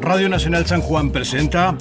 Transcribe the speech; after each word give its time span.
Radio 0.00 0.28
Nacional 0.28 0.64
San 0.66 0.80
Juan 0.80 1.10
presenta 1.10 1.76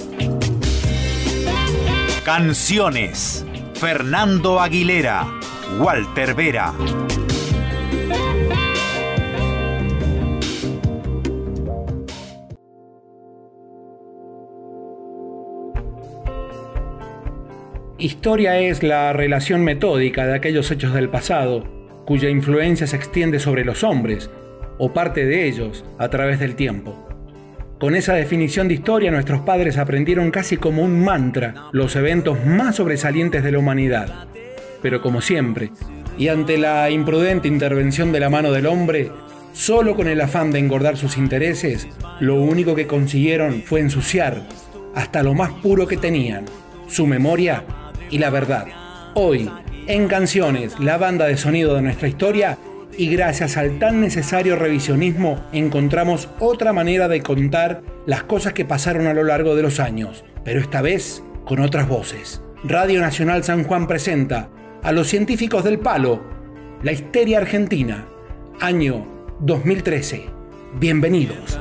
Canciones. 2.24 3.46
Fernando 3.76 4.60
Aguilera, 4.60 5.28
Walter 5.80 6.34
Vera. 6.34 6.74
Historia 18.00 18.60
es 18.60 18.84
la 18.84 19.14
relación 19.14 19.64
metódica 19.64 20.26
de 20.26 20.36
aquellos 20.36 20.70
hechos 20.72 20.94
del 20.94 21.10
pasado, 21.10 21.64
cuya 22.06 22.30
influencia 22.30 22.88
se 22.88 22.96
extiende 22.96 23.40
sobre 23.40 23.64
los 23.64 23.84
hombres, 23.84 24.30
o 24.78 24.94
parte 24.94 25.26
de 25.26 25.48
ellos, 25.48 25.86
a 25.98 26.10
través 26.10 26.40
del 26.40 26.56
tiempo. 26.56 27.07
Con 27.80 27.94
esa 27.94 28.16
definición 28.16 28.68
de 28.68 28.74
historia 28.74 29.12
nuestros 29.12 29.42
padres 29.42 29.78
aprendieron 29.78 30.32
casi 30.32 30.58
como 30.58 30.82
un 30.82 31.04
mantra 31.04 31.70
los 31.72 31.96
eventos 31.96 32.44
más 32.44 32.78
sobresalientes 32.78 33.44
de 33.44 33.52
la 33.52 33.60
humanidad. 33.60 34.28
Pero 34.82 35.00
como 35.00 35.22
siempre, 35.22 35.72
y 36.18 36.30
ante 36.30 36.58
la 36.58 36.90
imprudente 36.90 37.48
intervención 37.48 38.12
de 38.12 38.20
la 38.20 38.32
mano 38.32 38.52
del 38.52 38.66
hombre, 38.66 39.12
solo 39.54 39.96
con 39.96 40.08
el 40.08 40.22
afán 40.22 40.52
de 40.52 40.58
engordar 40.58 40.98
sus 40.98 41.18
intereses, 41.18 41.88
lo 42.20 42.42
único 42.42 42.74
que 42.74 42.88
consiguieron 42.88 43.62
fue 43.62 43.80
ensuciar 43.80 44.42
hasta 44.96 45.22
lo 45.22 45.36
más 45.36 45.52
puro 45.62 45.86
que 45.86 45.98
tenían, 45.98 46.46
su 46.88 47.06
memoria 47.06 47.64
y 48.10 48.18
la 48.18 48.32
verdad. 48.32 48.66
Hoy, 49.14 49.52
en 49.86 50.08
Canciones, 50.08 50.80
la 50.80 50.98
banda 50.98 51.28
de 51.28 51.38
sonido 51.38 51.76
de 51.76 51.84
nuestra 51.84 52.08
historia, 52.08 52.58
y 52.98 53.10
gracias 53.10 53.58
al 53.58 53.78
tan 53.80 54.02
necesario 54.02 54.56
revisionismo 54.56 55.40
encontramos 55.54 56.30
otra 56.40 56.74
manera 56.74 57.08
de 57.08 57.22
contar 57.22 57.84
las 58.06 58.24
cosas 58.24 58.54
que 58.54 58.66
pasaron 58.66 59.08
a 59.08 59.14
lo 59.14 59.24
largo 59.24 59.56
de 59.56 59.62
los 59.62 59.80
años, 59.80 60.26
pero 60.44 60.60
esta 60.60 60.82
vez 60.82 61.24
con 61.46 61.60
otras 61.60 61.88
voces. 61.88 62.42
Radio 62.64 63.00
Nacional 63.00 63.44
San 63.44 63.64
Juan 63.64 63.88
presenta 63.88 64.50
a 64.82 64.92
los 64.92 65.08
científicos 65.08 65.64
del 65.64 65.80
palo, 65.80 66.24
la 66.82 66.92
histeria 66.92 67.38
argentina, 67.38 68.08
año 68.60 69.08
2013. 69.40 70.26
Bienvenidos. 70.80 71.60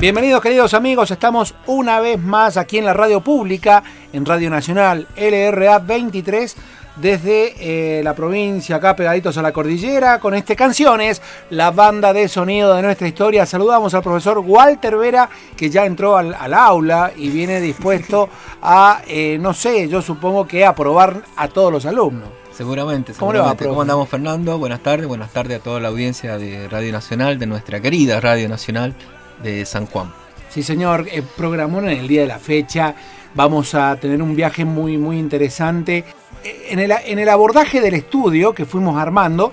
Bienvenidos 0.00 0.40
queridos 0.40 0.72
amigos, 0.72 1.10
estamos 1.10 1.54
una 1.66 2.00
vez 2.00 2.18
más 2.18 2.56
aquí 2.56 2.78
en 2.78 2.86
la 2.86 2.94
radio 2.94 3.20
pública, 3.20 3.82
en 4.14 4.24
Radio 4.24 4.48
Nacional 4.48 5.06
LRA 5.14 5.78
23, 5.78 6.56
desde 6.96 7.98
eh, 7.98 8.02
la 8.02 8.14
provincia, 8.14 8.76
acá 8.76 8.96
pegaditos 8.96 9.36
a 9.36 9.42
la 9.42 9.52
cordillera, 9.52 10.18
con 10.18 10.32
este 10.32 10.56
Canciones, 10.56 11.20
la 11.50 11.70
banda 11.70 12.14
de 12.14 12.28
sonido 12.28 12.74
de 12.74 12.80
nuestra 12.80 13.08
historia. 13.08 13.44
Saludamos 13.44 13.92
al 13.92 14.02
profesor 14.02 14.38
Walter 14.38 14.96
Vera, 14.96 15.28
que 15.54 15.68
ya 15.68 15.84
entró 15.84 16.16
al, 16.16 16.54
aula 16.54 17.12
y 17.14 17.28
viene 17.28 17.60
dispuesto 17.60 18.30
a, 18.62 19.02
eh, 19.06 19.36
no 19.38 19.52
sé, 19.52 19.86
yo 19.86 20.00
supongo 20.00 20.48
que 20.48 20.64
a 20.64 20.74
probar 20.74 21.24
a 21.36 21.48
todos 21.48 21.70
los 21.70 21.84
alumnos. 21.84 22.30
Seguramente, 22.52 23.12
seguramente. 23.12 23.66
¿Cómo, 23.66 23.82
andamos 23.82 24.08
Fernando? 24.08 24.56
Buenas 24.58 24.80
tardes, 24.80 25.06
buenas 25.06 25.30
tardes 25.30 25.60
a 25.60 25.62
toda 25.62 25.78
la 25.78 25.88
audiencia 25.88 26.38
de 26.38 26.68
Radio 26.70 26.90
Nacional, 26.90 27.38
de 27.38 27.44
nuestra 27.44 27.80
querida 27.80 28.18
Radio 28.18 28.48
Nacional 28.48 28.94
de 29.42 29.64
San 29.66 29.86
Juan. 29.86 30.12
Sí, 30.48 30.62
señor, 30.62 31.06
eh, 31.10 31.22
programón 31.36 31.88
en 31.88 31.98
el 31.98 32.08
día 32.08 32.22
de 32.22 32.26
la 32.26 32.38
fecha. 32.38 32.94
Vamos 33.34 33.74
a 33.74 33.94
tener 33.96 34.20
un 34.20 34.34
viaje 34.34 34.64
muy, 34.64 34.98
muy 34.98 35.18
interesante. 35.18 36.04
Eh, 36.42 36.66
en 36.70 36.78
el, 36.80 36.92
en 37.04 37.18
el 37.18 37.28
abordaje 37.28 37.80
del 37.80 37.94
estudio 37.94 38.52
que 38.52 38.64
fuimos 38.64 38.96
armando, 39.00 39.52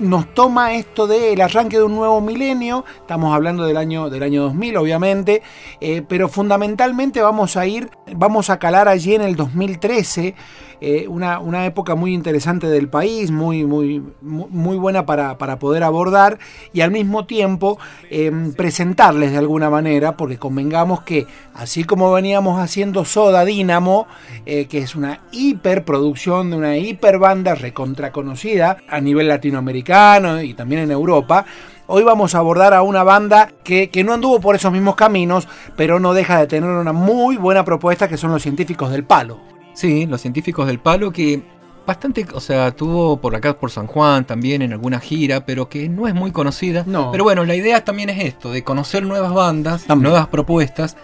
nos 0.00 0.32
toma 0.34 0.74
esto 0.74 1.06
del 1.06 1.40
arranque 1.40 1.76
de 1.76 1.82
un 1.82 1.94
nuevo 1.94 2.20
milenio, 2.20 2.84
estamos 3.00 3.34
hablando 3.34 3.64
del 3.64 3.76
año, 3.76 4.08
del 4.08 4.22
año 4.22 4.42
2000 4.44 4.76
obviamente, 4.78 5.42
eh, 5.80 6.02
pero 6.08 6.28
fundamentalmente 6.28 7.20
vamos 7.20 7.56
a 7.56 7.66
ir, 7.66 7.90
vamos 8.14 8.50
a 8.50 8.58
calar 8.58 8.88
allí 8.88 9.14
en 9.14 9.22
el 9.22 9.36
2013, 9.36 10.34
eh, 10.80 11.06
una, 11.08 11.40
una, 11.40 11.66
época 11.66 11.94
muy 11.94 12.14
interesante 12.14 12.66
del 12.66 12.88
país, 12.88 13.30
muy, 13.30 13.64
muy, 13.64 14.02
muy 14.22 14.78
buena 14.78 15.04
para, 15.04 15.36
poder 15.58 15.82
abordar 15.82 16.38
y 16.72 16.80
al 16.80 16.90
mismo 16.90 17.26
tiempo 17.26 17.78
em, 18.08 18.54
presentarles 18.54 19.32
de 19.32 19.38
alguna 19.38 19.68
manera, 19.68 20.16
porque 20.16 20.38
convengamos 20.38 21.02
que 21.02 21.26
así 21.54 21.84
como 21.84 22.12
veníamos 22.12 22.58
haciendo 22.58 23.04
Soda 23.04 23.44
Dínamo, 23.44 24.06
eh, 24.46 24.66
que 24.66 24.78
es 24.78 24.96
una 24.96 25.20
hiperproducción 25.32 26.50
de 26.50 26.56
una 26.56 26.76
hiperbanda 26.78 27.54
recontra 27.54 28.10
conocida 28.10 28.78
a 28.88 29.00
nivel 29.00 29.28
latinoamericano 29.28 30.40
y 30.42 30.54
también 30.54 30.82
en 30.82 30.90
Europa, 30.90 31.44
Hoy 31.92 32.04
vamos 32.04 32.36
a 32.36 32.38
abordar 32.38 32.72
a 32.72 32.82
una 32.82 33.02
banda 33.02 33.50
que, 33.64 33.90
que, 33.90 34.04
no 34.04 34.12
anduvo 34.12 34.40
por 34.40 34.54
esos 34.54 34.70
mismos 34.70 34.94
caminos, 34.94 35.48
pero 35.74 35.98
no 35.98 36.14
deja 36.14 36.38
de 36.38 36.46
tener 36.46 36.70
una 36.70 36.92
muy 36.92 37.36
buena 37.36 37.64
propuesta 37.64 38.06
que 38.06 38.16
son 38.16 38.30
los 38.30 38.42
científicos 38.42 38.92
del 38.92 39.02
palo. 39.02 39.49
Sí, 39.80 40.04
los 40.04 40.20
científicos 40.20 40.66
del 40.66 40.78
palo 40.78 41.10
que 41.10 41.42
bastante, 41.86 42.26
o 42.34 42.40
sea, 42.40 42.70
tuvo 42.70 43.16
por 43.16 43.34
acá 43.34 43.58
por 43.58 43.70
San 43.70 43.86
Juan 43.86 44.26
también 44.26 44.60
en 44.60 44.74
alguna 44.74 45.00
gira, 45.00 45.46
pero 45.46 45.70
que 45.70 45.88
no 45.88 46.06
es 46.06 46.12
muy 46.12 46.32
conocida. 46.32 46.84
No. 46.86 47.10
Pero 47.10 47.24
bueno, 47.24 47.46
la 47.46 47.54
idea 47.54 47.82
también 47.82 48.10
es 48.10 48.22
esto, 48.22 48.52
de 48.52 48.62
conocer 48.62 49.04
nuevas 49.04 49.32
bandas, 49.32 49.88
nuevas 49.88 50.28
propuestas. 50.28 50.98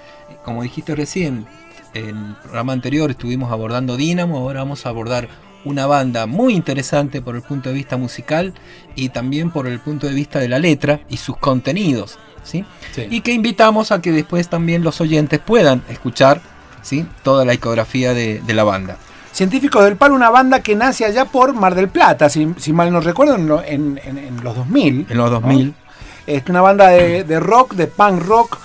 Como 0.45 0.63
dijiste 0.63 0.95
recién, 0.95 1.47
en 1.95 2.19
el 2.19 2.37
programa 2.43 2.75
anterior 2.75 3.11
estuvimos 3.11 3.51
abordando 3.51 3.97
Dynamo, 3.97 4.37
ahora 4.37 4.61
vamos 4.61 4.85
a 4.85 4.91
abordar 4.91 5.31
una 5.65 5.87
banda 5.87 6.27
muy 6.27 6.53
interesante 6.53 7.23
por 7.23 7.35
el 7.35 7.41
punto 7.41 7.71
de 7.71 7.77
vista 7.77 7.97
musical 7.97 8.53
y 8.95 9.09
también 9.09 9.53
por 9.53 9.69
el 9.69 9.81
punto 9.81 10.07
de 10.07 10.13
vista 10.13 10.39
de 10.39 10.51
la 10.51 10.59
letra 10.59 11.01
y 11.09 11.17
sus 11.17 11.39
contenidos. 11.39 12.19
¿sí? 12.45 12.63
Y 13.09 13.23
que 13.23 13.33
invitamos 13.33 13.91
a 13.91 14.03
que 14.03 14.13
después 14.13 14.51
también 14.51 14.83
los 14.83 15.01
oyentes 15.01 15.41
puedan 15.41 15.83
escuchar 15.89 16.43
toda 17.23 17.45
la 17.45 17.53
discografía 17.53 18.15
de, 18.15 18.43
la 18.49 18.65
banda. 18.65 18.97
Científicos 19.33 19.85
del 19.85 19.97
Palo, 19.97 20.15
una 20.15 20.31
banda 20.31 20.61
que 20.61 20.75
nace 20.75 21.05
allá 21.05 21.27
por 21.27 21.53
Mar 21.53 21.75
del 21.75 21.89
Plata, 21.89 22.29
si, 22.31 22.47
mal 22.73 22.93
no 22.93 23.01
recuerdo, 23.01 23.35
en, 23.35 24.01
los 24.43 24.57
2000. 24.57 25.07
En 25.11 25.17
los 25.17 25.31
2000. 25.31 25.75
Es 26.27 26.43
una 26.49 26.61
banda 26.61 26.89
de, 26.89 27.41
rock, 27.41 27.75
de 27.75 27.87
punk 27.87 28.23
rock, 28.23 28.59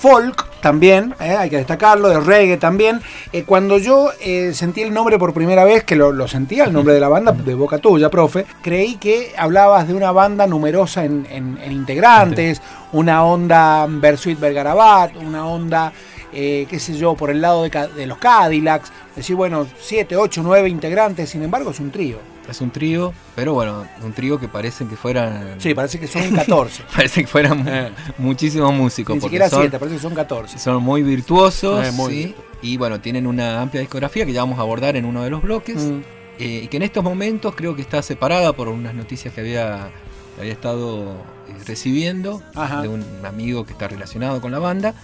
folk 0.00 0.48
también, 0.60 1.14
¿eh? 1.20 1.36
hay 1.36 1.50
que 1.50 1.56
destacarlo, 1.56 2.08
de 2.08 2.20
reggae 2.20 2.56
también. 2.56 3.00
Eh, 3.32 3.44
cuando 3.44 3.78
yo 3.78 4.10
eh, 4.20 4.52
sentí 4.54 4.82
el 4.82 4.92
nombre 4.92 5.18
por 5.18 5.32
primera 5.32 5.64
vez, 5.64 5.84
que 5.84 5.96
lo, 5.96 6.28
sentía, 6.28 6.64
el 6.64 6.72
nombre 6.72 6.94
de 6.94 7.00
la 7.00 7.08
banda, 7.08 7.32
de 7.32 7.54
boca 7.54 7.78
tuya, 7.78 8.10
profe, 8.10 8.44
creí 8.62 8.96
que 8.96 9.32
hablabas 9.36 9.88
de 9.88 9.94
una 9.94 10.12
banda 10.12 10.46
numerosa 10.46 11.04
en, 11.04 11.58
integrantes, 11.70 12.60
una 12.92 13.24
onda 13.24 13.86
Bersuit 13.88 14.38
Bergarabat, 14.38 15.16
una 15.16 15.46
onda 15.46 15.92
eh, 16.32 16.66
qué 16.68 16.78
sé 16.78 16.96
yo, 16.96 17.14
por 17.14 17.30
el 17.30 17.40
lado 17.40 17.62
de, 17.62 18.06
los 18.06 18.18
Cadillacs, 18.18 18.92
decir, 19.16 19.36
bueno, 19.36 19.66
7, 19.80 20.16
8, 20.16 20.42
9 20.44 20.68
integrantes, 20.68 21.30
sin 21.30 21.42
embargo 21.42 21.70
es 21.70 21.80
un 21.80 21.90
trío. 21.90 22.18
Es 22.48 22.60
un 22.62 22.70
trío, 22.70 23.12
pero 23.34 23.52
bueno, 23.52 23.86
un 24.02 24.12
trío 24.12 24.38
que 24.40 24.48
parece 24.48 24.86
que 24.86 24.96
fueran... 24.96 25.56
Sí, 25.58 25.74
parece 25.74 26.00
que 26.00 26.06
son 26.06 26.34
14. 26.34 26.84
parece 26.96 27.22
que 27.22 27.26
fueran 27.26 27.66
eh. 27.68 27.92
muchísimos 28.16 28.72
músicos. 28.72 29.16
Ni 29.16 29.20
siquiera 29.20 29.50
7, 29.50 29.78
parece 29.78 29.96
que 29.96 30.02
son 30.02 30.14
14. 30.14 30.58
Son 30.58 30.82
muy 30.82 31.02
virtuosos, 31.02 31.86
eh, 31.86 32.34
y 32.62 32.76
bueno, 32.76 33.00
tienen 33.00 33.26
una 33.26 33.60
amplia 33.60 33.80
discografía 33.80 34.24
que 34.24 34.32
ya 34.32 34.40
vamos 34.40 34.58
a 34.58 34.62
abordar 34.62 34.96
en 34.96 35.04
uno 35.04 35.22
de 35.22 35.30
los 35.30 35.42
bloques. 35.42 35.76
Mm. 35.76 36.00
y 36.38 36.68
que 36.68 36.76
en 36.76 36.84
estos 36.84 37.02
momentos 37.02 37.54
creo 37.54 37.74
que 37.74 37.82
está 37.82 38.00
separada 38.00 38.52
por 38.52 38.68
unas 38.68 38.94
noticias 38.94 39.34
que 39.34 39.40
había, 39.40 39.90
había 40.38 40.52
estado 40.52 41.16
recibiendo 41.66 42.42
de 42.82 42.88
un 42.88 43.04
amigo 43.24 43.64
que 43.64 43.72
está 43.72 43.88
relacionado 43.88 44.40
con 44.40 44.52
la 44.52 44.58
banda. 44.58 44.94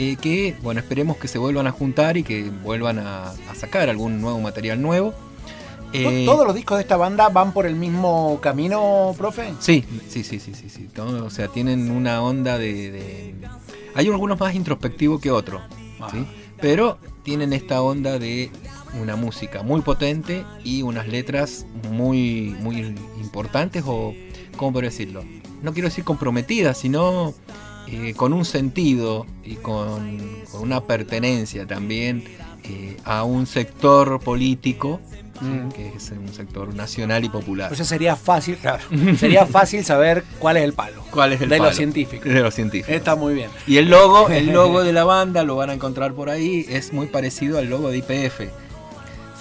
Eh, 0.00 0.14
que, 0.14 0.54
bueno, 0.62 0.78
esperemos 0.78 1.16
que 1.16 1.26
se 1.26 1.38
vuelvan 1.38 1.66
a 1.66 1.72
juntar 1.72 2.16
y 2.16 2.22
que 2.22 2.50
vuelvan 2.62 3.00
a, 3.00 3.34
sacar 3.56 3.88
algún 3.88 4.20
nuevo 4.20 4.38
material 4.40 4.80
nuevo. 4.80 5.12
Eh, 5.92 6.22
¿Todos 6.24 6.46
los 6.46 6.54
discos 6.54 6.78
de 6.78 6.82
esta 6.82 6.96
banda 6.96 7.28
van 7.30 7.52
por 7.52 7.66
el 7.66 7.74
mismo 7.74 8.38
camino, 8.40 9.12
profe? 9.18 9.52
Sí, 9.58 9.84
sí, 10.08 10.22
sí, 10.22 10.38
sí, 10.38 10.54
sí. 10.54 10.68
sí. 10.70 10.88
o 10.96 11.30
sea, 11.30 11.48
tienen 11.48 11.90
una 11.90 12.22
onda 12.22 12.58
de, 12.58 13.34
Hay 13.96 14.06
algunos 14.06 14.38
más 14.38 14.54
introspectivos 14.54 15.20
que 15.20 15.32
otros, 15.32 15.62
¿sí? 16.12 16.24
Pero 16.60 16.98
tienen 17.24 17.52
esta 17.52 17.82
onda 17.82 18.20
de 18.20 18.52
una 19.02 19.16
música 19.16 19.64
muy 19.64 19.80
potente 19.80 20.44
y 20.62 20.82
unas 20.82 21.08
letras 21.08 21.66
muy, 21.90 22.54
muy 22.60 22.94
importantes 23.20 23.82
o, 23.84 24.14
¿cómo 24.56 24.74
podría 24.74 24.90
decirlo? 24.90 25.24
No 25.60 25.72
quiero 25.72 25.88
decir 25.88 26.04
comprometidas, 26.04 26.78
sino 26.78 27.34
eh, 27.90 28.14
con 28.14 28.32
un 28.32 28.44
sentido 28.44 29.26
y 29.44 29.56
con, 29.56 30.18
una 30.60 30.82
pertenencia 30.82 31.66
también 31.66 32.24
eh, 32.64 32.96
a 33.04 33.24
un 33.24 33.46
sector 33.46 34.20
político 34.20 35.00
Mm. 35.40 35.68
que 35.70 35.88
es 35.88 36.10
un 36.10 36.32
sector 36.32 36.74
nacional 36.74 37.24
y 37.24 37.28
popular. 37.28 37.72
O 37.72 37.76
sea, 37.76 37.84
sería 37.84 38.16
fácil, 38.16 38.56
claro, 38.56 38.82
sería 39.18 39.46
fácil 39.46 39.84
saber 39.84 40.24
cuál 40.38 40.56
es 40.56 40.64
el 40.64 40.72
palo. 40.72 41.02
¿Cuál 41.10 41.32
es 41.32 41.40
el 41.40 41.48
de 41.48 41.58
los 41.58 41.76
científicos. 41.76 42.32
De 42.32 42.40
los 42.40 42.54
científicos. 42.54 42.94
Está 42.94 43.14
muy 43.14 43.34
bien. 43.34 43.50
Y 43.66 43.76
el 43.76 43.88
logo, 43.88 44.28
el 44.30 44.52
logo 44.52 44.82
de 44.82 44.92
la 44.92 45.04
banda 45.04 45.44
lo 45.44 45.56
van 45.56 45.70
a 45.70 45.74
encontrar 45.74 46.14
por 46.14 46.28
ahí, 46.30 46.66
es 46.68 46.92
muy 46.92 47.06
parecido 47.06 47.58
al 47.58 47.68
logo 47.68 47.90
de 47.90 47.98
IPF. 47.98 48.40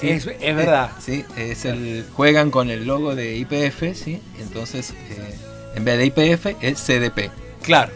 Es, 0.01 0.25
verdad. 0.25 0.91
sí, 0.99 1.25
es 1.35 1.65
el, 1.65 2.05
juegan 2.13 2.51
con 2.51 2.69
el 2.69 2.85
logo 2.85 3.15
de 3.15 3.35
IPF, 3.37 3.95
¿sí? 3.95 4.21
Entonces, 4.39 4.91
eh, 4.91 5.35
en 5.73 5.85
vez 5.85 5.97
de 5.97 6.05
IPF 6.05 6.45
es 6.61 6.79
CDP. 6.79 7.31
Claro, 7.63 7.91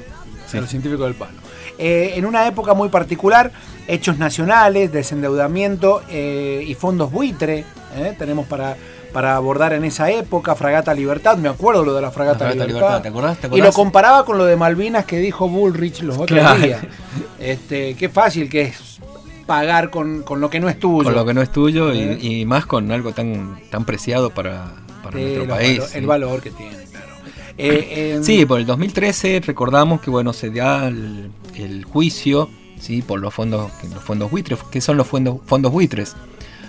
los 0.60 0.70
científicos 0.70 1.06
del 1.06 1.16
palo. 1.16 1.38
Eh, 1.78 2.14
en 2.16 2.26
una 2.26 2.48
época 2.48 2.74
muy 2.74 2.90
particular, 2.90 3.52
hechos 3.88 4.18
nacionales, 4.18 4.92
desendeudamiento 4.92 6.02
eh, 6.10 6.64
y 6.68 6.76
fondos 6.76 7.12
buitre, 7.12 7.66
¿eh? 7.96 8.16
tenemos 8.18 8.46
para, 8.48 8.76
para 9.14 9.36
abordar 9.36 9.74
en 9.74 9.86
esa 9.86 10.12
época, 10.12 10.56
Fragata 10.56 10.94
Libertad, 10.94 11.38
me 11.38 11.50
acuerdo 11.50 11.84
lo 11.84 11.94
de 11.94 12.02
la 12.02 12.12
Fragata, 12.12 12.52
Libertad. 12.52 13.02
¿te 13.02 13.08
acordás, 13.08 13.38
Y 13.52 13.62
lo 13.62 13.72
comparaba 13.72 14.26
con 14.26 14.38
lo 14.38 14.46
de 14.46 14.56
Malvinas 14.56 15.06
que 15.06 15.18
dijo 15.18 15.48
Bullrich 15.48 16.02
los 16.02 16.18
otros 16.18 16.62
días. 16.62 16.82
Este, 17.40 17.96
qué 17.96 18.10
fácil 18.10 18.50
que 18.50 18.62
es 18.62 19.00
pagar 19.48 19.90
con, 19.90 20.24
lo 20.38 20.50
que 20.50 20.60
no 20.60 20.70
es 20.70 20.80
tuyo. 20.80 21.04
Con 21.04 21.16
lo 21.16 21.26
que 21.26 21.34
no 21.34 21.42
es 21.42 21.52
tuyo 21.52 21.94
y, 21.94 22.46
más 22.46 22.66
con 22.66 22.92
algo 22.92 23.12
tan, 23.14 23.60
tan 23.70 23.86
preciado 23.86 24.30
para, 24.30 24.74
nuestro 25.12 25.48
país. 25.48 25.96
el 25.96 26.06
valor 26.06 26.42
que 26.42 26.52
tiene, 26.52 26.81
Eh, 27.64 28.20
sí, 28.24 28.46
por 28.46 28.60
el 28.60 28.66
2013 28.66 29.42
recordamos 29.46 30.02
que 30.02 30.10
bueno 30.10 30.34
se 30.34 30.50
da 30.50 30.88
el, 30.88 31.86
juicio 31.86 32.50
sí 32.80 33.04
por 33.04 33.20
los 33.20 33.34
fondos 33.34 33.72
los 33.94 34.04
fondos 34.04 34.32
buitres 34.32 34.60
que 34.72 34.82
son 34.82 34.98
los 34.98 35.06
fondos 35.06 35.38
fondos 35.46 35.72
buitres 35.72 36.16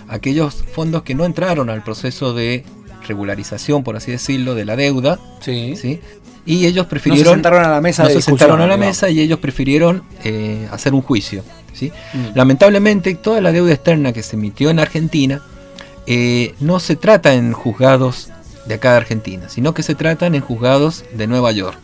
aquellos 0.07 0.63
fondos 0.73 1.01
que 1.01 1.15
no 1.15 1.25
entraron 1.25 1.71
al 1.71 1.83
proceso 1.83 2.33
de 2.33 2.63
regularización 3.07 3.83
por 3.83 3.95
así 3.95 4.11
decirlo 4.11 4.53
de 4.53 4.65
la 4.65 4.75
deuda 4.75 5.19
sí, 5.39 5.75
¿sí? 5.75 5.99
y 6.45 6.67
ellos 6.67 6.85
prefirieron 6.85 7.25
no 7.25 7.29
se 7.29 7.35
sentaron 7.35 7.65
a 7.65 7.69
la 7.69 7.81
mesa 7.81 8.03
no 8.03 8.09
se 8.09 8.21
sentaron 8.21 8.61
a 8.61 8.67
la 8.67 8.77
mesa 8.77 9.09
y 9.09 9.19
ellos 9.19 9.39
prefirieron 9.39 10.03
eh, 10.23 10.67
hacer 10.71 10.93
un 10.93 11.01
juicio 11.01 11.43
¿sí? 11.73 11.91
Mm. 12.13 12.35
lamentablemente 12.35 13.15
toda 13.15 13.41
la 13.41 13.51
deuda 13.51 13.73
externa 13.73 14.13
que 14.13 14.21
se 14.21 14.35
emitió 14.35 14.69
en 14.69 14.79
Argentina 14.79 15.41
eh, 16.05 16.53
no 16.59 16.79
se 16.79 16.95
trata 16.95 17.33
en 17.33 17.53
juzgados 17.53 18.29
de 18.65 18.75
acá 18.75 18.91
de 18.91 18.97
Argentina, 18.97 19.49
sino 19.49 19.73
que 19.73 19.83
se 19.83 19.95
tratan 19.95 20.35
en 20.35 20.41
juzgados 20.41 21.03
de 21.13 21.27
Nueva 21.27 21.51
York. 21.51 21.77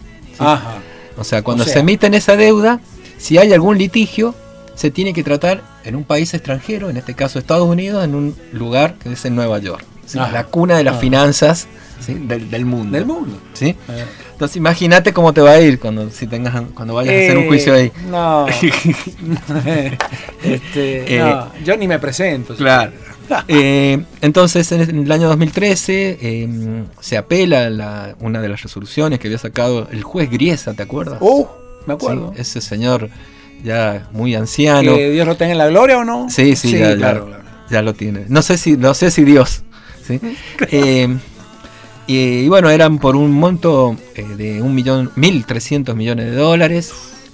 O 1.17 1.23
sea, 1.23 1.41
cuando 1.41 1.65
se 1.65 1.79
emiten 1.79 2.13
esa 2.13 2.35
deuda, 2.35 2.79
si 3.17 3.37
hay 3.37 3.51
algún 3.53 3.77
litigio, 3.77 4.35
se 4.75 4.91
tiene 4.91 5.13
que 5.13 5.23
tratar 5.23 5.61
en 5.83 5.95
un 5.95 6.05
país 6.05 6.33
extranjero, 6.33 6.89
en 6.89 6.97
este 6.97 7.13
caso 7.13 7.39
Estados 7.39 7.67
Unidos, 7.67 8.03
en 8.03 8.15
un 8.15 8.35
lugar 8.53 8.95
que 8.95 9.11
es 9.11 9.25
en 9.25 9.35
Nueva 9.35 9.59
York. 9.59 9.83
La 10.13 10.45
cuna 10.45 10.77
de 10.77 10.83
las 10.83 10.99
finanzas 10.99 11.67
del, 12.07 12.65
mundo. 12.65 12.97
Del 12.97 13.05
mundo. 13.05 13.39
¿sí? 13.53 13.75
Entonces 14.31 14.57
imagínate 14.57 15.11
cómo 15.13 15.33
te 15.33 15.41
va 15.41 15.51
a 15.51 15.59
ir 15.59 15.79
cuando, 15.79 16.09
si 16.09 16.25
tengas, 16.25 16.63
cuando 16.73 16.93
vayas 16.95 17.13
a 17.13 17.17
hacer 17.17 17.37
un 17.37 17.47
juicio 17.47 17.73
ahí. 17.73 17.91
No. 18.09 18.47
este, 20.43 21.15
eh, 21.15 21.19
no. 21.19 21.51
Yo 21.63 21.75
ni 21.77 21.87
me 21.87 21.99
presento. 21.99 22.55
Claro. 22.55 22.93
Eh, 23.47 24.03
entonces, 24.21 24.71
en 24.71 24.81
el 24.81 25.11
año 25.11 25.27
2013 25.27 26.17
em, 26.21 26.85
se 26.99 27.17
apela 27.17 27.67
a 27.67 28.15
una 28.19 28.41
de 28.41 28.49
las 28.49 28.61
resoluciones 28.61 29.19
que 29.19 29.27
había 29.27 29.37
sacado 29.37 29.87
el 29.91 30.03
juez 30.03 30.29
Griesa, 30.29 30.73
¿te 30.73 30.83
acuerdas? 30.83 31.19
Uh, 31.21 31.45
me 31.85 31.93
acuerdo. 31.93 32.33
ese 32.37 32.61
señor 32.61 33.09
ya 33.63 34.07
muy 34.11 34.35
anciano. 34.35 34.95
¿Que 34.95 35.11
Dios 35.11 35.27
lo 35.27 35.35
tenga 35.35 35.51
en 35.51 35.57
la 35.57 35.67
gloria 35.67 35.99
o 35.99 36.05
no? 36.05 36.29
Sí, 36.29 36.55
sí, 36.55 36.77
ya, 36.77 36.95
claro, 36.95 37.29
ya, 37.69 37.81
lo 37.81 37.93
tiene. 37.93 38.25
No 38.27 38.41
sé 38.41 38.57
si, 38.57 38.77
no 38.77 38.93
sé 38.93 39.11
si 39.11 39.23
Dios. 39.23 39.63
Em, 40.71 41.19
y, 42.07 42.47
bueno, 42.47 42.71
eran 42.71 42.97
por 42.97 43.15
un 43.15 43.31
monto 43.31 43.95
eh, 44.15 44.23
de 44.23 44.63
un 44.63 44.73
millón, 44.73 45.11
mil 45.15 45.45
trescientos 45.45 45.95
millones 45.95 46.25
de 46.25 46.35
dólares. 46.35 46.91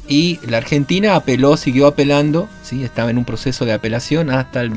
Y 0.07 0.39
la 0.47 0.57
Argentina 0.57 1.15
apeló, 1.15 1.57
siguió 1.57 1.88
apelando, 1.88 2.47
¿sí? 2.62 2.83
estaba 2.83 3.09
en 3.09 3.18
un 3.18 3.25
proceso 3.25 3.65
de 3.65 3.74
apelación 3.74 4.30
hasta 4.30 4.62
el 4.62 4.74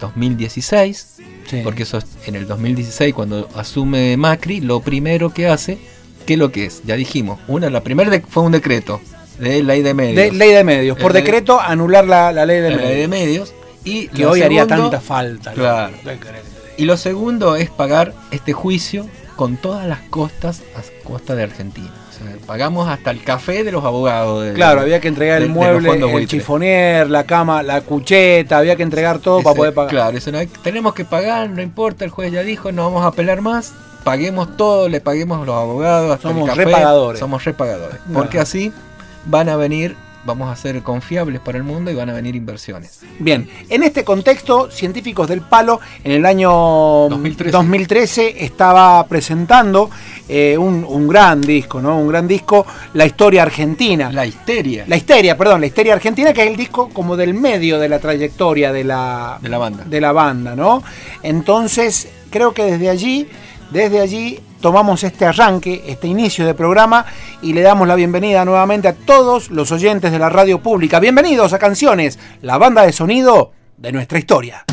2016, 0.00 1.16
porque 1.62 1.84
eso 1.84 1.98
es 1.98 2.06
en 2.26 2.34
el 2.34 2.46
2016 2.46 3.14
cuando 3.14 3.48
asume 3.54 4.16
Macri, 4.16 4.60
lo 4.60 4.80
primero 4.80 5.30
que 5.30 5.48
hace, 5.48 5.78
¿qué 6.26 6.34
es 6.34 6.38
lo 6.38 6.50
que 6.50 6.66
es? 6.66 6.82
Ya 6.84 6.96
dijimos, 6.96 7.38
una, 7.48 7.70
la 7.70 7.82
primera 7.82 8.10
fue 8.28 8.42
un 8.42 8.52
decreto 8.52 9.00
de 9.38 9.62
ley 9.62 9.82
de 9.82 9.94
medios. 9.94 10.34
ley 10.34 10.52
de 10.52 10.64
medios, 10.64 10.98
por 10.98 11.12
decreto 11.12 11.60
anular 11.60 12.06
la, 12.06 12.32
ley 12.44 12.60
de 12.60 12.70
la 12.70 12.76
medios. 12.76 12.90
Ley 12.90 13.00
de 13.00 13.08
medios 13.08 13.54
y 13.84 14.08
que 14.08 14.26
hoy 14.26 14.42
haría 14.42 14.66
tanta 14.66 15.00
falta. 15.00 15.52
Claro. 15.52 15.94
Y 16.76 16.84
lo 16.84 16.96
segundo 16.96 17.56
es 17.56 17.70
pagar 17.70 18.14
este 18.30 18.52
juicio 18.52 19.06
con 19.40 19.56
todas 19.56 19.86
las 19.86 20.00
costas 20.00 20.60
a 20.76 20.82
costa 21.02 21.34
de 21.34 21.44
Argentina 21.44 21.90
pagamos 22.46 22.90
hasta 22.90 23.10
el 23.10 23.24
café 23.24 23.64
de 23.64 23.72
los 23.72 23.82
abogados. 23.82 24.52
claro, 24.54 24.82
había 24.82 25.00
que 25.00 25.08
entregar 25.08 25.40
el 25.40 25.48
mueble, 25.48 25.92
el 25.92 26.28
chifonier, 26.28 27.08
la 27.08 27.24
cama, 27.24 27.62
la 27.62 27.80
cucheta, 27.80 28.58
había 28.58 28.76
que 28.76 28.82
entregar 28.82 29.18
todo 29.18 29.42
para 29.42 29.56
poder 29.56 29.72
pagar. 29.72 29.90
Claro, 29.90 30.18
eso 30.18 30.30
tenemos 30.62 30.92
que 30.92 31.06
pagar, 31.06 31.48
no 31.48 31.62
importa, 31.62 32.04
el 32.04 32.10
juez 32.10 32.30
ya 32.30 32.42
dijo, 32.42 32.70
no 32.70 32.84
vamos 32.84 33.02
a 33.02 33.06
apelar 33.06 33.40
más, 33.40 33.72
paguemos 34.04 34.58
todo, 34.58 34.90
le 34.90 35.00
paguemos 35.00 35.40
a 35.40 35.46
los 35.46 35.56
abogados, 35.56 36.12
hasta 36.12 36.28
somos 36.28 36.42
el 36.42 36.48
café, 36.50 36.64
repagadores. 36.66 37.18
Somos 37.18 37.42
repagadores. 37.42 37.98
Porque 38.12 38.40
así 38.40 38.74
van 39.24 39.48
a 39.48 39.56
venir 39.56 39.96
vamos 40.24 40.50
a 40.50 40.56
ser 40.56 40.82
confiables 40.82 41.40
para 41.40 41.58
el 41.58 41.64
mundo 41.64 41.90
y 41.90 41.94
van 41.94 42.10
a 42.10 42.12
venir 42.12 42.36
inversiones. 42.36 43.00
Bien, 43.18 43.48
en 43.68 43.82
este 43.82 44.04
contexto, 44.04 44.70
Científicos 44.70 45.28
del 45.28 45.40
Palo 45.40 45.80
en 46.04 46.12
el 46.12 46.26
año 46.26 46.50
2013, 47.08 48.44
estaba 48.44 49.06
presentando 49.06 49.90
eh, 50.28 50.56
un, 50.56 51.08
gran 51.08 51.40
disco, 51.40 51.80
¿no? 51.80 51.98
Un 51.98 52.08
gran 52.08 52.28
disco, 52.28 52.66
La 52.94 53.06
Historia 53.06 53.42
Argentina. 53.42 54.12
La 54.12 54.26
Histeria. 54.26 54.84
La 54.86 54.96
Histeria, 54.96 55.36
perdón, 55.36 55.60
La 55.60 55.66
Histeria 55.66 55.94
Argentina, 55.94 56.32
que 56.32 56.42
es 56.42 56.48
el 56.48 56.56
disco 56.56 56.88
como 56.90 57.16
del 57.16 57.34
medio 57.34 57.78
de 57.78 57.88
la 57.88 57.98
trayectoria 57.98 58.72
de 58.72 58.84
la, 58.84 59.38
de 59.40 59.48
la 59.48 59.58
banda. 59.58 59.84
De 59.84 60.00
la 60.00 60.12
banda, 60.12 60.54
¿no? 60.54 60.82
Entonces, 61.22 62.08
creo 62.30 62.52
que 62.52 62.64
desde 62.64 62.88
allí, 62.88 63.28
desde 63.70 64.00
allí 64.00 64.40
tomamos 64.60 65.02
este 65.04 65.24
arranque, 65.24 65.84
este 65.86 66.08
inicio 66.08 66.46
de 66.46 66.54
programa 66.54 67.06
y 67.40 67.52
le 67.52 67.62
damos 67.62 67.88
la 67.88 67.94
bienvenida 67.94 68.44
nuevamente 68.44 68.88
a 68.88 68.94
todos 68.94 69.50
los 69.50 69.72
oyentes 69.72 70.12
de 70.12 70.18
la 70.18 70.28
radio 70.28 70.60
pública. 70.60 71.00
Bienvenidos 71.00 71.52
a 71.52 71.58
Canciones, 71.58 72.18
la 72.42 72.58
banda 72.58 72.82
de 72.82 72.92
sonido 72.92 73.52
de 73.76 73.92
nuestra 73.92 74.18
historia. 74.18 74.64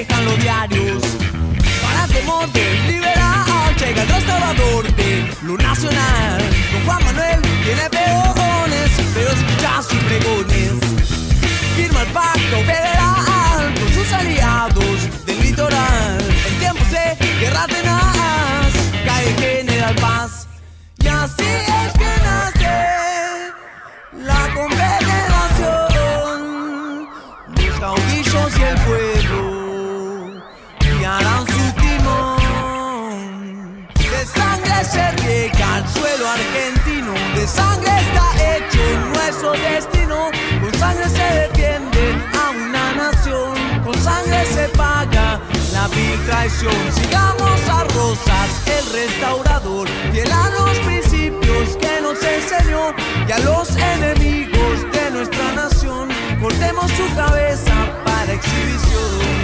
dejan 0.00 0.24
los 0.24 0.38
diarios. 0.40 1.02
Para 1.82 2.06
liberal, 2.86 3.76
llega 3.76 4.02
el 4.02 4.08
restaurador 4.08 4.84
de 4.96 5.10
lo 5.42 5.56
nacional. 5.58 6.40
Don 6.72 6.82
Juan 6.86 7.04
Manuel 7.04 7.40
tiene 7.64 7.84
peones, 7.90 8.90
pero 9.14 9.28
escucha 9.30 9.82
sus 9.82 10.02
pregones. 10.08 10.72
Firma 11.76 12.00
el 12.02 12.12
pacto 12.18 12.56
federal 12.70 13.74
con 13.78 13.92
sus 13.92 14.12
aliados 14.12 15.26
del 15.26 15.38
litoral. 15.42 16.18
En 16.48 16.54
tiempos 16.60 16.90
de 16.90 17.04
guerra 17.40 17.66
de 17.66 17.89
sangre 40.80 41.08
se 41.10 41.34
defiende 41.40 42.14
a 42.32 42.50
una 42.50 42.92
nación, 42.94 43.54
con 43.84 43.94
sangre 44.02 44.46
se 44.46 44.66
paga 44.70 45.38
la 45.72 45.86
vil 45.88 46.18
traición. 46.26 46.74
Sigamos 46.94 47.60
a 47.68 47.84
Rosas, 47.94 48.50
el 48.66 48.92
restaurador, 48.92 49.86
fiel 50.12 50.32
a 50.32 50.48
los 50.50 50.78
principios 50.80 51.76
que 51.76 52.00
nos 52.00 52.18
enseñó. 52.22 52.94
Y 53.28 53.32
a 53.32 53.38
los 53.40 53.68
enemigos 53.76 54.76
de 54.92 55.10
nuestra 55.10 55.52
nación, 55.52 56.08
cortemos 56.40 56.90
su 56.92 57.06
cabeza 57.14 57.74
para 58.04 58.32
exhibición. 58.32 59.39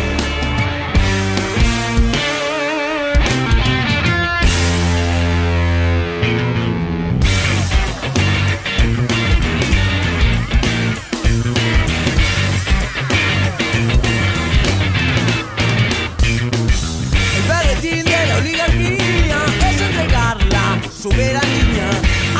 Soberanía 21.10 21.88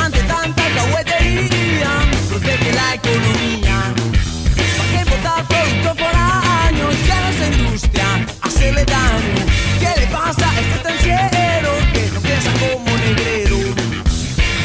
ante 0.03 0.21
tanta 0.23 0.63
cahuetería. 0.75 1.91
Protege 2.29 2.71
la 2.73 2.95
economía. 2.95 3.77
¿Para 4.77 4.89
qué 4.91 5.01
votar 5.09 5.47
producto 5.47 5.89
por 6.03 6.13
años? 6.15 6.91
Ya 7.07 7.17
no 7.21 7.27
es 7.29 7.57
industria, 7.57 8.07
hacerle 8.41 8.83
daño. 8.85 9.41
¿Qué 9.81 10.01
le 10.01 10.07
pasa 10.07 10.49
a 10.49 10.59
este 10.59 10.79
tanciero 10.87 11.71
que 11.93 12.03
no 12.13 12.19
piensa 12.19 12.51
como 12.61 12.97
negrero? 12.97 13.57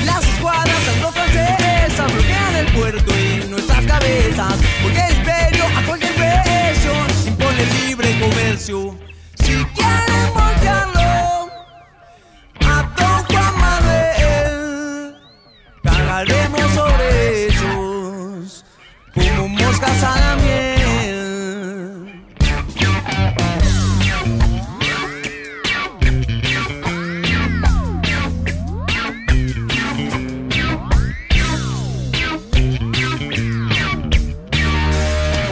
Las 0.04 0.24
escuadras 0.32 0.80
anglo-francesas 0.94 2.12
bloquean 2.12 2.56
el 2.56 2.66
puerto 2.72 3.10
y 3.18 3.48
nuestras 3.48 3.84
cabezas. 3.86 4.54
Porque 4.82 5.00
el 5.06 5.16
imperio 5.16 5.64
a 5.78 5.82
cualquier 5.86 6.14
precio 6.14 6.92
impone 7.26 7.62
libre 7.86 8.18
comercio. 8.18 9.01
Cagaremos 16.12 16.70
sobre 16.74 17.46
ellos 17.46 18.64
como 19.14 19.48
moscas 19.48 20.02
a 20.02 20.20
la 20.20 20.36
miel. 20.36 22.22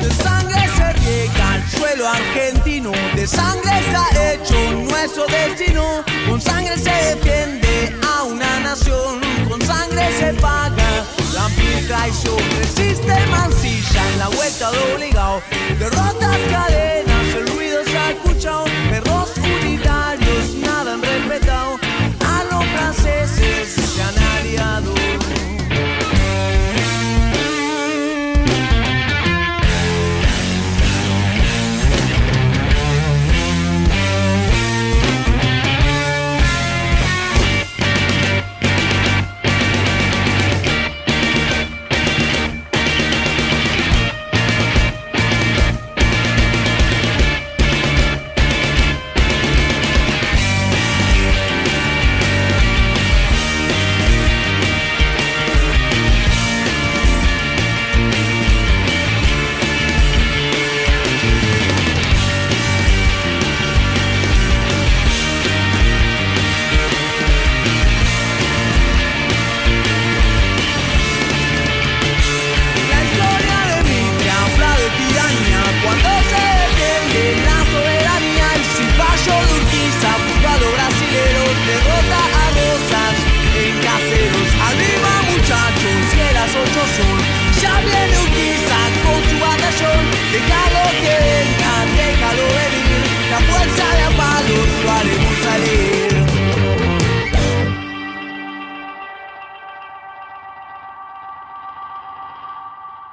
De 0.02 0.10
sangre 0.12 0.68
se 0.76 0.92
riega 0.92 1.56
el 1.56 1.70
suelo 1.70 2.06
argentino, 2.06 2.92
de 3.16 3.26
sangre 3.26 3.78
está 3.78 4.34
hecho 4.34 4.72
nuestro 4.90 5.24
destino, 5.26 6.04
con 6.28 6.38
sangre 6.38 6.76
se 6.76 7.16
la 11.80 11.86
vil 11.86 11.86
traición. 11.86 12.36
Resiste 12.58 13.26
mancilla 13.30 14.12
en 14.12 14.18
la 14.18 14.28
vuelta 14.28 14.70
de 14.70 14.94
obligado. 14.94 15.42
Derrotas 15.78 16.38
cadenas, 16.50 17.09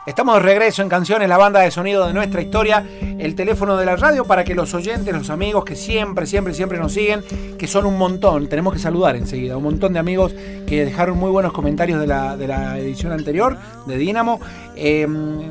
Estamos 0.07 0.35
de 0.35 0.41
regreso 0.41 0.81
en 0.81 0.87
Canciones, 0.87 1.27
la 1.27 1.37
banda 1.37 1.59
de 1.59 1.69
sonido 1.69 2.07
de 2.07 2.13
nuestra 2.13 2.41
historia, 2.41 2.87
el 3.19 3.35
teléfono 3.35 3.75
de 3.75 3.85
la 3.85 3.97
radio 3.97 4.23
para 4.23 4.45
que 4.45 4.55
los 4.55 4.73
oyentes, 4.73 5.13
los 5.13 5.29
amigos 5.29 5.65
que 5.65 5.75
siempre, 5.75 6.25
siempre, 6.25 6.53
siempre 6.53 6.79
nos 6.79 6.93
siguen, 6.93 7.25
que 7.59 7.67
son 7.67 7.85
un 7.85 7.97
montón, 7.97 8.47
tenemos 8.47 8.71
que 8.71 8.79
saludar 8.79 9.17
enseguida, 9.17 9.57
un 9.57 9.63
montón 9.63 9.91
de 9.91 9.99
amigos 9.99 10.33
que 10.65 10.85
dejaron 10.85 11.17
muy 11.17 11.29
buenos 11.29 11.51
comentarios 11.51 11.99
de 11.99 12.07
la, 12.07 12.37
de 12.37 12.47
la 12.47 12.79
edición 12.79 13.11
anterior 13.11 13.57
de 13.85 13.97
Dínamo. 13.97 14.39
Eh, 14.77 15.05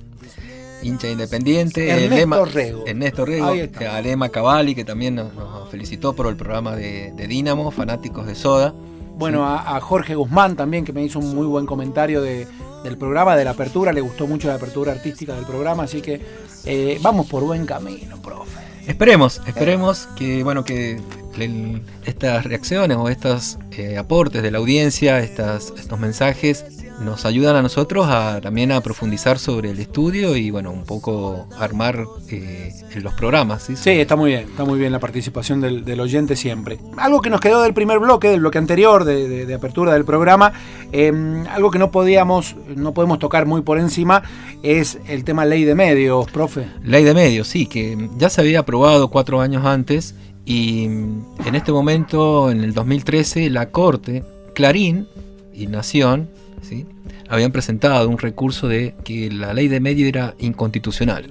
hincha 0.83 1.09
independiente. 1.09 1.88
Ernesto 1.88 2.17
Lema- 2.45 2.45
Rego. 2.47 2.85
Ernesto 2.87 3.25
Rego, 3.25 3.47
Ahí 3.47 3.61
está. 3.61 3.79
que 3.79 3.87
Alema 3.87 4.29
Cavalli, 4.29 4.75
que 4.75 4.85
también 4.85 5.14
nos, 5.14 5.33
nos 5.35 5.67
felicitó 5.71 6.12
por 6.14 6.26
el 6.26 6.37
programa 6.37 6.76
de, 6.76 7.12
de 7.12 7.26
Dínamo, 7.26 7.71
fanáticos 7.71 8.26
de 8.26 8.35
Soda. 8.35 8.75
Bueno, 9.21 9.45
a, 9.45 9.77
a 9.77 9.81
Jorge 9.83 10.15
Guzmán 10.15 10.57
también, 10.57 10.83
que 10.83 10.95
me 10.95 11.05
hizo 11.05 11.19
un 11.19 11.35
muy 11.35 11.47
buen 11.47 11.67
comentario 11.67 12.23
de, 12.23 12.49
del 12.83 12.97
programa, 12.97 13.37
de 13.37 13.45
la 13.45 13.50
apertura, 13.50 13.93
le 13.93 14.00
gustó 14.00 14.27
mucho 14.27 14.49
la 14.49 14.55
apertura 14.55 14.93
artística 14.93 15.35
del 15.35 15.45
programa, 15.45 15.83
así 15.83 16.00
que 16.00 16.23
eh, 16.65 16.99
vamos 17.03 17.27
por 17.29 17.45
buen 17.45 17.67
camino, 17.67 18.17
profe. 18.23 18.59
Esperemos, 18.87 19.43
esperemos 19.47 20.09
que 20.17 20.43
bueno 20.43 20.65
que 20.65 20.99
el- 21.39 21.83
estas 22.05 22.45
reacciones 22.45 22.97
o 22.97 23.09
estos 23.09 23.59
eh, 23.73 23.97
aportes 23.99 24.43
de 24.43 24.51
la 24.51 24.59
audiencia, 24.59 25.21
estas, 25.21 25.73
estos 25.79 25.99
mensajes 25.99 26.65
nos 27.01 27.25
ayudan 27.25 27.57
a 27.57 27.63
nosotros 27.63 28.07
a 28.11 28.43
también 28.43 28.73
a 28.73 28.83
profundizar 28.83 29.39
sobre 29.39 29.71
el 29.71 29.79
estudio 29.81 30.37
y 30.37 30.51
bueno 30.51 30.71
un 30.71 30.85
poco 30.85 31.47
armar 31.59 32.05
eh, 32.29 32.75
los 32.97 33.15
programas. 33.15 33.63
¿sí? 33.63 33.75
Sí, 33.75 33.89
está 33.91 34.17
muy 34.17 34.33
bien, 34.33 34.41
está 34.51 34.67
muy 34.67 34.79
bien 34.79 34.93
la 34.93 34.99
participación 34.99 35.63
del, 35.63 35.83
del 35.87 35.99
oyente 36.01 36.37
siempre. 36.37 36.79
Algo 36.99 37.23
que 37.23 37.31
nos 37.31 37.41
quedó 37.41 37.63
del 37.63 37.73
primer 37.73 38.01
bloque, 38.01 38.29
del 38.29 38.41
bloque 38.41 38.59
anterior, 38.59 39.05
de, 39.05 39.27
de- 39.29 39.47
de 39.47 39.55
apertura 39.55 39.95
del 39.95 40.05
programa, 40.05 40.53
eh, 40.93 41.11
algo 41.51 41.71
que 41.71 41.79
no 41.79 41.91
podíamos, 41.91 42.55
no 42.77 42.93
podemos 42.93 43.19
tocar 43.19 43.47
muy 43.47 43.63
por 43.63 43.79
encima, 43.79 44.23
es 44.63 44.99
el 45.09 45.25
tema 45.25 45.47
ley 45.47 45.65
de 45.65 45.75
medios, 45.75 46.31
profe. 46.31 46.67
Ley 46.85 47.03
de 47.05 47.15
medios, 47.15 47.49
sí, 47.49 47.65
que 47.65 48.11
ya 48.19 48.29
se 48.29 48.43
había 48.43 48.61
aprobado 48.61 49.09
cuatro 49.09 49.41
años 49.41 49.65
antes 49.65 50.15
y 50.45 50.85
en 50.85 51.55
este 51.55 51.73
momento, 51.73 52.51
en 52.51 52.63
el 52.63 52.75
2013, 52.75 53.51
la 53.51 53.71
Corte, 53.71 54.25
Clarín 54.55 55.07
y 55.53 55.67
Nación, 55.67 56.31
¿sí? 56.63 56.87
habían 57.29 57.53
presentado 57.53 58.09
un 58.09 58.19
recurso 58.19 58.67
de 58.67 58.95
que 59.05 59.31
la 59.31 59.55
ley 59.55 59.69
de 59.69 59.81
medios 59.81 60.09
era 60.09 60.35
inconstitucional. 60.39 61.31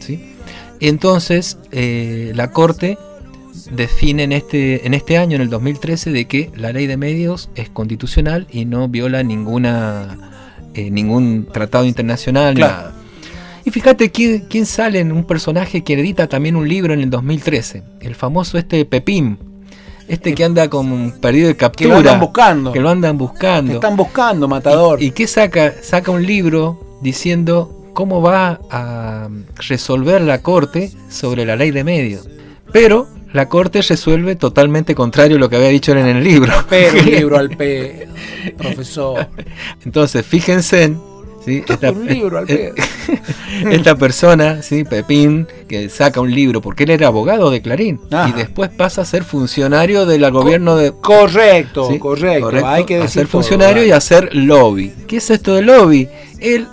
¿sí? 0.00 0.34
Entonces, 0.80 1.58
eh, 1.72 2.32
la 2.34 2.50
Corte 2.50 2.98
define 3.70 4.24
en 4.24 4.32
este, 4.32 4.86
en 4.86 4.94
este 4.94 5.18
año, 5.18 5.36
en 5.36 5.42
el 5.42 5.50
2013, 5.50 6.12
de 6.12 6.26
que 6.26 6.50
la 6.56 6.72
ley 6.72 6.86
de 6.86 6.96
medios 6.96 7.50
es 7.54 7.68
constitucional 7.68 8.46
y 8.50 8.64
no 8.64 8.88
viola 8.88 9.22
ninguna, 9.22 10.18
eh, 10.74 10.90
ningún 10.90 11.46
tratado 11.52 11.84
internacional, 11.84 12.54
nada. 12.54 12.93
Y 13.64 13.70
fíjate 13.70 14.10
quién, 14.10 14.46
quién 14.48 14.66
sale 14.66 15.00
en 15.00 15.10
un 15.10 15.24
personaje 15.24 15.82
que 15.82 15.94
edita 15.94 16.28
también 16.28 16.56
un 16.56 16.68
libro 16.68 16.92
en 16.92 17.00
el 17.00 17.10
2013, 17.10 17.82
el 18.00 18.14
famoso 18.14 18.58
este 18.58 18.84
Pepín, 18.84 19.38
este 20.06 20.34
que 20.34 20.44
anda 20.44 20.68
como 20.68 21.12
perdido 21.20 21.48
de 21.48 21.56
captura. 21.56 21.88
Que 21.88 21.92
lo 21.92 21.98
andan 21.98 22.20
buscando. 22.20 22.72
Que 22.72 22.80
lo 22.80 22.90
andan 22.90 23.18
buscando. 23.18 23.70
Que 23.70 23.74
están 23.76 23.96
buscando, 23.96 24.48
matador. 24.48 25.02
¿Y, 25.02 25.06
y 25.06 25.10
qué 25.12 25.26
saca? 25.26 25.72
Saca 25.82 26.10
un 26.10 26.26
libro 26.26 26.98
diciendo 27.00 27.90
cómo 27.94 28.20
va 28.20 28.60
a 28.70 29.28
resolver 29.68 30.20
la 30.20 30.42
Corte 30.42 30.90
sobre 31.08 31.46
la 31.46 31.56
ley 31.56 31.70
de 31.70 31.84
medios. 31.84 32.28
Pero 32.72 33.08
la 33.32 33.48
Corte 33.48 33.80
resuelve 33.82 34.36
totalmente 34.36 34.94
contrario 34.94 35.36
a 35.36 35.40
lo 35.40 35.48
que 35.48 35.56
había 35.56 35.68
dicho 35.68 35.92
en 35.92 36.06
el 36.06 36.22
libro. 36.22 36.52
Pero 36.68 36.98
el 36.98 37.06
libro 37.10 37.38
al 37.38 37.50
P, 37.50 38.08
profesor. 38.58 39.28
Entonces, 39.84 40.26
fíjense 40.26 40.84
en 40.84 41.13
¿sí? 41.44 41.62
Esta, 41.68 41.90
un 41.90 42.06
libro 42.06 42.38
al 42.38 42.46
eh, 42.50 42.72
esta 43.70 43.96
persona, 43.96 44.62
¿sí? 44.62 44.84
Pepín, 44.84 45.46
que 45.68 45.88
saca 45.88 46.20
un 46.20 46.30
libro, 46.30 46.60
porque 46.60 46.84
él 46.84 46.90
era 46.90 47.08
abogado 47.08 47.50
de 47.50 47.62
Clarín, 47.62 48.00
Ajá. 48.10 48.28
y 48.28 48.32
después 48.32 48.70
pasa 48.70 49.02
a 49.02 49.04
ser 49.04 49.24
funcionario 49.24 50.06
del 50.06 50.30
gobierno 50.30 50.76
de... 50.76 50.92
Correcto, 50.92 51.90
¿sí? 51.90 51.98
correcto, 51.98 52.46
correcto, 52.46 52.68
hay 52.68 52.84
que 52.84 52.94
decir 52.94 53.06
a 53.06 53.10
ser 53.10 53.26
funcionario 53.26 53.82
todo, 53.82 53.86
y 53.86 53.92
hacer 53.92 54.34
lobby. 54.34 54.92
¿Qué 55.06 55.18
es 55.18 55.30
esto 55.30 55.54
de 55.54 55.62
lobby? 55.62 56.08
Él 56.40 56.66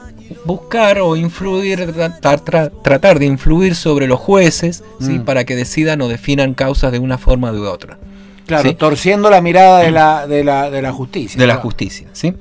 buscar 0.45 0.99
o 0.99 1.15
influir, 1.15 1.91
tratar, 1.93 2.39
tra, 2.39 2.69
tratar 2.69 3.19
de 3.19 3.25
influir 3.25 3.75
sobre 3.75 4.07
los 4.07 4.19
jueces 4.19 4.83
mm. 4.99 5.05
¿sí? 5.05 5.19
para 5.19 5.43
que 5.43 5.55
decidan 5.55 6.01
o 6.01 6.07
definan 6.07 6.53
causas 6.53 6.91
de 6.91 6.99
una 6.99 7.17
forma 7.17 7.51
u 7.51 7.65
otra. 7.65 7.97
Claro, 8.45 8.69
¿sí? 8.69 8.75
torciendo 8.75 9.29
la 9.29 9.41
mirada 9.41 9.79
de 9.79 9.91
la, 9.91 10.27
de 10.27 10.43
la, 10.43 10.69
de 10.69 10.81
la 10.81 10.91
justicia. 10.91 11.39
De 11.39 11.47
la 11.47 11.55
justicia, 11.55 12.07
¿sí? 12.13 12.33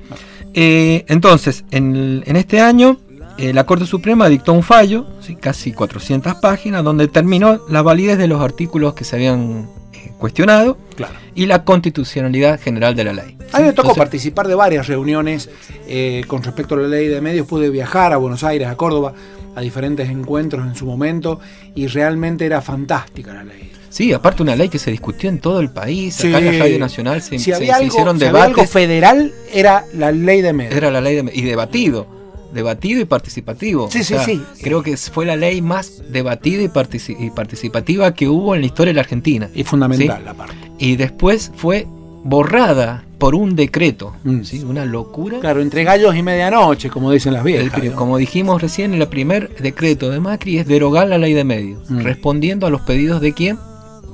Eh, 0.53 1.05
entonces, 1.07 1.63
en, 1.71 2.23
en, 2.25 2.35
este 2.35 2.59
año, 2.59 2.97
eh, 3.37 3.53
la 3.53 3.65
Corte 3.65 3.85
Suprema 3.85 4.29
dictó 4.29 4.53
un 4.53 4.63
fallo, 4.63 5.07
¿sí? 5.19 5.35
casi 5.35 5.71
400 5.71 6.35
páginas, 6.35 6.83
donde 6.83 7.07
terminó 7.07 7.59
la 7.69 7.81
validez 7.81 8.17
de 8.17 8.27
los 8.27 8.41
artículos 8.41 8.93
que 8.93 9.03
se 9.03 9.15
habían 9.15 9.69
eh, 9.93 10.11
cuestionado 10.17 10.77
claro. 10.95 11.13
y 11.33 11.45
la 11.45 11.63
constitucionalidad 11.63 12.59
general 12.59 12.95
de 12.95 13.03
la 13.03 13.13
ley. 13.13 13.37
A 13.53 13.59
mí 13.59 13.65
me 13.65 13.73
tocó 13.73 13.89
Entonces, 13.89 13.97
participar 13.97 14.47
de 14.47 14.55
varias 14.55 14.87
reuniones 14.87 15.49
eh, 15.87 16.23
con 16.27 16.43
respecto 16.43 16.75
a 16.75 16.79
la 16.79 16.87
ley 16.87 17.07
de 17.07 17.19
medios. 17.19 17.47
Pude 17.47 17.69
viajar 17.69 18.13
a 18.13 18.17
Buenos 18.17 18.43
Aires, 18.43 18.67
a 18.67 18.75
Córdoba, 18.75 19.13
a 19.55 19.61
diferentes 19.61 20.09
encuentros 20.09 20.65
en 20.65 20.75
su 20.75 20.85
momento 20.85 21.39
y 21.75 21.87
realmente 21.87 22.45
era 22.45 22.61
fantástica 22.61 23.33
la 23.33 23.43
ley. 23.43 23.71
Sí, 23.91 24.13
aparte 24.13 24.41
una 24.41 24.55
ley 24.55 24.69
que 24.69 24.79
se 24.79 24.89
discutió 24.89 25.29
en 25.29 25.39
todo 25.39 25.59
el 25.59 25.69
país, 25.69 26.15
sí. 26.15 26.29
acá 26.29 26.39
en 26.39 26.45
la 26.45 26.63
Radio 26.63 26.79
Nacional 26.79 27.21
se, 27.21 27.37
si 27.37 27.45
se, 27.45 27.55
había 27.55 27.73
se 27.73 27.73
algo, 27.73 27.87
hicieron 27.87 28.17
si 28.17 28.25
debates. 28.25 28.43
Había 28.43 28.61
algo 28.61 28.71
federal 28.71 29.33
era 29.53 29.85
la 29.93 30.13
ley 30.13 30.41
de 30.41 30.53
medios. 30.53 30.75
Era 30.75 30.91
la 30.91 31.01
ley 31.01 31.17
de 31.17 31.29
y 31.33 31.41
debatido, 31.41 32.07
debatido 32.53 33.01
y 33.01 33.05
participativo. 33.05 33.91
Sí, 33.91 33.99
o 33.99 34.03
sea, 34.05 34.23
sí, 34.23 34.41
sí. 34.55 34.63
Creo 34.63 34.81
que 34.81 34.95
fue 34.95 35.25
la 35.25 35.35
ley 35.35 35.61
más 35.61 36.01
debatida 36.09 36.63
y, 36.63 36.69
partici 36.69 37.17
y, 37.19 37.31
participativa 37.31 38.13
que 38.13 38.29
hubo 38.29 38.55
en 38.55 38.61
la 38.61 38.67
historia 38.67 38.91
de 38.91 38.95
la 38.95 39.01
Argentina. 39.01 39.49
Y 39.53 39.65
fundamental 39.65 40.19
¿sí? 40.19 40.23
la 40.23 40.33
parte. 40.35 40.55
Y 40.79 40.95
después 40.95 41.51
fue 41.53 41.85
borrada 42.23 43.03
por 43.17 43.35
un 43.35 43.55
decreto, 43.55 44.15
mm. 44.23 44.43
¿sí? 44.43 44.63
una 44.63 44.85
locura. 44.85 45.39
Claro, 45.39 45.61
entre 45.61 45.83
gallos 45.83 46.15
y 46.15 46.23
medianoche, 46.23 46.89
como 46.89 47.11
dicen 47.11 47.33
las 47.33 47.43
viejas. 47.43 47.77
El, 47.83 47.91
como 47.91 48.17
dijimos 48.17 48.61
recién, 48.61 48.93
el 48.93 49.07
primer 49.09 49.53
decreto 49.57 50.09
de 50.09 50.19
Macri 50.19 50.57
es 50.57 50.65
derogar 50.65 51.07
la 51.07 51.17
ley 51.17 51.33
de 51.33 51.43
medios, 51.43 51.89
mm. 51.89 51.99
respondiendo 51.99 52.65
a 52.65 52.69
los 52.69 52.81
pedidos 52.81 53.19
de 53.19 53.33
quién? 53.33 53.59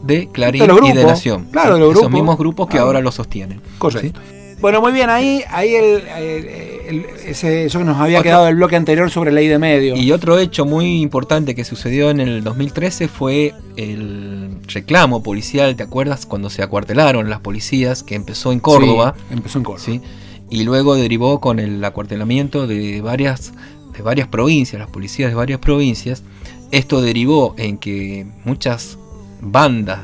De 0.08 0.30
Clarín 0.32 0.66
de 0.66 0.90
y 0.90 0.94
de 0.94 1.04
Nación. 1.06 1.48
Claro, 1.52 1.76
de 1.76 1.80
los 1.80 1.90
grupos. 1.90 2.04
Esos 2.04 2.12
mismos 2.12 2.38
grupos 2.38 2.68
que 2.68 2.78
ah. 2.78 2.82
ahora 2.82 3.02
lo 3.02 3.12
sostienen. 3.12 3.62
Correcto. 3.78 4.20
¿sí? 4.20 4.38
Bueno, 4.60 4.82
muy 4.82 4.92
bien, 4.92 5.12
ahí, 5.12 5.44
ahí 5.52 5.76
el, 5.76 6.02
el, 6.08 6.46
el, 6.88 7.06
ese, 7.28 7.66
eso 7.66 7.78
que 7.78 7.86
nos 7.86 7.98
había 7.98 8.18
otro, 8.18 8.30
quedado 8.30 8.46
del 8.46 8.56
bloque 8.56 8.76
anterior 8.76 9.12
sobre 9.12 9.32
ley 9.32 9.48
de 9.48 9.60
medios. 9.60 10.00
Y 10.00 10.12
otro 10.12 10.40
hecho 10.40 10.66
muy 10.66 11.00
importante 11.02 11.54
que 11.54 11.64
sucedió 11.64 12.10
en 12.10 12.20
el 12.20 12.44
2013 12.44 13.08
fue 13.08 13.54
el 13.76 14.58
reclamo 14.68 15.22
policial, 15.22 15.76
¿te 15.76 15.84
acuerdas? 15.84 16.26
Cuando 16.26 16.50
se 16.50 16.64
acuartelaron 16.64 17.30
las 17.30 17.42
policías, 17.42 18.02
que 18.02 18.16
empezó 18.16 18.52
en 18.52 18.60
Córdoba. 18.60 19.14
Sí, 19.16 19.36
empezó 19.36 19.60
en 19.60 19.64
Córdoba. 19.64 19.86
¿sí? 19.86 20.02
Y 20.50 20.64
luego 20.64 20.96
derivó 20.96 21.40
con 21.40 21.60
el 21.60 21.84
acuartelamiento 21.86 22.66
de 22.66 23.02
varias, 23.02 23.54
de 23.96 24.02
varias 24.02 24.28
provincias, 24.28 24.80
las 24.80 24.90
policías 24.90 25.30
de 25.30 25.36
varias 25.36 25.60
provincias. 25.60 26.24
Esto 26.72 27.02
derivó 27.02 27.54
en 27.60 27.78
que 27.78 28.26
muchas 28.44 28.98
bandas 29.42 30.00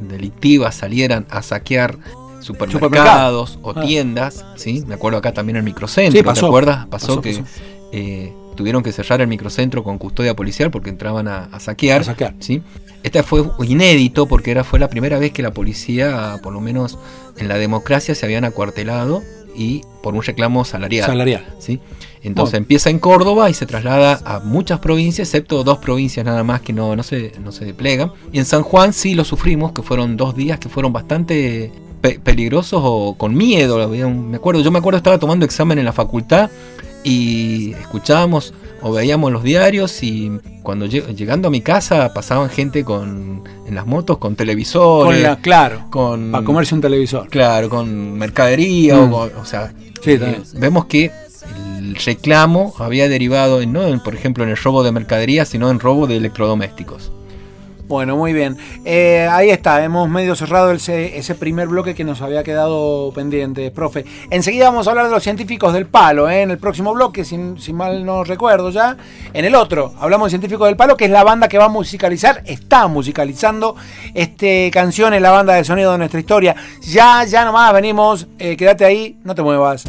delictivas 0.00 0.74
salieran 0.74 1.26
a 1.30 1.42
saquear 1.42 1.98
supermercados 2.40 3.50
Supermercado. 3.50 3.58
o 3.62 3.72
ah. 3.76 3.82
tiendas, 3.82 4.44
¿sí? 4.56 4.84
Me 4.86 4.94
acuerdo 4.94 5.18
acá 5.18 5.32
también 5.32 5.56
el 5.56 5.62
microcentro, 5.62 6.18
sí, 6.18 6.24
pasó, 6.24 6.42
¿te 6.42 6.46
acuerdas? 6.46 6.86
Pasó, 6.86 7.06
pasó 7.08 7.20
que 7.20 7.38
pasó. 7.38 7.44
Eh, 7.92 8.32
tuvieron 8.56 8.82
que 8.82 8.92
cerrar 8.92 9.20
el 9.20 9.28
microcentro 9.28 9.82
con 9.84 9.98
custodia 9.98 10.34
policial 10.34 10.70
porque 10.70 10.90
entraban 10.90 11.28
a, 11.28 11.44
a 11.44 11.60
saquear, 11.60 12.02
a 12.02 12.04
saquear. 12.04 12.34
¿sí? 12.38 12.62
Este 13.02 13.22
fue 13.22 13.44
inédito 13.64 14.26
porque 14.26 14.50
era, 14.50 14.64
fue 14.64 14.78
la 14.78 14.88
primera 14.88 15.18
vez 15.18 15.32
que 15.32 15.42
la 15.42 15.52
policía, 15.52 16.38
por 16.42 16.52
lo 16.52 16.60
menos 16.60 16.98
en 17.36 17.48
la 17.48 17.56
democracia, 17.56 18.14
se 18.14 18.26
habían 18.26 18.44
acuartelado 18.44 19.22
y 19.58 19.82
por 20.02 20.14
un 20.14 20.22
reclamo 20.22 20.64
salarial. 20.64 21.04
Salarial. 21.04 21.44
¿sí? 21.58 21.80
Entonces 22.22 22.52
bueno. 22.52 22.64
empieza 22.64 22.90
en 22.90 23.00
Córdoba 23.00 23.50
y 23.50 23.54
se 23.54 23.66
traslada 23.66 24.20
a 24.24 24.38
muchas 24.40 24.78
provincias, 24.78 25.28
excepto 25.28 25.64
dos 25.64 25.78
provincias 25.78 26.24
nada 26.24 26.44
más 26.44 26.60
que 26.60 26.72
no, 26.72 26.94
no, 26.94 27.02
se, 27.02 27.32
no 27.42 27.50
se 27.50 27.64
desplegan. 27.64 28.12
Y 28.32 28.38
en 28.38 28.44
San 28.44 28.62
Juan 28.62 28.92
sí 28.92 29.14
lo 29.14 29.24
sufrimos, 29.24 29.72
que 29.72 29.82
fueron 29.82 30.16
dos 30.16 30.36
días 30.36 30.58
que 30.60 30.68
fueron 30.68 30.92
bastante 30.92 31.72
pe 32.00 32.20
peligrosos 32.20 32.80
o 32.84 33.16
con 33.18 33.34
miedo. 33.34 33.88
Me 33.88 34.36
acuerdo, 34.36 34.62
yo 34.62 34.70
me 34.70 34.78
acuerdo 34.78 34.98
estaba 34.98 35.18
tomando 35.18 35.44
examen 35.44 35.78
en 35.78 35.84
la 35.84 35.92
facultad 35.92 36.50
y 37.02 37.72
escuchábamos 37.72 38.54
o 38.82 38.92
veíamos 38.92 39.32
los 39.32 39.42
diarios 39.42 40.02
y 40.02 40.30
cuando 40.62 40.86
lleg 40.86 41.14
llegando 41.14 41.48
a 41.48 41.50
mi 41.50 41.60
casa 41.60 42.12
pasaban 42.14 42.50
gente 42.50 42.84
con 42.84 43.44
en 43.66 43.74
las 43.74 43.86
motos 43.86 44.18
con 44.18 44.36
televisores, 44.36 45.14
con 45.14 45.22
la, 45.22 45.36
claro, 45.36 45.86
con 45.90 46.32
para 46.32 46.44
comerse 46.44 46.74
un 46.74 46.80
televisor, 46.80 47.28
claro, 47.28 47.68
con 47.68 48.14
mercadería, 48.14 48.96
mm. 48.96 49.12
o, 49.12 49.30
o, 49.40 49.44
sea, 49.44 49.72
sí, 50.02 50.12
eh, 50.12 50.40
vemos 50.54 50.86
que 50.86 51.10
el 51.78 51.96
reclamo 51.96 52.74
había 52.78 53.08
derivado 53.08 53.60
en, 53.60 53.72
no, 53.72 53.86
en, 53.86 54.00
por 54.00 54.14
ejemplo, 54.14 54.44
en 54.44 54.50
el 54.50 54.56
robo 54.56 54.82
de 54.82 54.92
mercadería, 54.92 55.44
sino 55.44 55.70
en 55.70 55.80
robo 55.80 56.06
de 56.06 56.16
electrodomésticos. 56.16 57.12
Bueno, 57.88 58.18
muy 58.18 58.34
bien. 58.34 58.58
Eh, 58.84 59.26
ahí 59.30 59.48
está, 59.48 59.82
hemos 59.82 60.10
medio 60.10 60.36
cerrado 60.36 60.70
ese, 60.72 61.34
primer 61.36 61.68
bloque 61.68 61.94
que 61.94 62.04
nos 62.04 62.20
había 62.20 62.44
quedado 62.44 63.10
pendiente, 63.14 63.70
profe. 63.70 64.04
Enseguida 64.28 64.66
vamos 64.66 64.86
a 64.86 64.90
hablar 64.90 65.06
de 65.06 65.12
los 65.12 65.22
científicos 65.22 65.72
del 65.72 65.86
palo, 65.86 66.28
¿eh? 66.28 66.42
en 66.42 66.50
el 66.50 66.58
próximo 66.58 66.92
bloque, 66.92 67.24
si, 67.24 67.38
si, 67.56 67.72
mal 67.72 68.04
no 68.04 68.24
recuerdo 68.24 68.68
ya. 68.68 68.98
En 69.32 69.46
el 69.46 69.54
otro, 69.54 69.94
hablamos 69.98 70.26
de 70.26 70.30
científicos 70.32 70.68
del 70.68 70.76
palo, 70.76 70.98
que 70.98 71.06
es 71.06 71.10
la 71.10 71.24
banda 71.24 71.48
que 71.48 71.56
va 71.56 71.64
a 71.64 71.70
musicalizar, 71.70 72.42
está 72.44 72.88
musicalizando 72.88 73.74
este 74.12 74.70
canción 74.70 75.14
en 75.14 75.22
la 75.22 75.30
banda 75.30 75.54
de 75.54 75.64
sonido 75.64 75.92
de 75.92 75.98
nuestra 75.98 76.20
historia. 76.20 76.56
Ya, 76.82 77.24
ya 77.24 77.46
nomás 77.46 77.72
venimos, 77.72 78.26
eh, 78.38 78.54
quédate 78.58 78.84
ahí, 78.84 79.16
no 79.24 79.34
te 79.34 79.42
muevas. 79.42 79.86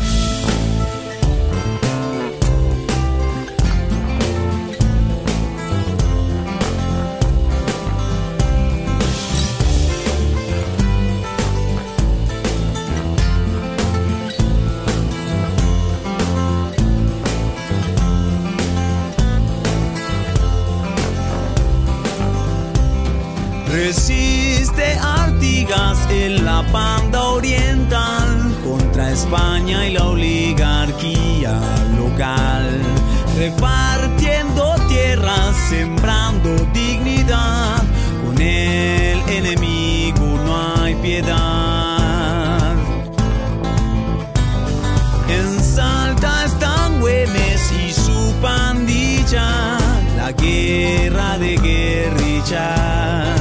Resiste 23.90 25.00
Artigas 25.02 25.98
en 26.12 26.46
la 26.46 26.62
banda 26.62 27.24
oriental 27.24 28.56
contra 28.64 29.10
España 29.10 29.88
y 29.88 29.94
la 29.94 30.04
oligarquía 30.06 31.60
local, 31.98 32.82
repartiendo 33.36 34.76
tierras, 34.88 35.56
sembrando 35.70 36.50
dignidad. 36.72 37.82
Con 38.24 38.40
el 38.40 39.28
enemigo 39.28 40.38
no 40.46 40.84
hay 40.84 40.94
piedad. 40.94 42.76
En 45.30 45.60
Salta 45.64 46.46
están 46.46 47.00
Güemes 47.00 47.72
y 47.72 47.92
su 47.92 48.36
pandilla, 48.40 49.80
la 50.16 50.32
guerra 50.34 51.40
de 51.40 51.58
guerrillas. 51.58 53.39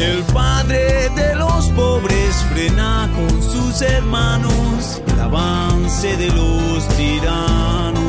El 0.00 0.22
padre 0.32 1.10
de 1.10 1.34
los 1.34 1.66
pobres 1.76 2.34
frena 2.50 3.06
con 3.14 3.42
sus 3.42 3.82
hermanos 3.82 5.02
el 5.06 5.20
avance 5.20 6.16
de 6.16 6.28
los 6.28 6.88
tiranos. 6.96 8.00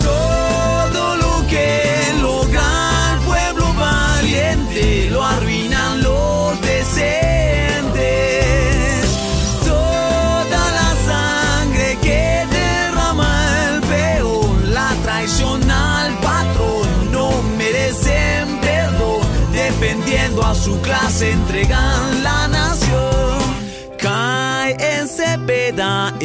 Todo 0.00 1.16
lo 1.16 1.46
que 1.48 2.12
logra 2.22 3.12
el 3.12 3.18
pueblo 3.26 3.74
valiente 3.74 5.10
lo 5.10 5.24
arruina. 5.24 5.53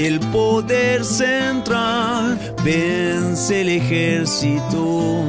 El 0.09 0.19
poder 0.31 1.05
central, 1.05 2.39
vence 2.63 3.61
el 3.61 3.69
ejército 3.69 5.23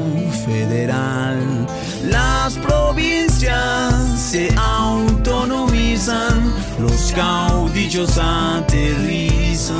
federal. 0.46 1.66
Las 2.08 2.54
provincias 2.54 3.92
se 4.18 4.48
autonomizan, 4.56 6.50
los 6.78 7.12
caudillos 7.14 8.16
aterrizan. 8.16 9.76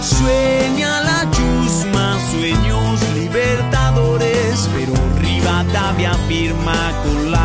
Sueña 0.00 1.00
la 1.00 1.28
chusma, 1.32 2.16
sueños 2.30 3.00
libertadores, 3.16 4.68
pero 4.72 4.94
Rivadavia 5.20 6.14
firma 6.28 6.92
con 7.02 7.32
la 7.32 7.35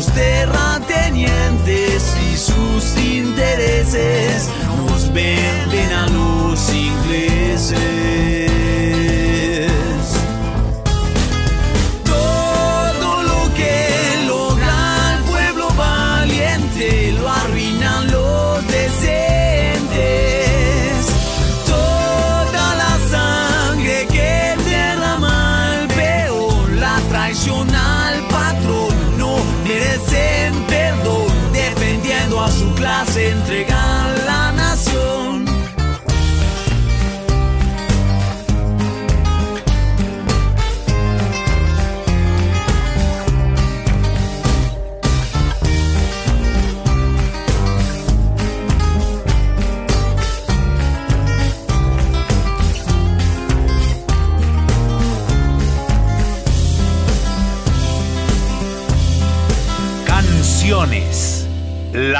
los 0.00 0.14
terratenientes 0.14 2.16
y 2.32 2.34
sus 2.34 2.96
intereses 3.04 4.48
nos 4.86 5.12
venden 5.12 5.92
a 5.92 6.08
los 6.08 6.72
ingleses. 6.72 8.39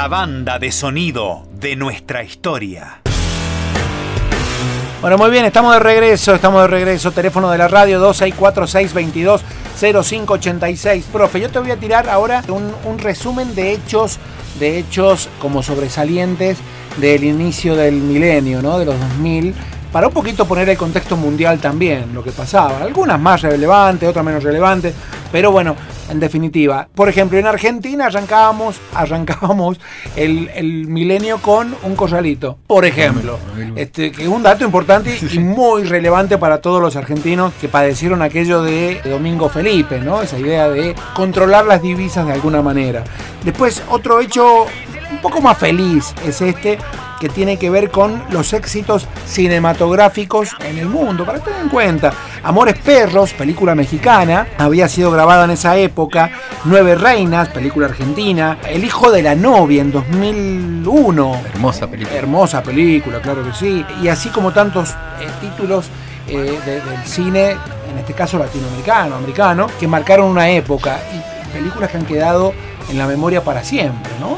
La 0.01 0.07
banda 0.07 0.57
de 0.57 0.71
sonido 0.71 1.43
de 1.53 1.75
nuestra 1.75 2.23
historia. 2.23 3.01
Bueno, 4.99 5.19
muy 5.19 5.29
bien, 5.29 5.45
estamos 5.45 5.75
de 5.75 5.79
regreso, 5.79 6.33
estamos 6.33 6.63
de 6.63 6.69
regreso. 6.69 7.11
Teléfono 7.11 7.51
de 7.51 7.59
la 7.59 7.67
radio 7.67 8.11
2646220586. 8.11 11.03
Profe, 11.03 11.39
yo 11.39 11.51
te 11.51 11.59
voy 11.59 11.69
a 11.69 11.77
tirar 11.77 12.09
ahora 12.09 12.43
un, 12.47 12.97
resumen 12.97 13.53
de 13.53 13.73
hechos, 13.73 14.17
de 14.59 14.79
hechos 14.79 15.29
como 15.39 15.61
sobresalientes 15.61 16.57
del 16.97 17.23
inicio 17.23 17.75
del 17.75 17.93
milenio, 17.93 18.63
¿no? 18.63 18.79
De 18.79 18.85
los 18.85 18.99
2000. 18.99 19.53
Para 19.91 20.07
un 20.07 20.13
poquito 20.13 20.47
poner 20.47 20.69
el 20.69 20.77
contexto 20.77 21.17
mundial 21.17 21.59
también, 21.59 22.13
lo 22.13 22.23
que 22.23 22.31
pasaba. 22.31 22.81
Algunas 22.81 23.19
más 23.19 23.41
relevantes, 23.41 24.07
otras 24.07 24.23
menos 24.23 24.41
relevantes. 24.41 24.93
Pero 25.31 25.51
bueno, 25.51 25.75
en 26.09 26.19
definitiva. 26.19 26.87
Por 26.93 27.09
ejemplo, 27.09 27.37
en 27.37 27.47
Argentina 27.47 28.05
arrancábamos, 28.05 28.79
arrancábamos 28.93 29.79
el, 30.15 30.49
el 30.55 30.87
milenio 30.87 31.39
con 31.39 31.75
un 31.83 31.95
corralito. 31.95 32.57
Por 32.67 32.85
ejemplo. 32.85 33.37
Este, 33.75 34.11
que 34.11 34.23
es 34.23 34.27
un 34.29 34.43
dato 34.43 34.63
importante 34.63 35.17
y 35.31 35.39
muy 35.39 35.83
relevante 35.83 36.37
para 36.37 36.61
todos 36.61 36.81
los 36.81 36.95
argentinos 36.95 37.53
que 37.59 37.67
padecieron 37.67 38.21
aquello 38.21 38.61
de 38.61 39.01
Domingo 39.03 39.49
Felipe, 39.49 39.99
¿no? 39.99 40.21
Esa 40.21 40.37
idea 40.39 40.69
de 40.69 40.95
controlar 41.13 41.65
las 41.65 41.81
divisas 41.81 42.25
de 42.25 42.33
alguna 42.33 42.61
manera. 42.61 43.03
Después, 43.43 43.83
otro 43.89 44.19
hecho 44.19 44.65
un 45.11 45.21
poco 45.21 45.41
más 45.41 45.57
feliz 45.57 46.13
es 46.25 46.41
este, 46.41 46.77
que 47.21 47.29
tiene 47.29 47.57
que 47.57 47.69
ver 47.69 47.91
con 47.91 48.23
los 48.31 48.51
éxitos 48.51 49.07
cinematográficos 49.27 50.49
en 50.65 50.79
el 50.79 50.87
mundo. 50.87 51.23
Para 51.23 51.39
tener 51.39 51.61
en 51.61 51.69
cuenta, 51.69 52.11
Amores 52.43 52.75
Perros, 52.79 53.31
película 53.33 53.75
mexicana, 53.75 54.47
había 54.57 54.89
sido 54.89 55.11
grabada 55.11 55.45
en 55.45 55.51
esa 55.51 55.77
época. 55.77 56.31
Nueve 56.65 56.95
Reinas, 56.95 57.49
película 57.49 57.85
argentina. 57.85 58.57
El 58.67 58.83
hijo 58.83 59.11
de 59.11 59.21
la 59.21 59.35
novia 59.35 59.81
en 59.83 59.91
2001. 59.91 61.41
Hermosa 61.53 61.87
película. 61.87 62.17
Hermosa 62.17 62.63
película, 62.63 63.21
claro 63.21 63.43
que 63.43 63.53
sí. 63.53 63.85
Y 64.01 64.07
así 64.07 64.29
como 64.29 64.51
tantos 64.51 64.89
eh, 65.19 65.27
títulos 65.39 65.85
eh, 66.27 66.59
de- 66.65 66.81
del 66.81 67.05
cine, 67.05 67.51
en 67.51 67.97
este 67.99 68.13
caso 68.13 68.39
latinoamericano, 68.39 69.15
americano, 69.15 69.67
que 69.79 69.87
marcaron 69.87 70.27
una 70.27 70.49
época 70.49 70.99
y 71.13 71.51
películas 71.53 71.91
que 71.91 71.97
han 71.97 72.05
quedado 72.05 72.53
en 72.89 72.97
la 72.97 73.05
memoria 73.05 73.43
para 73.43 73.63
siempre, 73.63 74.11
¿no? 74.19 74.37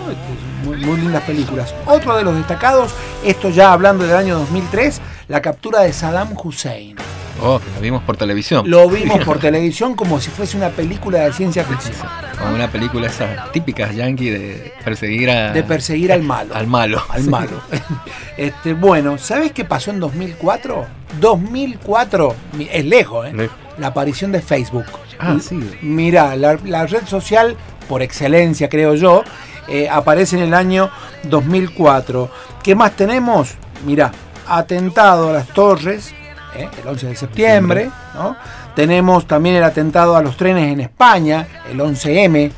Muy, 0.63 0.77
muy 0.77 0.97
lindas 1.01 1.23
películas. 1.23 1.73
Otro 1.85 2.15
de 2.17 2.23
los 2.23 2.35
destacados, 2.35 2.93
esto 3.23 3.49
ya 3.49 3.73
hablando 3.73 4.05
del 4.05 4.15
año 4.15 4.37
2003, 4.39 5.01
la 5.27 5.41
captura 5.41 5.81
de 5.81 5.91
Saddam 5.93 6.29
Hussein. 6.41 6.95
Oh, 7.41 7.59
que 7.59 7.69
la 7.71 7.79
vimos 7.79 8.03
por 8.03 8.15
televisión. 8.15 8.69
Lo 8.69 8.87
vimos 8.89 9.19
por 9.25 9.39
televisión 9.39 9.95
como 9.95 10.19
si 10.21 10.29
fuese 10.29 10.55
una 10.55 10.69
película 10.69 11.19
de 11.21 11.33
ciencia 11.33 11.63
ficción, 11.65 11.95
Como 12.39 12.53
una 12.55 12.69
película 12.71 13.07
esas 13.07 13.51
típicas 13.51 13.93
yankee 13.95 14.29
de 14.29 14.73
perseguir 14.85 15.29
a, 15.31 15.51
de 15.51 15.63
perseguir 15.63 16.11
al 16.13 16.21
malo. 16.21 16.55
al 16.55 16.67
malo. 16.67 17.03
al 17.09 17.23
malo. 17.25 17.61
Este, 18.37 18.73
bueno, 18.73 19.17
¿sabes 19.17 19.51
qué 19.51 19.63
pasó 19.65 19.91
en 19.91 19.99
2004? 19.99 20.85
2004, 21.19 22.35
mi- 22.57 22.67
es 22.71 22.85
lejos, 22.85 23.27
¿eh? 23.27 23.33
Lejos. 23.33 23.55
La 23.77 23.87
aparición 23.87 24.31
de 24.31 24.41
Facebook. 24.41 24.85
Ah, 25.19 25.37
sí. 25.41 25.59
Mira, 25.81 26.35
la, 26.35 26.57
la 26.65 26.85
red 26.85 27.05
social 27.05 27.55
por 27.87 28.01
excelencia, 28.01 28.69
creo 28.69 28.95
yo, 28.95 29.23
eh, 29.67 29.89
aparece 29.89 30.37
en 30.37 30.43
el 30.43 30.53
año 30.53 30.89
2004. 31.23 32.29
¿Qué 32.61 32.75
más 32.75 32.95
tenemos? 32.95 33.55
Mira, 33.85 34.11
atentado 34.47 35.29
a 35.29 35.33
las 35.33 35.47
torres, 35.47 36.13
¿eh? 36.55 36.69
el 36.81 36.87
11 36.87 37.07
de 37.07 37.15
septiembre, 37.15 37.89
¿no? 38.13 38.35
Tenemos 38.75 39.27
también 39.27 39.55
el 39.55 39.63
atentado 39.63 40.15
a 40.15 40.21
los 40.21 40.35
trenes 40.35 40.71
en 40.71 40.79
España, 40.79 41.47
el 41.69 41.79
11M. 41.79 42.51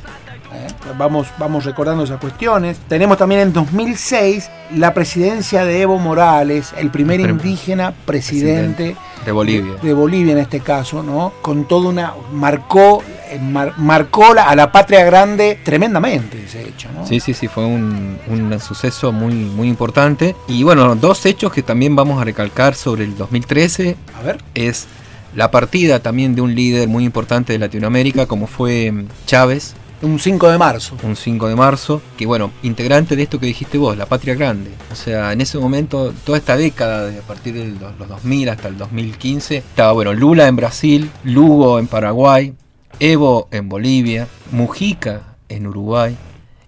¿Eh? 0.56 0.66
Vamos, 0.98 1.28
vamos 1.38 1.64
recordando 1.64 2.04
esas 2.04 2.18
cuestiones. 2.20 2.78
Tenemos 2.88 3.18
también 3.18 3.40
en 3.42 3.52
2006 3.52 4.50
la 4.76 4.94
presidencia 4.94 5.64
de 5.64 5.82
Evo 5.82 5.98
Morales, 5.98 6.72
el 6.78 6.90
primer 6.90 7.20
El 7.20 7.30
indígena 7.30 7.92
presidente 8.04 8.96
De 9.24 9.32
Bolivia. 9.32 9.74
de 9.82 9.92
Bolivia 9.94 10.32
en 10.32 10.38
este 10.38 10.60
caso, 10.60 11.02
¿no? 11.02 11.32
Con 11.42 11.66
toda 11.66 11.88
una. 11.88 12.12
marcó, 12.32 13.02
eh, 13.30 13.38
mar- 13.40 13.74
marcó 13.78 14.34
la- 14.34 14.44
a 14.48 14.56
la 14.56 14.70
patria 14.72 15.04
grande 15.04 15.58
tremendamente 15.64 16.42
ese 16.44 16.62
hecho, 16.68 16.88
¿no? 16.94 17.06
Sí, 17.06 17.20
sí, 17.20 17.34
sí, 17.34 17.48
fue 17.48 17.64
un, 17.64 18.18
un 18.28 18.60
suceso 18.60 19.12
muy, 19.12 19.34
muy 19.34 19.68
importante. 19.68 20.34
Y 20.48 20.62
bueno, 20.62 20.94
dos 20.96 21.24
hechos 21.26 21.52
que 21.52 21.62
también 21.62 21.94
vamos 21.96 22.20
a 22.20 22.24
recalcar 22.24 22.74
sobre 22.74 23.04
el 23.04 23.16
2013 23.16 23.96
A 24.18 24.22
ver. 24.22 24.38
es 24.54 24.86
la 25.34 25.50
partida 25.50 26.00
también 26.00 26.34
de 26.34 26.40
un 26.40 26.54
líder 26.54 26.88
muy 26.88 27.04
importante 27.04 27.52
de 27.52 27.58
Latinoamérica, 27.58 28.26
como 28.26 28.46
fue 28.46 28.92
Chávez, 29.26 29.74
Un 30.02 30.18
5 30.18 30.48
de 30.50 30.58
marzo. 30.58 30.96
un 31.02 31.16
5 31.16 31.48
de 31.48 31.56
marzo, 31.56 32.02
que 32.18 32.26
bueno, 32.26 32.52
integrante 32.62 33.16
de 33.16 33.22
esto 33.22 33.40
que 33.40 33.46
dijiste 33.46 33.78
vos, 33.78 33.96
la 33.96 34.06
patria 34.06 34.34
grande. 34.34 34.70
O 34.92 34.94
sea, 34.94 35.32
en 35.32 35.40
ese 35.40 35.58
momento, 35.58 36.12
toda 36.24 36.36
esta 36.38 36.56
década, 36.56 37.06
de 37.06 37.18
a 37.18 37.22
partir 37.22 37.54
de 37.54 37.68
los 37.68 37.98
los 37.98 38.08
2000 38.08 38.48
hasta 38.50 38.68
el 38.68 38.76
2015, 38.76 39.56
estaba, 39.58 39.92
bueno, 39.92 40.12
Lula 40.12 40.48
en 40.48 40.56
Brasil, 40.56 41.10
Lugo 41.24 41.78
en 41.78 41.86
Paraguay, 41.86 42.52
Evo 43.00 43.48
en 43.50 43.68
Bolivia, 43.68 44.26
Mujica 44.52 45.22
en 45.48 45.66
Uruguay 45.66 46.16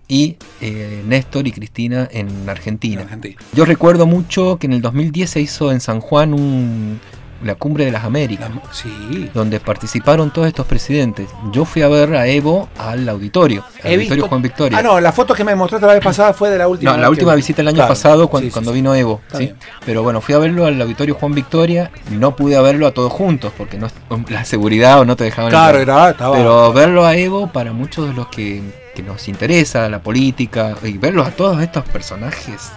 y 0.09 0.37
eh, 0.63 1.03
Néstor 1.07 1.47
y 1.47 1.53
Cristina 1.53 2.09
en 2.11 2.49
Argentina. 2.49 3.03
Argentina. 3.03 3.37
Yo 3.53 3.67
recuerdo 3.67 4.07
mucho 4.07 4.57
que 4.59 4.67
en 4.67 4.73
el 4.73 4.81
2010 4.81 5.29
se 5.31 5.41
hizo 5.43 5.71
en 5.71 5.81
San 5.81 6.01
Juan 6.01 6.33
un- 6.33 6.99
la 7.43 7.55
Cumbre 7.55 7.85
de 7.85 7.93
las 7.93 8.05
Américas 8.05 8.51
La- 8.53 8.73
sí. 8.73 9.31
donde 9.33 9.61
participaron 9.61 10.31
todos 10.33 10.49
estos 10.49 10.67
presidentes. 10.67 11.29
Yo 11.53 11.65
fui 11.65 11.83
a 11.83 11.89
ver 11.89 12.15
a 12.17 12.27
Evo 12.27 12.69
al 12.79 13.09
auditorio, 13.09 13.65
al 13.83 13.91
He 13.91 13.95
auditorio 13.95 14.25
visto- 14.25 14.29
Juan 14.29 14.43
Victoria. 14.43 14.79
Ah, 14.79 14.83
no, 14.83 15.01
la 15.01 15.13
foto 15.13 15.35
que 15.35 15.45
me 15.45 15.55
mostraste 15.55 15.87
la 15.87 15.95
vez 15.95 16.03
pasada 16.05 16.33
fue 16.33 16.51
de 16.51 16.59
la 16.59 16.67
última. 16.69 16.93
No, 16.93 16.99
la 16.99 17.11
última 17.11 17.33
que- 17.33 17.37
visita 17.37 17.63
el 17.63 17.69
año 17.69 17.77
Claro, 17.77 17.89
pasado 17.89 18.29
cuando, 18.29 18.47
sí, 18.47 18.51
sí, 18.51 18.53
cuando 18.53 18.71
sí. 18.73 18.75
vino 18.77 18.95
Evo. 18.95 19.21
¿sí? 19.37 19.53
Pero 19.87 20.03
bueno, 20.03 20.21
fui 20.21 20.35
a 20.35 20.39
verlo 20.39 20.67
al 20.67 20.81
auditorio 20.81 21.15
Juan 21.15 21.35
Victoria. 21.35 21.91
No 22.11 22.35
pude 22.37 22.61
verlo 22.61 22.87
a 22.87 22.91
todos 22.93 23.13
juntos 23.13 23.53
porque 23.57 23.79
no 23.79 23.89
la 24.29 24.45
seguridad 24.45 25.01
o 25.01 25.05
no 25.05 25.17
te 25.17 25.25
dejaban. 25.25 25.51
Claro, 25.51 25.79
era, 25.79 26.11
estaba. 26.11 26.37
Pero 26.37 26.73
verlo 26.73 27.07
a 27.07 27.17
Evo 27.17 27.49
para 27.53 27.73
muchos 27.73 28.09
de 28.09 28.15
los 28.15 28.29
que, 28.29 28.63
que 28.95 29.03
nos 29.03 29.29
interesa 29.29 29.89
la 29.89 30.01
política 30.01 30.75
y 30.83 30.99
verlos 30.99 31.29
a 31.29 31.31
todos 31.31 31.63
estos 31.63 31.85
personajes 31.85 32.73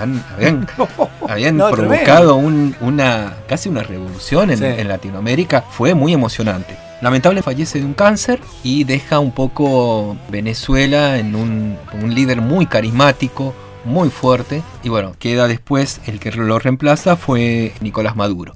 habían, 0.00 0.66
provocado 1.70 2.36
una 2.36 3.34
casi 3.48 3.68
una 3.68 3.82
revolución 3.82 4.50
en, 4.50 4.88
Latinoamérica, 4.88 5.62
fue 5.62 5.94
muy 5.94 6.12
emocionante. 6.12 6.76
Lamentablemente 7.00 7.44
fallece 7.44 7.78
de 7.78 7.84
un 7.84 7.94
cáncer 7.94 8.40
y 8.64 8.84
deja 8.84 9.20
un 9.20 9.32
poco 9.32 10.16
Venezuela 10.30 11.18
en 11.18 11.36
un, 11.36 11.76
un 12.02 12.14
líder 12.14 12.40
muy 12.40 12.66
carismático, 12.66 13.54
muy 13.84 14.10
fuerte. 14.10 14.62
Y 14.82 14.88
bueno, 14.88 15.14
queda 15.18 15.46
después 15.46 16.00
el 16.06 16.18
que 16.18 16.32
lo 16.32 16.58
reemplaza 16.58 17.16
fue 17.16 17.72
Nicolás 17.80 18.16
Maduro. 18.16 18.54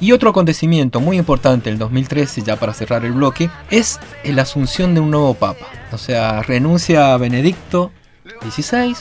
Y 0.00 0.12
otro 0.12 0.30
acontecimiento 0.30 1.00
muy 1.00 1.18
importante 1.18 1.70
el 1.70 1.78
2013, 1.78 2.42
ya 2.42 2.56
para 2.56 2.74
cerrar 2.74 3.04
el 3.04 3.12
bloque, 3.12 3.50
es 3.70 4.00
la 4.24 4.42
asunción 4.42 4.94
de 4.94 5.00
un 5.00 5.10
nuevo 5.10 5.34
papa. 5.34 5.66
O 5.92 5.98
sea, 5.98 6.42
renuncia 6.42 7.14
a 7.14 7.18
Benedicto 7.18 7.92
XVI 8.40 8.96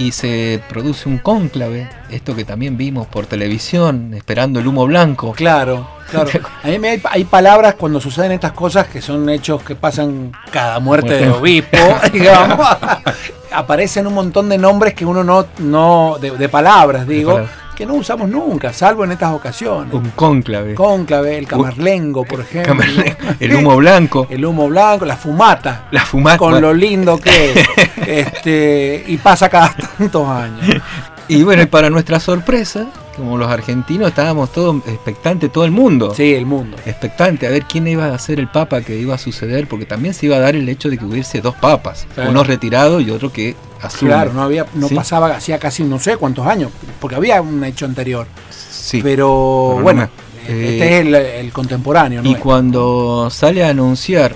y 0.00 0.12
se 0.12 0.62
produce 0.66 1.10
un 1.10 1.18
cónclave, 1.18 1.86
esto 2.10 2.34
que 2.34 2.46
también 2.46 2.78
vimos 2.78 3.06
por 3.06 3.26
televisión, 3.26 4.14
esperando 4.14 4.58
el 4.58 4.66
humo 4.66 4.86
blanco. 4.86 5.32
Claro, 5.32 5.86
claro. 6.10 6.30
A 6.62 6.68
mí 6.68 6.78
me 6.78 6.98
hay, 7.04 7.24
palabras 7.24 7.74
cuando 7.74 8.00
suceden 8.00 8.32
estas 8.32 8.52
cosas 8.52 8.86
que 8.86 9.02
son 9.02 9.28
hechos 9.28 9.62
que 9.62 9.74
pasan 9.74 10.32
cada 10.50 10.80
muerte 10.80 11.12
de 11.12 11.28
obispo, 11.28 11.76
digamos. 12.14 12.66
Aparecen 13.52 14.06
un 14.06 14.14
montón 14.14 14.48
de 14.48 14.56
nombres 14.56 14.94
que 14.94 15.04
uno 15.04 15.22
no, 15.22 15.44
no 15.58 16.16
de, 16.18 16.48
palabras, 16.48 17.06
digo 17.06 17.38
que 17.80 17.86
no 17.86 17.94
usamos 17.94 18.28
nunca, 18.28 18.74
salvo 18.74 19.04
en 19.04 19.12
estas 19.12 19.32
ocasiones. 19.32 19.94
Un 19.94 20.10
cónclave. 20.10 20.74
Cónclave, 20.74 21.38
el 21.38 21.46
camarlengo, 21.46 22.26
por 22.26 22.40
ejemplo. 22.40 22.74
el 23.40 23.54
humo 23.54 23.74
blanco. 23.78 24.26
El 24.28 24.44
humo 24.44 24.68
blanco, 24.68 25.06
la 25.06 25.16
fumata. 25.16 25.86
La 25.90 26.04
fumata. 26.04 26.36
Con 26.36 26.60
lo 26.60 26.74
lindo 26.74 27.16
que 27.16 27.52
es. 27.52 27.68
este, 28.06 29.02
y 29.06 29.16
pasa 29.16 29.48
cada 29.48 29.74
tantos 29.98 30.28
años. 30.28 30.82
Y 31.26 31.42
bueno, 31.42 31.62
y 31.62 31.66
para 31.66 31.88
nuestra 31.88 32.20
sorpresa, 32.20 32.84
como 33.20 33.38
los 33.38 33.48
argentinos 33.48 34.08
estábamos 34.08 34.52
todos 34.52 34.76
expectantes, 34.86 35.52
todo 35.52 35.64
el 35.64 35.70
mundo. 35.70 36.14
Sí, 36.14 36.34
el 36.34 36.46
mundo. 36.46 36.76
Expectante 36.84 37.46
a 37.46 37.50
ver 37.50 37.64
quién 37.64 37.86
iba 37.86 38.12
a 38.12 38.18
ser 38.18 38.40
el 38.40 38.48
papa 38.48 38.80
que 38.80 38.96
iba 38.96 39.14
a 39.14 39.18
suceder, 39.18 39.68
porque 39.68 39.86
también 39.86 40.14
se 40.14 40.26
iba 40.26 40.36
a 40.36 40.40
dar 40.40 40.56
el 40.56 40.68
hecho 40.68 40.88
de 40.88 40.98
que 40.98 41.04
hubiese 41.04 41.40
dos 41.40 41.54
papas, 41.54 42.06
uno 42.16 42.42
retirado 42.42 43.00
y 43.00 43.10
otro 43.10 43.32
que 43.32 43.54
asume. 43.80 44.10
Claro, 44.10 44.32
no 44.32 44.42
había, 44.42 44.66
no 44.74 44.88
pasaba 44.88 45.36
hacía 45.36 45.58
casi 45.58 45.84
no 45.84 45.98
sé 45.98 46.16
cuántos 46.16 46.46
años, 46.46 46.72
porque 47.00 47.16
había 47.16 47.40
un 47.40 47.62
hecho 47.62 47.84
anterior. 47.84 48.26
Sí. 48.50 49.00
Pero, 49.02 49.78
bueno, 49.82 50.08
este 50.48 51.00
es 51.00 51.06
el, 51.40 51.52
contemporáneo. 51.52 52.22
Y 52.24 52.34
cuando 52.36 53.28
sale 53.30 53.64
a 53.64 53.68
anunciar 53.68 54.34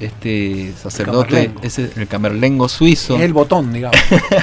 este 0.00 0.72
sacerdote, 0.80 1.44
el 1.44 1.52
ese, 1.62 1.90
el 1.96 2.06
camerlengo 2.06 2.68
suizo. 2.68 3.16
Es 3.16 3.22
el 3.22 3.32
botón, 3.32 3.72
digamos. 3.72 3.98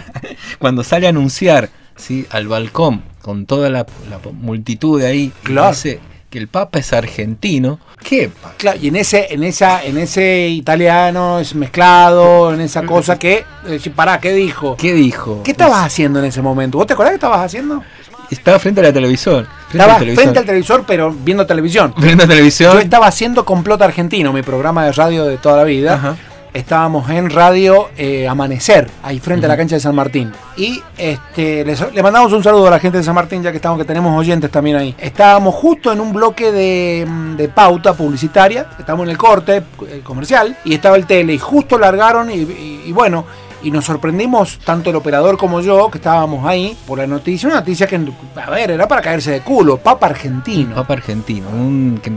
cuando 0.60 0.84
sale 0.84 1.08
a 1.08 1.10
anunciar 1.10 1.70
¿sí? 1.96 2.26
al 2.30 2.48
balcón 2.48 3.04
con 3.26 3.48
toda 3.48 3.72
la, 3.72 3.88
multitud 4.34 5.02
de 5.02 5.08
ahí 5.08 5.32
claro. 5.42 5.70
dice 5.70 6.00
que 6.30 6.38
el 6.38 6.48
Papa 6.48 6.78
es 6.78 6.94
argentino, 6.94 7.80
¿qué? 8.04 8.30
Claro, 8.58 8.78
y 8.80 8.90
en 8.90 8.98
ese, 8.98 9.34
en 9.34 9.44
esa, 9.44 9.84
en 9.84 9.98
ese 9.98 10.48
italiano 10.50 11.40
es 11.40 11.56
mezclado, 11.56 12.54
en 12.54 12.62
esa 12.62 12.84
cosa 12.84 13.18
que, 13.18 13.44
eh, 13.68 13.80
pará, 13.96 14.20
¿qué 14.20 14.32
dijo? 14.32 14.76
¿Qué 14.78 14.94
dijo? 14.94 15.42
¿Qué 15.44 15.52
estabas 15.52 15.84
haciendo 15.84 16.20
en 16.20 16.26
ese 16.26 16.44
momento? 16.44 16.78
¿Vos 16.78 16.86
te 16.86 16.94
acordás 16.94 17.14
qué 17.14 17.16
estabas 17.16 17.40
haciendo? 17.40 17.82
Estaba 18.30 18.60
frente 18.60 18.82
a 18.82 18.84
la 18.84 18.94
televisión. 18.94 19.48
estaba 19.74 19.98
frente 19.98 20.38
al 20.38 20.46
televisor, 20.46 20.84
pero 20.86 21.12
viendo 21.12 21.48
televisión. 21.48 21.96
Viendo 21.98 22.28
televisión. 22.28 22.74
Yo 22.74 22.80
estaba 22.80 23.08
haciendo 23.08 23.44
Complot 23.44 23.82
Argentino, 23.82 24.34
mi 24.34 24.44
programa 24.44 24.86
de 24.86 24.92
radio 24.92 25.26
de 25.26 25.38
toda 25.38 25.58
la 25.58 25.64
vida. 25.64 25.96
Ajá 25.96 26.16
estábamos 26.56 27.10
en 27.10 27.30
Radio 27.30 27.90
eh, 27.98 28.28
Amanecer, 28.28 28.90
ahí 29.04 29.20
frente 29.20 29.46
a 29.46 29.50
la 29.50 29.58
cancha 29.58 29.76
de 29.76 29.82
San 29.82 29.94
Martín. 29.94 30.32
Y 30.56 30.82
este, 30.98 31.66
le 31.66 32.02
mandamos 32.02 32.32
un 32.32 32.42
saludo 32.42 32.68
a 32.68 32.72
la 32.72 32.80
gente 32.80 32.98
de 32.98 33.04
San 33.04 33.14
Martín, 33.14 33.44
ya 33.44 33.52
que 33.52 33.58
estamos, 33.58 33.78
que 33.78 33.84
tenemos 33.84 34.18
oyentes 34.18 34.50
también 34.50 34.78
ahí. 34.78 34.96
Estábamos 34.98 35.54
justo 35.54 35.92
en 35.92 36.00
un 36.00 36.14
bloque 36.14 36.52
de, 36.54 37.06
mm, 37.06 37.54
pauta 37.54 37.94
publicitaria, 37.94 38.68
estábamos 38.80 39.06
en 39.06 39.12
el 39.12 39.18
corte 39.18 39.64
eh, 39.88 40.02
comercial, 40.02 40.58
y 40.64 40.74
estaba 40.74 40.96
el 40.96 41.06
tele, 41.06 41.34
y 41.34 41.40
justo 41.40 41.78
largaron, 41.78 42.32
y 42.32 42.92
bueno, 42.94 43.26
y 43.66 43.72
nos 43.72 43.86
sorprendimos, 43.86 44.60
tanto 44.60 44.92
el 44.92 44.96
operador 44.96 45.38
como 45.38 45.60
yo, 45.60 45.90
que 45.90 45.98
estábamos 45.98 46.46
ahí, 46.46 46.78
por 46.86 47.00
la 47.00 47.08
noticia, 47.08 47.50
una 47.50 47.58
noticia 47.58 47.88
que, 47.88 48.00
a 48.36 48.50
ver, 48.52 48.70
era 48.70 48.88
para 48.88 49.02
caerse 49.02 49.32
de 49.32 49.42
culo, 49.42 49.78
Papa 49.78 50.06
Argentino. 50.06 50.76
Papa 50.76 50.94
Argentino, 50.94 51.50
un, 51.50 52.00
que 52.02 52.14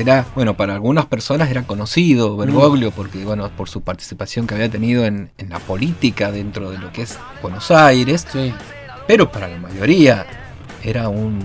era, 0.00 0.24
bueno, 0.34 0.56
para 0.56 0.72
algunas 0.72 1.04
personas 1.04 1.50
era 1.50 1.64
conocido 1.64 2.38
Bergoglio, 2.38 2.92
porque, 2.92 3.22
bueno, 3.26 3.50
por 3.54 3.68
su 3.68 3.82
participación 3.82 4.46
que 4.46 4.54
había 4.54 4.70
tenido 4.70 5.04
en, 5.04 5.30
la 5.50 5.58
política 5.58 6.32
dentro 6.32 6.70
de 6.70 6.78
lo 6.78 6.90
que 6.92 7.02
es 7.02 7.18
Buenos 7.42 7.70
Aires, 7.70 8.26
sí. 8.32 8.54
pero 9.06 9.30
para 9.30 9.48
la 9.48 9.58
mayoría 9.58 10.24
era 10.82 11.10
un 11.10 11.40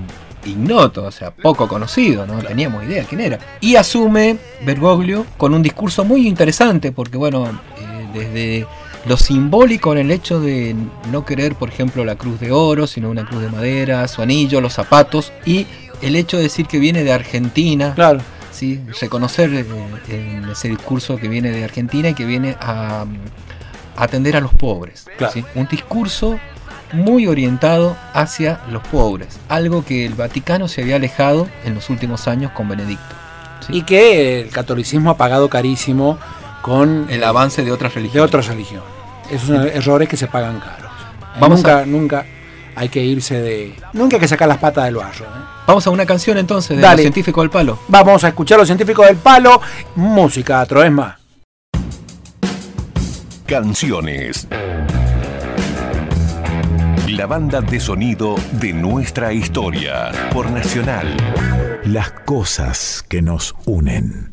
ignoto, 0.45 1.03
o 1.03 1.11
sea, 1.11 1.31
poco 1.31 1.67
conocido, 1.67 2.25
no 2.25 2.39
teníamos 2.39 2.85
idea 2.85 3.03
quién 3.03 3.19
era. 3.19 3.37
Y 3.59 3.75
asume 3.75 4.37
Bergoglio 4.65 5.25
con 5.35 5.53
un 5.53 5.61
discurso 5.61 6.05
muy 6.05 6.25
interesante, 6.25 6.93
porque 6.93 7.17
bueno, 7.17 7.47
eh, 7.77 8.07
desde 8.13 8.67
lo 9.05 9.17
simbólico 9.17 9.91
en 9.93 9.99
el 9.99 10.11
hecho 10.11 10.39
de 10.39 10.75
no 11.11 11.25
querer, 11.25 11.55
por 11.55 11.69
ejemplo, 11.69 12.05
la 12.05 12.15
cruz 12.15 12.39
de 12.39 12.51
oro, 12.51 12.87
sino 12.87 13.09
una 13.09 13.25
cruz 13.25 13.41
de 13.41 13.49
madera, 13.49 14.07
su 14.07 14.21
anillo, 14.21 14.61
los 14.61 14.73
zapatos, 14.73 15.31
y 15.45 15.65
el 16.01 16.15
hecho 16.15 16.37
de 16.37 16.43
decir 16.43 16.67
que 16.67 16.79
viene 16.79 17.03
de 17.03 17.11
Argentina. 17.11 17.93
Claro. 17.95 18.21
¿sí? 18.51 18.79
Reconocer 18.99 19.51
eh, 19.53 19.65
en 20.09 20.49
ese 20.49 20.69
discurso 20.69 21.17
que 21.17 21.27
viene 21.27 21.51
de 21.51 21.63
Argentina 21.63 22.09
y 22.09 22.13
que 22.13 22.25
viene 22.25 22.55
a, 22.59 23.05
atender 23.95 24.35
a 24.35 24.39
los 24.41 24.53
pobres. 24.53 25.05
Un 25.55 25.67
discurso 25.67 26.39
muy 26.93 27.27
orientado 27.27 27.95
hacia 28.13 28.61
los 28.69 28.83
pobres, 28.83 29.39
algo 29.47 29.85
que 29.85 30.05
el 30.05 30.13
Vaticano 30.13 30.67
se 30.67 30.81
había 30.81 30.97
alejado 30.97 31.47
en 31.63 31.75
los 31.75 31.89
últimos 31.89 32.27
años 32.27 32.51
con 32.51 32.67
Benedicto. 32.67 33.15
Y 33.69 33.83
que 33.83 34.41
el 34.41 34.49
catolicismo 34.49 35.11
ha 35.11 35.17
pagado 35.17 35.49
carísimo 35.49 36.17
con 36.61 37.07
el 37.09 37.23
avance 37.23 37.63
de 37.63 37.71
otras 37.71 37.93
religiones. 37.93 38.21
De 38.21 38.27
otras 38.27 38.47
religiones. 38.47 38.87
Esos 39.29 39.47
son 39.47 39.67
errores 39.67 40.09
que 40.09 40.17
se 40.17 40.27
pagan 40.27 40.59
caros. 40.59 40.91
Vamos 41.39 41.59
nunca, 41.59 41.85
nunca 41.85 42.25
hay 42.75 42.89
que 42.89 43.03
irse 43.03 43.41
de. 43.41 43.75
Nunca 43.93 44.17
hay 44.17 44.19
que 44.19 44.27
sacar 44.27 44.47
las 44.47 44.57
patas 44.57 44.85
del 44.85 44.95
barro. 44.95 45.25
¿eh? 45.25 45.41
Vamos 45.67 45.85
a 45.87 45.89
una 45.89 46.05
canción 46.05 46.37
entonces 46.37 46.77
de 46.77 46.83
Los 46.83 46.99
Científicos 46.99 47.43
del 47.43 47.49
Palo. 47.49 47.79
Vamos 47.87 48.23
a 48.23 48.29
escuchar 48.29 48.57
Los 48.57 48.67
Científicos 48.67 49.07
del 49.07 49.17
Palo. 49.17 49.61
Música, 49.95 50.65
más. 50.91 51.17
Canciones. 53.45 54.47
La 57.07 57.25
banda 57.25 57.61
de 57.61 57.79
sonido 57.79 58.35
de 58.53 58.73
nuestra 58.73 59.33
historia. 59.33 60.11
Por 60.33 60.49
Nacional. 60.49 61.17
Las 61.83 62.11
cosas 62.11 63.03
que 63.07 63.21
nos 63.21 63.53
unen. 63.65 64.30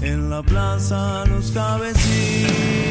en 0.00 0.30
la 0.30 0.42
plaza 0.42 1.24
los 1.26 1.50
cabecillos. 1.50 2.87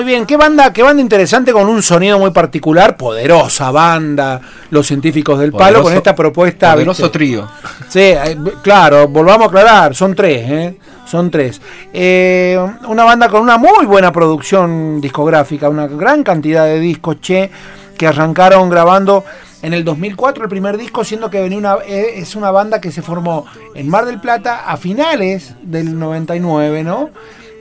Muy 0.00 0.12
bien. 0.12 0.24
¿Qué 0.24 0.38
banda, 0.38 0.72
qué 0.72 0.82
banda 0.82 1.02
interesante 1.02 1.52
con 1.52 1.68
un 1.68 1.82
sonido 1.82 2.18
muy 2.18 2.30
particular? 2.30 2.96
Poderosa 2.96 3.70
banda, 3.70 4.40
los 4.70 4.86
científicos 4.86 5.38
del 5.38 5.52
palo, 5.52 5.82
con 5.82 5.92
esta 5.92 6.14
propuesta. 6.14 6.72
Poderoso 6.72 7.10
trío. 7.10 7.46
Sí, 7.86 8.00
eh, 8.00 8.38
claro, 8.62 9.08
volvamos 9.08 9.44
a 9.44 9.48
aclarar, 9.48 9.94
son 9.94 10.14
tres, 10.14 10.50
¿eh? 10.50 10.78
Son 11.04 11.30
tres. 11.30 11.60
Eh, 11.92 12.58
una 12.88 13.04
banda 13.04 13.28
con 13.28 13.42
una 13.42 13.58
muy 13.58 13.84
buena 13.84 14.10
producción 14.10 15.02
discográfica, 15.02 15.68
una 15.68 15.86
gran 15.86 16.22
cantidad 16.22 16.64
de 16.64 16.80
discos, 16.80 17.20
che, 17.20 17.50
que 17.98 18.06
arrancaron 18.06 18.70
grabando 18.70 19.22
en 19.60 19.74
el 19.74 19.84
2004 19.84 20.44
el 20.44 20.48
primer 20.48 20.78
disco, 20.78 21.04
siendo 21.04 21.28
que 21.28 21.42
venía 21.42 21.58
una, 21.58 21.74
eh, 21.86 22.12
es 22.14 22.36
una 22.36 22.50
banda 22.50 22.80
que 22.80 22.90
se 22.90 23.02
formó 23.02 23.44
en 23.74 23.86
Mar 23.86 24.06
del 24.06 24.18
Plata 24.18 24.64
a 24.66 24.78
finales 24.78 25.52
del 25.60 25.98
99, 25.98 26.84
¿no? 26.84 27.10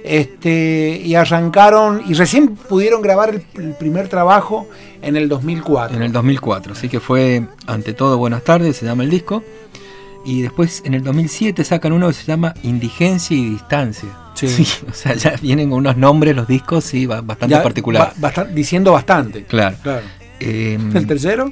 Este, 0.03 1.01
y 1.03 1.15
arrancaron, 1.15 2.01
y 2.07 2.13
recién 2.13 2.55
pudieron 2.55 3.01
grabar 3.01 3.29
el, 3.29 3.43
el 3.62 3.73
primer 3.73 4.07
trabajo 4.07 4.67
en 5.01 5.15
el 5.15 5.27
2004. 5.29 5.95
En 5.97 6.03
el 6.03 6.12
2004, 6.12 6.73
así 6.73 6.88
que 6.89 6.99
fue 6.99 7.43
ante 7.67 7.93
todo 7.93 8.17
Buenas 8.17 8.43
tardes, 8.43 8.77
se 8.77 8.85
llama 8.85 9.03
el 9.03 9.09
disco. 9.09 9.43
Y 10.25 10.41
después 10.41 10.81
en 10.85 10.93
el 10.93 11.03
2007 11.03 11.63
sacan 11.63 11.93
uno 11.93 12.07
que 12.07 12.13
se 12.13 12.25
llama 12.25 12.53
Indigencia 12.63 13.35
y 13.38 13.50
Distancia. 13.52 14.10
Sí. 14.35 14.65
o 14.89 14.93
sea, 14.93 15.15
ya 15.15 15.35
vienen 15.41 15.69
con 15.69 15.79
unos 15.79 15.97
nombres 15.97 16.35
los 16.35 16.47
discos, 16.47 16.83
sí, 16.85 17.06
ba- 17.06 17.21
bastante 17.21 17.56
Ya 17.56 17.63
particular. 17.63 18.13
ba- 18.17 18.31
diciendo 18.54 18.91
bastante. 18.93 19.43
Claro. 19.45 19.77
Claro. 19.81 20.06
Eh, 20.39 20.77
¿El 20.93 21.08
tercero? 21.08 21.52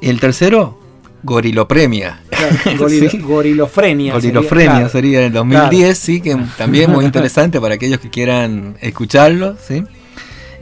el 0.00 0.20
tercero, 0.20 0.78
Gorilopremia. 1.22 2.20
Claro, 2.36 2.78
gorilo- 2.84 3.10
Sí. 3.10 3.18
Gorilofrenia. 3.18 4.12
Gorilofrenia 4.14 4.70
claro. 4.72 4.88
sería 4.88 5.18
en 5.20 5.24
el 5.26 5.32
2010, 5.32 5.98
sí, 5.98 6.20
que 6.20 6.36
también 6.56 6.90
muy 6.90 7.04
interesante 7.04 7.60
para 7.60 7.74
aquellos 7.74 8.00
que 8.00 8.10
quieran 8.10 8.76
escucharlo, 8.80 9.56
¿sí? 9.66 9.82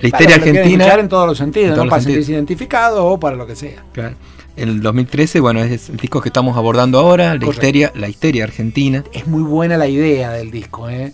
La 0.00 0.10
Para 0.10 0.24
lo 0.24 0.26
quieran 0.28 0.32
argentina. 0.48 0.84
escuchar 0.84 1.00
en 1.00 1.08
todos 1.08 1.26
los 1.26 1.38
sentidos, 1.38 1.70
en 1.70 1.76
¿no? 1.76 1.84
los 1.84 1.90
para 1.90 2.02
sentirse 2.02 2.32
identificado 2.32 3.06
o 3.06 3.18
para 3.20 3.36
lo 3.36 3.46
que 3.46 3.56
sea. 3.56 3.82
Claro. 3.92 4.14
El 4.56 4.80
2013, 4.82 5.40
bueno, 5.40 5.60
es 5.64 5.88
el 5.88 5.96
disco 5.96 6.20
que 6.20 6.28
estamos 6.28 6.56
abordando 6.56 6.98
ahora, 6.98 7.34
la 7.36 7.46
histeria, 7.46 7.90
la 7.96 8.08
histeria 8.08 8.44
argentina. 8.44 9.02
Es 9.12 9.26
muy 9.26 9.42
buena 9.42 9.76
la 9.76 9.88
idea 9.88 10.30
del 10.32 10.50
disco, 10.50 10.88
¿eh? 10.88 11.12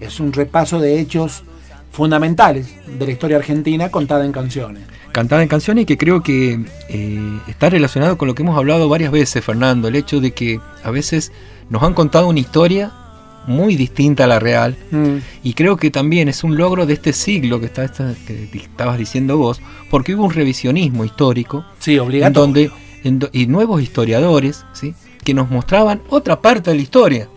Es 0.00 0.18
un 0.20 0.32
repaso 0.32 0.78
de 0.80 0.98
hechos 1.00 1.42
fundamentales 1.92 2.68
de 2.86 3.06
la 3.06 3.12
historia 3.12 3.36
argentina 3.36 3.90
contada 3.90 4.24
en 4.24 4.32
canciones. 4.32 4.82
Cantada 5.12 5.42
en 5.42 5.48
canciones 5.48 5.82
y 5.82 5.86
que 5.86 5.96
creo 5.98 6.22
que 6.22 6.58
eh, 6.88 7.38
está 7.48 7.70
relacionado 7.70 8.18
con 8.18 8.28
lo 8.28 8.34
que 8.34 8.42
hemos 8.42 8.56
hablado 8.56 8.88
varias 8.88 9.12
veces, 9.12 9.44
Fernando, 9.44 9.88
el 9.88 9.96
hecho 9.96 10.20
de 10.20 10.32
que 10.32 10.60
a 10.82 10.90
veces 10.90 11.32
nos 11.70 11.82
han 11.82 11.94
contado 11.94 12.28
una 12.28 12.40
historia 12.40 12.92
muy 13.46 13.74
distinta 13.76 14.24
a 14.24 14.26
la 14.28 14.38
real 14.38 14.76
Mm. 14.92 15.16
y 15.42 15.54
creo 15.54 15.76
que 15.76 15.90
también 15.90 16.28
es 16.28 16.44
un 16.44 16.56
logro 16.56 16.86
de 16.86 16.94
este 16.94 17.12
siglo 17.12 17.58
que, 17.60 17.66
está, 17.66 17.88
que 17.88 18.48
estabas 18.54 18.98
diciendo 18.98 19.36
vos, 19.36 19.60
porque 19.90 20.14
hubo 20.14 20.24
un 20.24 20.32
revisionismo 20.32 21.04
histórico 21.04 21.64
Sí, 21.80 21.96
en 21.98 22.32
donde 22.32 22.70
en 23.04 23.18
y 23.32 23.46
nuevos 23.46 23.82
historiadores 23.82 24.64
¿sí? 24.72 24.94
que 25.24 25.34
nos 25.34 25.50
mostraban 25.50 26.02
otra 26.08 26.40
parte 26.40 26.70
de 26.70 26.76
la 26.76 26.82
historia. 26.82 27.28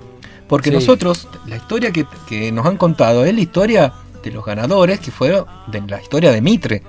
Porque 0.47 0.69
Sí. 0.69 0.75
nosotros, 0.75 1.27
la 1.47 1.55
historia 1.55 1.89
que, 1.91 2.05
que 2.29 2.51
nos 2.51 2.67
han 2.67 2.77
contado 2.77 3.25
es 3.25 3.33
la 3.33 3.41
historia 3.41 3.93
de 4.23 4.29
los 4.31 4.45
ganadores, 4.45 4.99
que 4.99 5.09
fueron 5.09 5.45
de 5.71 5.81
la 5.87 5.99
historia 5.99 6.31
de 6.31 6.39
Mitre, 6.41 6.83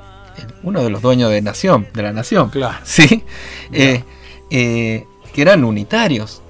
uno 0.62 0.82
de 0.82 0.90
los 0.90 1.02
dueños 1.02 1.30
de 1.30 1.40
nación, 1.42 1.86
de 1.94 2.02
la 2.02 2.12
nación. 2.12 2.50
Claro. 2.50 2.78
¿sí? 2.84 3.24
Eh, 3.72 4.02
eh, 4.50 5.04
que 5.34 5.42
eran 5.42 5.64
unitarios. 5.64 6.40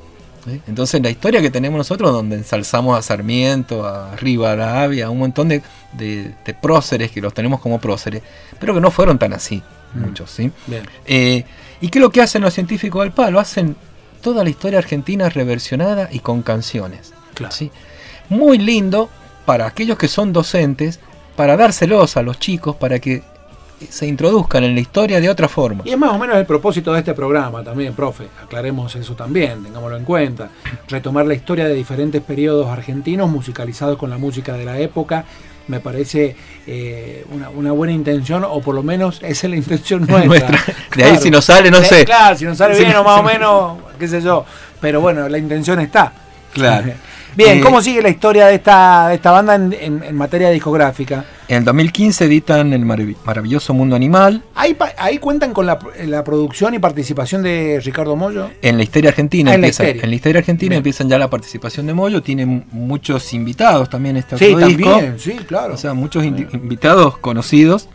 ¿sí? 0.44 0.60
Entonces 0.68 1.02
la 1.02 1.10
historia 1.10 1.40
que 1.40 1.50
tenemos 1.50 1.78
nosotros, 1.78 2.12
donde 2.12 2.36
ensalzamos 2.36 2.98
a 2.98 3.02
Sarmiento, 3.02 3.86
a 3.86 4.14
Rivadavia, 4.16 5.06
a 5.06 5.10
un 5.10 5.18
montón 5.18 5.48
de, 5.48 5.62
de- 5.92 6.34
de 6.44 6.54
próceres 6.54 7.10
que 7.10 7.20
los 7.20 7.34
tenemos 7.34 7.60
como 7.60 7.80
próceres, 7.80 8.22
pero 8.60 8.74
que 8.74 8.80
no 8.80 8.90
fueron 8.90 9.18
tan 9.18 9.32
así, 9.32 9.62
muchos, 9.94 10.30
¿sí? 10.30 10.50
Eh, 11.06 11.44
¿Y 11.80 11.88
qué 11.88 11.98
es 11.98 12.02
lo 12.02 12.10
que 12.10 12.22
hacen 12.22 12.42
los 12.42 12.54
científicos 12.54 13.02
del 13.02 13.12
palo? 13.12 13.38
Hacen 13.40 13.76
toda 14.22 14.42
la 14.44 14.50
historia 14.50 14.78
argentina 14.78 15.28
reversionada 15.28 16.08
y 16.10 16.20
con 16.20 16.42
canciones. 16.42 17.12
Claro. 17.34 17.52
¿sí? 17.54 17.70
Muy 18.28 18.58
lindo 18.58 19.08
para 19.44 19.66
aquellos 19.66 19.98
que 19.98 20.08
son 20.08 20.32
docentes, 20.32 21.00
para 21.36 21.56
dárselos 21.56 22.16
a 22.16 22.22
los 22.22 22.38
chicos, 22.38 22.76
para 22.76 22.98
que 22.98 23.22
se 23.88 24.06
introduzcan 24.06 24.64
en 24.64 24.74
la 24.74 24.80
historia 24.80 25.20
de 25.20 25.28
otra 25.28 25.48
forma. 25.48 25.82
Y 25.84 25.90
es 25.90 25.98
más 25.98 26.12
o 26.12 26.18
menos 26.18 26.36
el 26.36 26.46
propósito 26.46 26.92
de 26.92 27.00
este 27.00 27.14
programa 27.14 27.62
también, 27.62 27.94
profe. 27.94 28.26
Aclaremos 28.42 28.94
eso 28.96 29.14
también, 29.14 29.62
tengámoslo 29.62 29.96
en 29.96 30.04
cuenta. 30.04 30.48
Retomar 30.88 31.26
la 31.26 31.34
historia 31.34 31.66
de 31.66 31.74
diferentes 31.74 32.22
periodos 32.22 32.68
argentinos 32.68 33.28
musicalizados 33.30 33.98
con 33.98 34.10
la 34.10 34.18
música 34.18 34.54
de 34.54 34.64
la 34.64 34.78
época. 34.78 35.24
Me 35.68 35.80
parece 35.80 36.36
eh, 36.66 37.24
una, 37.32 37.50
una 37.50 37.72
buena 37.72 37.92
intención, 37.92 38.44
o 38.44 38.60
por 38.60 38.74
lo 38.74 38.82
menos 38.82 39.16
esa 39.22 39.46
es 39.46 39.50
la 39.50 39.56
intención 39.56 40.06
nuestra. 40.08 40.48
Nuestra. 40.48 40.74
De 40.94 41.04
ahí 41.04 41.18
si 41.18 41.30
nos 41.30 41.44
sale, 41.44 41.70
no 41.70 41.82
sé. 41.82 42.04
Claro, 42.04 42.36
si 42.36 42.44
nos 42.44 42.56
sale 42.56 42.76
Sí, 42.76 42.84
bien 42.84 42.96
o 42.96 43.04
más 43.04 43.20
o 43.20 43.22
menos, 43.24 43.78
qué 43.98 44.06
sé 44.08 44.22
yo. 44.22 44.44
Pero 44.80 45.00
bueno, 45.00 45.28
la 45.28 45.38
intención 45.38 45.80
está. 45.80 46.12
Claro. 46.52 46.92
Bien, 47.36 47.58
Eh, 47.58 47.60
¿cómo 47.60 47.82
sigue 47.82 48.00
la 48.02 48.08
historia 48.08 48.46
de 48.46 48.54
esta, 48.54 49.08
de 49.08 49.16
esta 49.16 49.30
banda 49.30 49.54
en, 49.54 49.72
en- 49.78 50.02
en 50.02 50.14
materia 50.16 50.48
discográfica? 50.50 51.24
En 51.48 51.58
el 51.58 51.64
2015 51.64 52.24
editan 52.24 52.72
El 52.72 52.84
Marav- 52.84 53.14
Maravilloso 53.24 53.72
Mundo 53.74 53.94
Animal. 53.94 54.42
Ahí, 54.54 54.76
ahí 54.98 55.18
cuentan 55.18 55.52
con 55.52 55.66
la, 55.66 55.78
la 56.06 56.24
producción 56.24 56.74
y 56.74 56.78
participación 56.78 57.42
de 57.42 57.80
Ricardo 57.84 58.16
Mollo. 58.16 58.50
En 58.62 58.76
la 58.78 58.82
historia 58.82 59.10
argentina 59.10 59.50
Ah, 59.50 59.54
en 59.54 59.60
la 59.60 59.66
empieza, 59.68 59.88
en 59.88 60.08
la 60.10 60.16
historia 60.16 60.38
argentina 60.40 60.70
Bien. 60.70 60.78
empiezan 60.78 61.08
ya 61.08 61.18
la 61.18 61.28
participación 61.30 61.86
de 61.86 61.94
Moyo, 61.94 62.22
tiene 62.22 62.46
muchos 62.72 63.32
invitados 63.34 63.90
también 63.90 64.16
este 64.16 64.38
Sí, 64.38 64.46
disco. 64.54 64.90
también, 64.90 65.16
sí, 65.18 65.32
claro. 65.46 65.74
O 65.74 65.76
sea, 65.76 65.94
muchos 65.94 66.24
invitados 66.24 67.18
conocidos. 67.18 67.88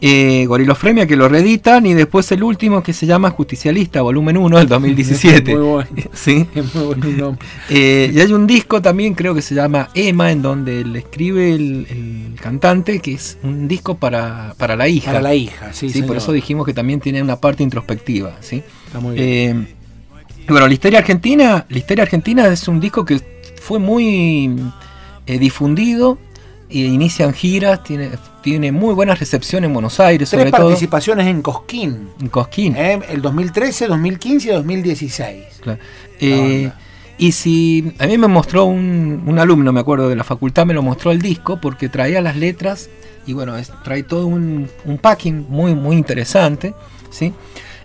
Eh, 0.00 0.46
Gorilofremia 0.46 1.06
que 1.08 1.16
lo 1.16 1.28
reeditan 1.28 1.84
y 1.86 1.92
después 1.94 2.30
el 2.30 2.44
último 2.44 2.82
que 2.84 2.92
se 2.92 3.04
llama 3.04 3.30
Justicialista, 3.30 4.00
volumen 4.02 4.36
1 4.36 4.58
del 4.58 4.68
2017. 4.68 5.56
Muy 5.56 5.64
bueno. 5.64 5.88
Sí. 6.12 6.46
Es 6.54 6.74
muy 6.74 6.84
buen 6.94 7.16
nombre. 7.18 7.46
Eh, 7.68 8.12
y 8.14 8.20
hay 8.20 8.32
un 8.32 8.46
disco 8.46 8.80
también, 8.80 9.14
creo 9.14 9.34
que 9.34 9.42
se 9.42 9.54
llama 9.54 9.88
Emma, 9.94 10.30
en 10.30 10.42
donde 10.42 10.84
le 10.84 11.00
escribe 11.00 11.52
el, 11.52 11.86
el 11.90 12.40
cantante, 12.40 13.00
que 13.00 13.14
es 13.14 13.38
un 13.42 13.66
disco 13.66 13.96
para, 13.96 14.54
para 14.56 14.76
la 14.76 14.88
hija. 14.88 15.06
Para 15.10 15.22
la 15.22 15.34
hija, 15.34 15.72
sí, 15.72 15.90
Sí, 15.90 16.02
por 16.02 16.16
eso 16.16 16.32
dijimos 16.32 16.64
que 16.64 16.72
también 16.74 17.00
tiene 17.00 17.20
una 17.20 17.36
parte 17.36 17.62
introspectiva, 17.62 18.36
¿sí? 18.40 18.62
Está 18.86 19.00
muy 19.00 19.14
bien. 19.16 19.26
Eh, 19.28 19.74
bueno, 20.48 20.66
la 20.66 20.72
historia 20.72 21.00
argentina, 21.00 21.66
la 21.68 21.78
historia 21.78 22.04
argentina 22.04 22.46
es 22.46 22.68
un 22.68 22.80
disco 22.80 23.04
que 23.04 23.20
fue 23.60 23.78
muy 23.78 24.56
eh, 25.26 25.38
difundido 25.38 26.18
e 26.70 26.78
inician 26.78 27.32
giras, 27.32 27.82
tiene, 27.82 28.10
tiene 28.42 28.72
muy 28.72 28.94
buena 28.94 29.14
recepción 29.14 29.64
en 29.64 29.72
Buenos 29.72 30.00
Aires, 30.00 30.28
Tres 30.28 30.40
sobre 30.40 30.50
todo. 30.50 30.68
participaciones 30.68 31.26
en 31.26 31.42
Cosquín. 31.42 32.10
En 32.20 32.28
Cosquín. 32.28 32.76
¿eh? 32.76 33.00
El 33.08 33.22
2013, 33.22 33.86
2015 33.86 34.48
y 34.48 34.52
2016. 34.52 35.44
Claro. 35.60 35.80
Eh, 36.20 36.70
y 37.16 37.32
si 37.32 37.94
a 37.98 38.06
mí 38.06 38.18
me 38.18 38.28
mostró 38.28 38.64
un, 38.66 39.24
un, 39.26 39.38
alumno, 39.38 39.72
me 39.72 39.80
acuerdo 39.80 40.08
de 40.08 40.16
la 40.16 40.24
facultad, 40.24 40.66
me 40.66 40.74
lo 40.74 40.82
mostró 40.82 41.10
el 41.10 41.20
disco 41.20 41.60
porque 41.60 41.88
traía 41.88 42.20
las 42.20 42.36
letras 42.36 42.88
y 43.26 43.32
bueno, 43.32 43.56
es, 43.56 43.72
trae 43.82 44.02
todo 44.04 44.26
un, 44.26 44.68
un, 44.84 44.98
packing 44.98 45.46
muy, 45.48 45.74
muy 45.74 45.96
interesante. 45.96 46.74
¿sí? 47.10 47.32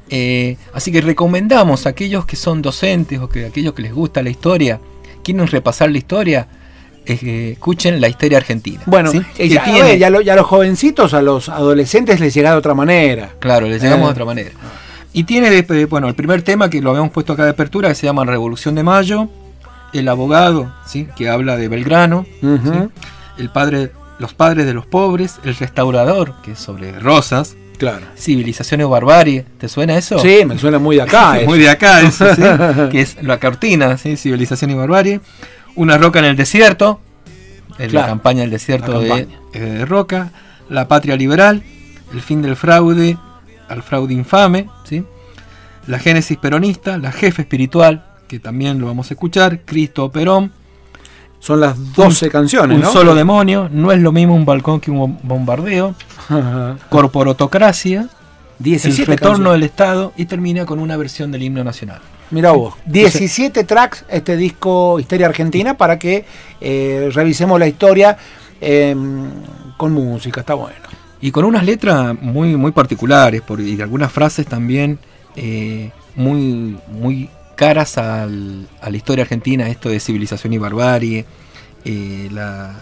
Eh, 0.10 0.58
así 0.74 0.92
que 0.92 1.02
recomendamos 1.02 1.86
a 1.86 1.90
aquellos 1.90 2.26
que 2.26 2.36
son 2.36 2.62
docentes 2.62 3.20
o 3.20 3.28
que 3.28 3.46
aquellos 3.46 3.74
que 3.74 3.82
les 3.82 3.94
gusta 3.94 4.22
la 4.22 4.30
historia, 4.30 4.80
quieren 5.24 5.48
repasar 5.48 5.92
la 5.92 5.98
historia, 5.98 6.48
escuchen 7.06 8.00
la 8.02 8.08
historia 8.08 8.38
argentina. 8.38 8.82
Bueno, 8.86 9.12
¿sí? 9.12 9.22
ya, 9.50 9.64
tiene... 9.64 9.98
ya, 9.98 10.10
lo, 10.10 10.22
ya, 10.22 10.34
a 10.34 10.36
los 10.36 10.46
jovencitos, 10.46 11.14
a 11.14 11.22
los 11.22 11.50
adolescentes 11.50 12.20
les 12.20 12.34
llega 12.34 12.52
de 12.52 12.58
otra 12.58 12.74
manera. 12.74 13.32
Claro, 13.40 13.68
les 13.68 13.82
llegamos 13.82 14.04
eh. 14.04 14.08
de 14.08 14.12
otra 14.12 14.26
manera. 14.26 14.52
Y 15.14 15.26
tiene, 15.26 15.62
bueno, 15.90 16.08
el 16.08 16.16
primer 16.16 16.42
tema 16.42 16.70
que 16.70 16.82
lo 16.82 16.90
habíamos 16.90 17.12
puesto 17.12 17.34
acá 17.34 17.44
de 17.44 17.52
apertura, 17.52 17.90
que 17.90 17.96
se 17.96 18.08
llama 18.08 18.26
Revolución 18.26 18.74
de 18.76 18.84
Mayo, 18.84 19.30
el 19.94 20.08
abogado, 20.08 20.74
¿sí? 20.88 21.08
que 21.16 21.30
habla 21.30 21.56
de 21.56 21.68
Belgrano, 21.68 22.26
uh 22.42 22.48
-huh. 22.48 22.90
¿sí? 22.90 22.90
el 23.38 23.50
padre, 23.52 23.92
los 24.18 24.34
padres 24.34 24.66
de 24.66 24.74
los 24.74 24.88
pobres, 24.88 25.40
el 25.44 25.56
restaurador, 25.56 26.34
que 26.42 26.54
es 26.54 26.60
sobre 26.60 27.00
Rosas, 27.00 27.56
Claro. 27.78 28.06
Civilización 28.16 28.82
o 28.82 28.90
barbarie. 28.90 29.46
¿Te 29.58 29.68
suena 29.68 29.98
eso? 29.98 30.20
Sí, 30.20 30.46
me 30.46 30.58
suena 30.58 30.80
muy 30.80 30.96
de 30.96 31.02
acá. 31.02 31.40
muy 31.46 31.60
de 31.60 31.70
acá, 31.70 32.02
eso, 32.02 32.34
¿sí? 32.34 32.42
que 32.92 33.02
es 33.02 33.22
la 33.22 33.40
cortina, 33.40 33.98
¿sí? 33.98 34.16
Civilización 34.16 34.72
y 34.72 34.76
barbarie. 34.76 35.20
Una 35.76 35.98
roca 35.98 36.20
en 36.20 36.26
el 36.26 36.36
desierto. 36.36 37.00
En 37.80 37.90
claro. 37.90 38.08
la 38.08 38.12
campaña 38.12 38.42
del 38.42 38.52
desierto 38.52 39.00
de, 39.00 39.28
eh, 39.54 39.60
de, 39.60 39.86
Roca. 39.86 40.32
La 40.70 40.88
patria 40.88 41.16
liberal. 41.16 41.64
El 42.14 42.22
fin 42.22 42.42
del 42.42 42.56
fraude. 42.56 43.18
Al 43.68 43.84
fraude 43.84 44.14
infame. 44.14 44.70
¿sí? 44.84 45.04
La 45.88 46.00
génesis 46.00 46.38
peronista. 46.38 46.98
La 46.98 47.12
jefe 47.12 47.42
espiritual. 47.44 48.06
Que 48.28 48.40
también 48.40 48.80
lo 48.80 48.88
vamos 48.88 49.10
a 49.10 49.14
escuchar. 49.16 49.62
Cristo 49.66 50.12
Perón. 50.12 50.52
Son 51.44 51.60
las 51.60 51.94
12 51.94 52.26
un, 52.28 52.32
canciones, 52.32 52.78
un 52.78 52.84
¿no? 52.84 52.94
solo 52.94 53.14
demonio. 53.14 53.68
No 53.70 53.92
es 53.92 54.00
lo 54.00 54.14
mismo 54.14 54.34
un 54.34 54.46
balcón 54.46 54.80
que 54.80 54.92
un 54.92 55.20
bombardeo. 55.24 55.94
Corporotocracia, 56.90 58.08
17 58.60 59.02
el 59.02 59.08
retorno 59.08 59.32
canciones. 59.34 59.52
del 59.52 59.64
Estado 59.64 60.14
y 60.16 60.24
termina 60.24 60.66
con 60.66 60.80
una 60.80 60.96
versión 60.96 61.34
del 61.34 61.44
himno 61.44 61.62
nacional. 61.62 62.00
Mira 62.34 62.52
vos, 62.52 62.74
17 62.88 63.64
tracks 63.64 64.06
este 64.10 64.36
disco 64.36 65.00
Historia 65.00 65.28
Argentina 65.28 65.78
para 65.78 66.00
que 66.00 66.26
eh, 66.60 67.12
revisemos 67.14 67.60
la 67.60 67.68
historia 67.68 68.18
eh, 68.60 68.96
con 69.78 69.92
música, 69.94 70.40
está 70.40 70.56
bueno. 70.56 70.74
Y 71.22 71.30
con 71.30 71.46
unas 71.46 71.64
letras 71.64 72.20
muy, 72.20 72.58
muy 72.58 72.72
particulares 72.72 73.44
por, 73.44 73.62
y 73.62 73.80
algunas 73.80 74.12
frases 74.12 74.48
también 74.48 74.98
eh, 75.36 75.92
muy, 76.16 76.76
muy 76.88 77.30
caras 77.56 78.00
al, 78.00 78.68
a 78.82 78.90
la 78.90 78.98
historia 78.98 79.22
argentina, 79.22 79.70
esto 79.70 79.90
de 79.90 80.00
civilización 80.00 80.54
y 80.54 80.58
barbarie, 80.58 81.26
eh, 81.86 82.30
la, 82.32 82.74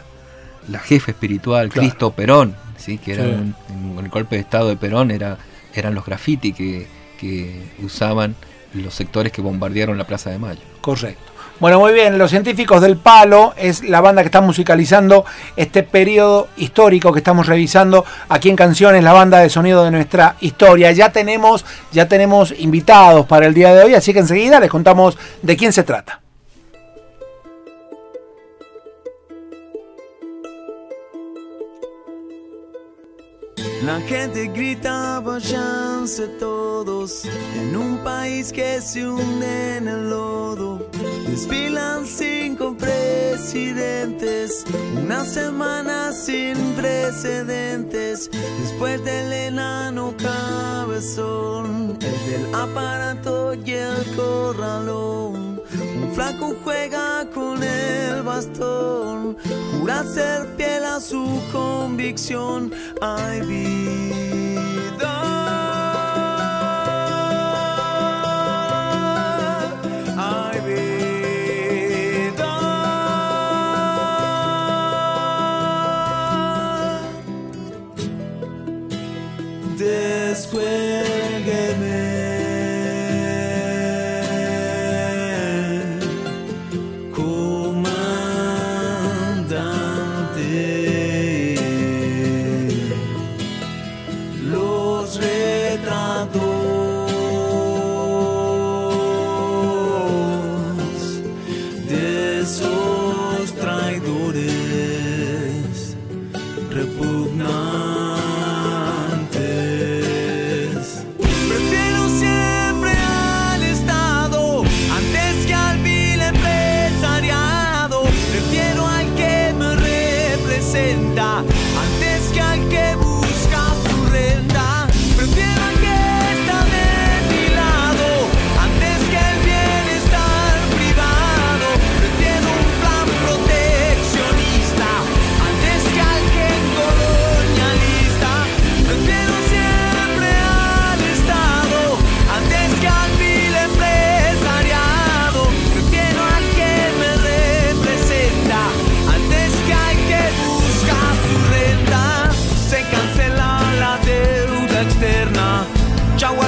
la 0.70 0.80
jefe 0.80 1.12
espiritual, 1.12 1.68
claro. 1.68 1.90
Cristo 1.90 2.12
Perón, 2.12 2.56
¿sí? 2.78 3.00
que 3.00 3.16
era 3.16 3.26
sí. 3.26 3.32
un, 3.32 3.56
un, 3.98 4.06
el 4.06 4.10
golpe 4.10 4.36
de 4.38 4.44
estado 4.44 4.70
de 4.70 4.78
Perón, 4.78 5.12
era, 5.12 5.38
eran 5.74 5.94
los 5.94 6.06
graffiti 6.06 6.54
que, 6.54 6.88
que 7.20 7.54
usaban 7.84 8.34
los 8.74 8.94
sectores 8.94 9.32
que 9.32 9.42
bombardearon 9.42 9.98
la 9.98 10.06
Plaza 10.06 10.30
de 10.30 10.40
Mayo. 10.40 10.62
Correcto. 10.82 11.32
Bueno, 11.60 11.80
muy 11.80 11.94
bien, 11.94 12.18
los 12.18 12.32
científicos 12.32 12.82
del 12.82 12.98
palo 12.98 13.54
es 13.56 13.84
la 13.84 14.02
banda 14.02 14.24
que 14.24 14.30
está 14.30 14.42
musicalizando 14.42 15.26
este 15.56 15.84
periodo 15.84 16.48
histórico 16.58 17.14
que 17.14 17.20
estamos 17.20 17.46
revisando 17.46 18.04
aquí 18.30 18.50
en 18.50 18.56
Canciones, 18.56 19.04
la 19.04 19.14
banda 19.14 19.38
de 19.38 19.50
sonido 19.50 19.84
de 19.84 19.92
nuestra 19.92 20.38
historia. 20.40 20.92
Ya 20.92 21.12
tenemos, 21.12 21.64
ya 21.92 22.08
tenemos 22.08 22.52
invitados 22.58 23.28
para 23.28 23.46
el 23.46 23.54
día 23.54 23.76
de 23.76 23.84
hoy, 23.84 23.94
así 23.94 24.12
que 24.12 24.20
enseguida 24.20 24.60
les 24.60 24.72
contamos 24.72 25.20
de 25.44 25.56
quién 25.56 25.72
se 25.72 25.84
trata. 25.84 26.21
La 33.84 34.00
gente 34.02 34.48
grita, 34.48 35.20
váyanse 35.22 36.28
todos 36.40 37.26
en 37.56 37.76
un 37.76 37.98
país 38.04 38.52
que 38.52 38.80
se 38.80 39.08
hunde 39.08 39.78
en 39.78 39.88
el 39.88 40.08
lodo. 40.08 40.88
Desfilan 41.28 42.06
cinco 42.06 42.76
presidentes, 42.78 44.66
una 44.96 45.26
semana 45.26 46.12
sin 46.12 46.56
precedentes. 46.74 48.30
Después 48.62 49.04
del 49.04 49.34
enano 49.34 50.14
cabezón, 50.16 51.98
el 52.00 52.32
del 52.32 52.54
aparato 52.54 53.56
y 53.56 53.72
el 53.72 54.16
corralón. 54.16 55.51
Flaco 56.14 56.56
juega 56.64 57.26
con 57.34 57.64
el 57.64 58.22
bastón, 58.24 59.38
jura 59.72 60.04
ser 60.04 60.48
fiel 60.58 60.84
a 60.84 61.00
su 61.00 61.42
convicción. 61.52 62.72
Vida. 63.48 64.02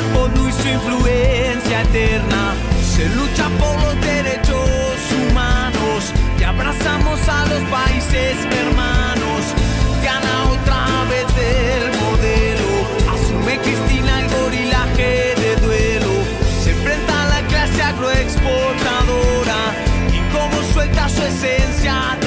Y 0.04 0.52
su 0.52 0.68
influencia 0.68 1.82
eterna. 1.82 2.54
Se 2.84 3.08
lucha 3.10 3.48
por 3.60 3.82
los 3.82 4.02
derechos 4.02 5.00
humanos 5.12 6.14
y 6.38 6.44
abrazamos 6.44 7.20
a 7.28 7.46
los 7.46 7.64
países 7.70 8.36
hermanos. 8.46 9.42
Gana 10.04 10.34
otra 10.52 10.86
vez 11.10 11.28
el 11.38 11.86
modelo. 12.02 12.70
Asume 13.14 13.58
Cristina 13.60 14.22
el 14.22 14.30
gorilaje 14.30 15.36
de 15.38 15.56
duelo. 15.66 16.12
Se 16.64 16.72
enfrenta 16.72 17.24
a 17.24 17.30
la 17.30 17.48
clase 17.48 17.82
agroexportadora 17.82 19.62
y 20.12 20.20
como 20.34 20.62
suelta 20.74 21.08
su 21.08 21.24
esencia 21.24 22.18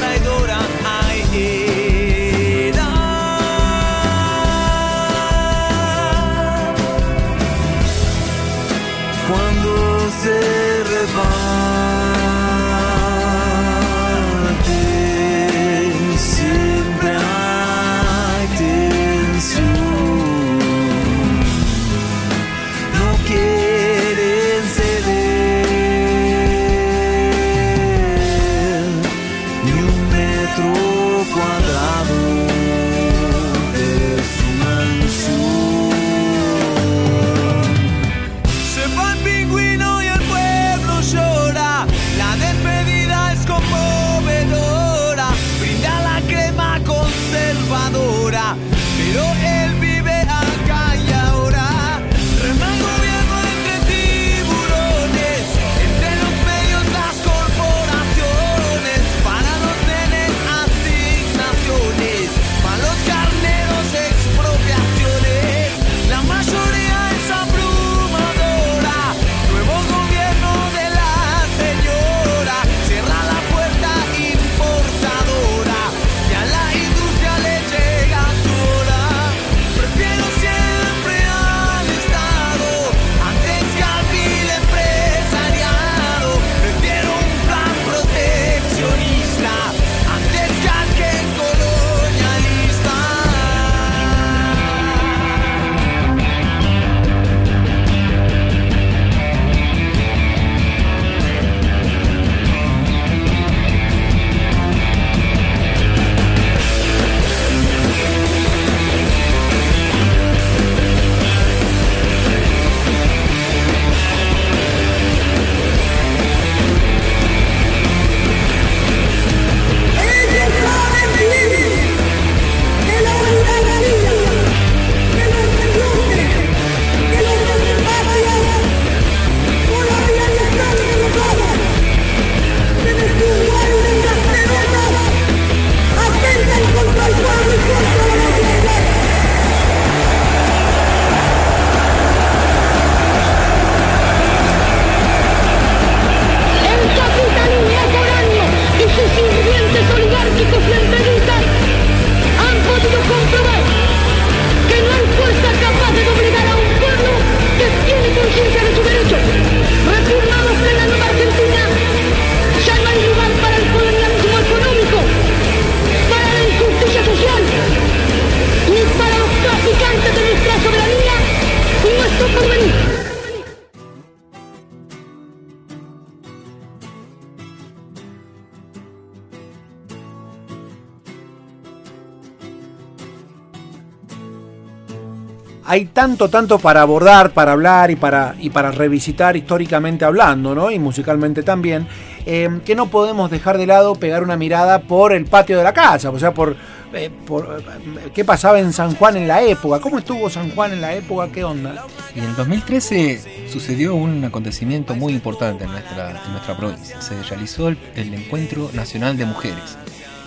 tanto, 186.07 186.29
tanto 186.29 186.59
para 186.61 186.83
abordar, 186.83 187.33
para 187.33 187.51
hablar 187.51 187.91
y 187.91 187.97
para, 187.97 188.37
y 188.39 188.51
para 188.51 188.71
revisitar 188.71 189.37
históricamente 189.37 190.05
hablando, 190.05 190.55
¿no? 190.55 190.71
Y 190.71 190.79
musicalmente 190.79 191.43
también, 191.43 191.89
eh, 192.25 192.61
que 192.65 192.77
no 192.77 192.87
podemos 192.87 193.29
dejar 193.29 193.59
de 193.59 193.67
lado 193.67 193.97
pegar 193.97 194.23
una 194.23 194.37
mirada 194.37 194.83
por 194.83 195.13
el 195.13 195.25
patio 195.25 195.59
de 195.59 195.65
la 195.65 195.73
casa, 195.73 196.11
o 196.11 196.19
sea, 196.21 196.33
por, 196.33 196.55
eh, 196.93 197.11
por 197.27 197.61
eh, 197.61 198.11
qué 198.15 198.25
pasaba 198.25 198.61
en 198.61 198.73
San 198.73 198.95
Juan 198.95 199.17
en 199.17 199.27
la 199.27 199.43
época, 199.43 199.81
cómo 199.81 199.99
estuvo 199.99 200.31
San 200.31 200.53
Juan 200.53 200.75
en 200.75 200.81
la 200.81 200.95
época, 200.95 201.29
qué 201.33 201.43
onda. 201.43 201.85
Y 202.15 202.21
en 202.21 202.27
el 202.27 202.37
2013 202.37 203.49
sucedió 203.51 203.97
un 203.97 204.25
acontecimiento 204.25 204.95
muy 204.95 205.13
importante 205.13 205.65
en 205.65 205.73
nuestra, 205.73 206.23
en 206.25 206.31
nuestra 206.31 206.57
provincia. 206.57 207.03
Se 207.03 207.21
realizó 207.25 207.67
el, 207.67 207.79
Encuentro 207.97 208.71
Nacional 208.75 209.17
de 209.17 209.25
Mujeres. 209.25 209.77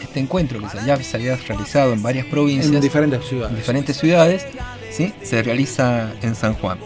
Este 0.02 0.20
encuentro 0.20 0.60
que 0.60 0.68
ya 0.86 0.98
se 0.98 1.16
había 1.16 1.38
realizado 1.38 1.94
en 1.94 2.04
varias 2.04 2.26
provincias, 2.26 2.74
en 2.74 2.82
diferentes 2.82 3.24
ciudades, 3.26 3.52
en 3.52 3.58
diferentes 3.58 3.96
ciudades 3.96 4.46
se 5.22 5.42
realiza 5.42 6.12
en 6.22 6.36
San 6.36 6.54
Juan. 6.56 6.78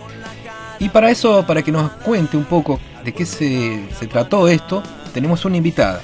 Y 0.79 0.89
para 0.89 1.09
eso, 1.09 1.45
para 1.45 1.61
que 1.61 1.71
nos 1.71 1.91
cuente 1.91 2.37
un 2.37 2.45
poco 2.45 2.79
de 3.03 3.13
qué 3.13 3.25
se, 3.25 3.83
trató 4.11 4.47
esto, 4.47 4.83
tenemos 5.13 5.45
una 5.45 5.57
invitada. 5.57 6.01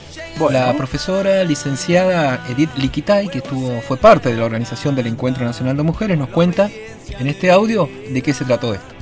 La 0.52 0.74
profesora 0.78 1.44
licenciada 1.44 2.46
Edith 2.50 2.70
Liquitay, 2.78 3.28
que 3.28 3.40
estuvo, 3.40 3.82
fue 3.82 3.98
parte 3.98 4.30
de 4.30 4.38
la 4.38 4.46
organización 4.46 4.96
del 4.96 5.08
Encuentro 5.08 5.44
Nacional 5.44 5.76
de 5.76 5.84
Mujeres, 5.84 6.18
nos 6.18 6.30
cuenta 6.30 6.70
en 7.20 7.28
este 7.28 7.52
audio 7.52 7.90
de 8.10 8.22
qué 8.22 8.34
se 8.34 8.46
trató 8.46 8.74
esto. 8.74 9.00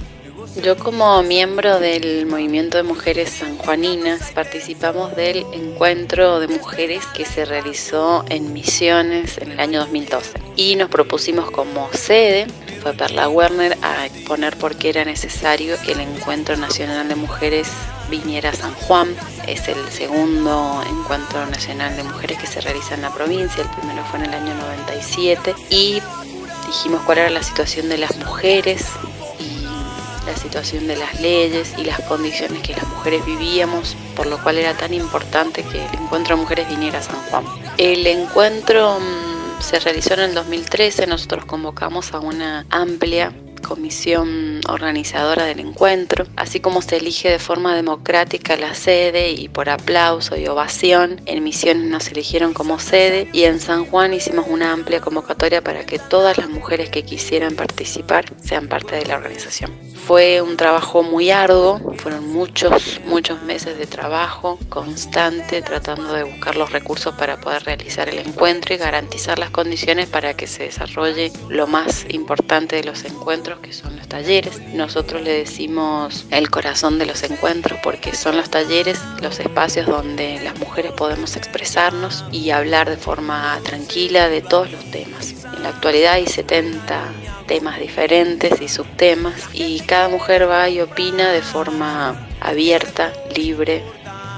Yo 0.63 0.75
como 0.75 1.21
miembro 1.21 1.79
del 1.79 2.25
movimiento 2.25 2.77
de 2.77 2.83
mujeres 2.83 3.29
sanjuaninas 3.29 4.31
participamos 4.31 5.15
del 5.15 5.45
encuentro 5.53 6.39
de 6.39 6.47
mujeres 6.47 7.05
que 7.15 7.25
se 7.25 7.45
realizó 7.45 8.25
en 8.29 8.53
Misiones 8.53 9.37
en 9.37 9.51
el 9.51 9.59
año 9.59 9.81
2012 9.81 10.39
y 10.55 10.75
nos 10.75 10.89
propusimos 10.89 11.51
como 11.51 11.87
sede 11.93 12.47
fue 12.77 12.93
Perla 12.93 13.29
Werner 13.29 13.77
a 13.81 14.05
exponer 14.05 14.57
por 14.57 14.75
qué 14.75 14.89
era 14.89 15.05
necesario 15.05 15.75
que 15.83 15.91
el 15.91 15.99
Encuentro 15.99 16.55
Nacional 16.57 17.07
de 17.07 17.15
Mujeres 17.15 17.69
viniera 18.09 18.51
a 18.51 18.53
San 18.53 18.73
Juan. 18.73 19.15
Es 19.47 19.67
el 19.67 19.89
segundo 19.89 20.83
Encuentro 20.89 21.45
Nacional 21.47 21.95
de 21.95 22.03
Mujeres 22.03 22.37
que 22.39 22.47
se 22.47 22.61
realiza 22.61 22.95
en 22.95 23.01
la 23.01 23.13
provincia, 23.13 23.63
el 23.63 23.69
primero 23.69 24.03
fue 24.05 24.19
en 24.19 24.25
el 24.25 24.33
año 24.33 24.53
97 24.55 25.55
y 25.69 26.01
dijimos 26.65 27.01
cuál 27.05 27.19
era 27.19 27.29
la 27.29 27.43
situación 27.43 27.89
de 27.89 27.97
las 27.97 28.15
mujeres 28.17 28.85
la 30.27 30.35
situación 30.35 30.87
de 30.87 30.97
las 30.97 31.19
leyes 31.21 31.73
y 31.77 31.85
las 31.85 32.01
condiciones 32.01 32.61
que 32.61 32.73
las 32.73 32.85
mujeres 32.87 33.25
vivíamos, 33.25 33.95
por 34.15 34.27
lo 34.27 34.37
cual 34.43 34.57
era 34.57 34.73
tan 34.73 34.93
importante 34.93 35.63
que 35.63 35.85
el 35.85 35.93
encuentro 36.01 36.35
de 36.35 36.41
mujeres 36.41 36.67
viniera 36.67 36.99
a 36.99 37.01
San 37.01 37.15
Juan. 37.29 37.45
El 37.77 38.05
encuentro 38.05 38.99
mm, 38.99 39.26
se 39.59 39.79
realizó 39.79 40.13
en 40.13 40.21
el 40.21 40.33
2013, 40.33 41.07
nosotros 41.07 41.45
convocamos 41.45 42.13
a 42.13 42.19
una 42.19 42.65
amplia 42.69 43.33
comisión 43.67 44.56
organizadora 44.67 45.45
del 45.45 45.59
encuentro, 45.59 46.25
así 46.35 46.59
como 46.59 46.81
se 46.81 46.97
elige 46.97 47.29
de 47.29 47.39
forma 47.39 47.75
democrática 47.75 48.55
la 48.57 48.73
sede 48.73 49.31
y 49.31 49.47
por 49.47 49.69
aplauso 49.69 50.35
y 50.37 50.47
ovación, 50.47 51.21
en 51.25 51.43
Misiones 51.43 51.85
nos 51.85 52.07
eligieron 52.07 52.53
como 52.53 52.79
sede 52.79 53.29
y 53.33 53.43
en 53.43 53.59
San 53.59 53.85
Juan 53.85 54.13
hicimos 54.13 54.45
una 54.49 54.71
amplia 54.71 55.01
convocatoria 55.01 55.63
para 55.63 55.85
que 55.85 55.99
todas 55.99 56.37
las 56.37 56.49
mujeres 56.49 56.89
que 56.89 57.03
quisieran 57.03 57.55
participar 57.55 58.25
sean 58.41 58.67
parte 58.67 58.95
de 58.95 59.05
la 59.05 59.15
organización. 59.15 59.71
Fue 60.07 60.41
un 60.41 60.55
trabajo 60.55 61.03
muy 61.03 61.31
arduo, 61.31 61.81
fueron 61.97 62.31
muchos, 62.31 63.01
muchos 63.05 63.43
meses 63.43 63.77
de 63.77 63.87
trabajo 63.87 64.57
constante 64.69 65.61
tratando 65.61 66.13
de 66.13 66.23
buscar 66.23 66.55
los 66.55 66.71
recursos 66.71 67.13
para 67.15 67.35
poder 67.41 67.63
realizar 67.65 68.07
el 68.07 68.19
encuentro 68.19 68.73
y 68.73 68.77
garantizar 68.77 69.37
las 69.37 69.49
condiciones 69.49 70.07
para 70.07 70.33
que 70.33 70.47
se 70.47 70.63
desarrolle 70.63 71.33
lo 71.49 71.67
más 71.67 72.05
importante 72.09 72.77
de 72.77 72.85
los 72.85 73.03
encuentros, 73.03 73.59
que 73.59 73.73
son 73.73 73.97
los 73.97 74.07
talleres. 74.07 74.56
Nosotros 74.73 75.21
le 75.21 75.31
decimos 75.31 76.25
el 76.31 76.49
corazón 76.49 76.99
de 76.99 77.05
los 77.05 77.23
encuentros 77.23 77.79
porque 77.83 78.15
son 78.15 78.37
los 78.37 78.49
talleres, 78.49 78.99
los 79.21 79.39
espacios 79.39 79.87
donde 79.87 80.39
las 80.43 80.57
mujeres 80.59 80.91
podemos 80.91 81.35
expresarnos 81.35 82.25
y 82.31 82.49
hablar 82.51 82.89
de 82.89 82.97
forma 82.97 83.59
tranquila 83.63 84.29
de 84.29 84.41
todos 84.41 84.71
los 84.71 84.83
temas. 84.91 85.33
En 85.55 85.63
la 85.63 85.69
actualidad 85.69 86.13
hay 86.13 86.27
70 86.27 87.01
temas 87.47 87.79
diferentes 87.79 88.61
y 88.61 88.67
subtemas 88.67 89.49
y 89.53 89.79
cada 89.81 90.09
mujer 90.09 90.49
va 90.49 90.69
y 90.69 90.81
opina 90.81 91.31
de 91.31 91.41
forma 91.41 92.27
abierta, 92.41 93.13
libre. 93.35 93.83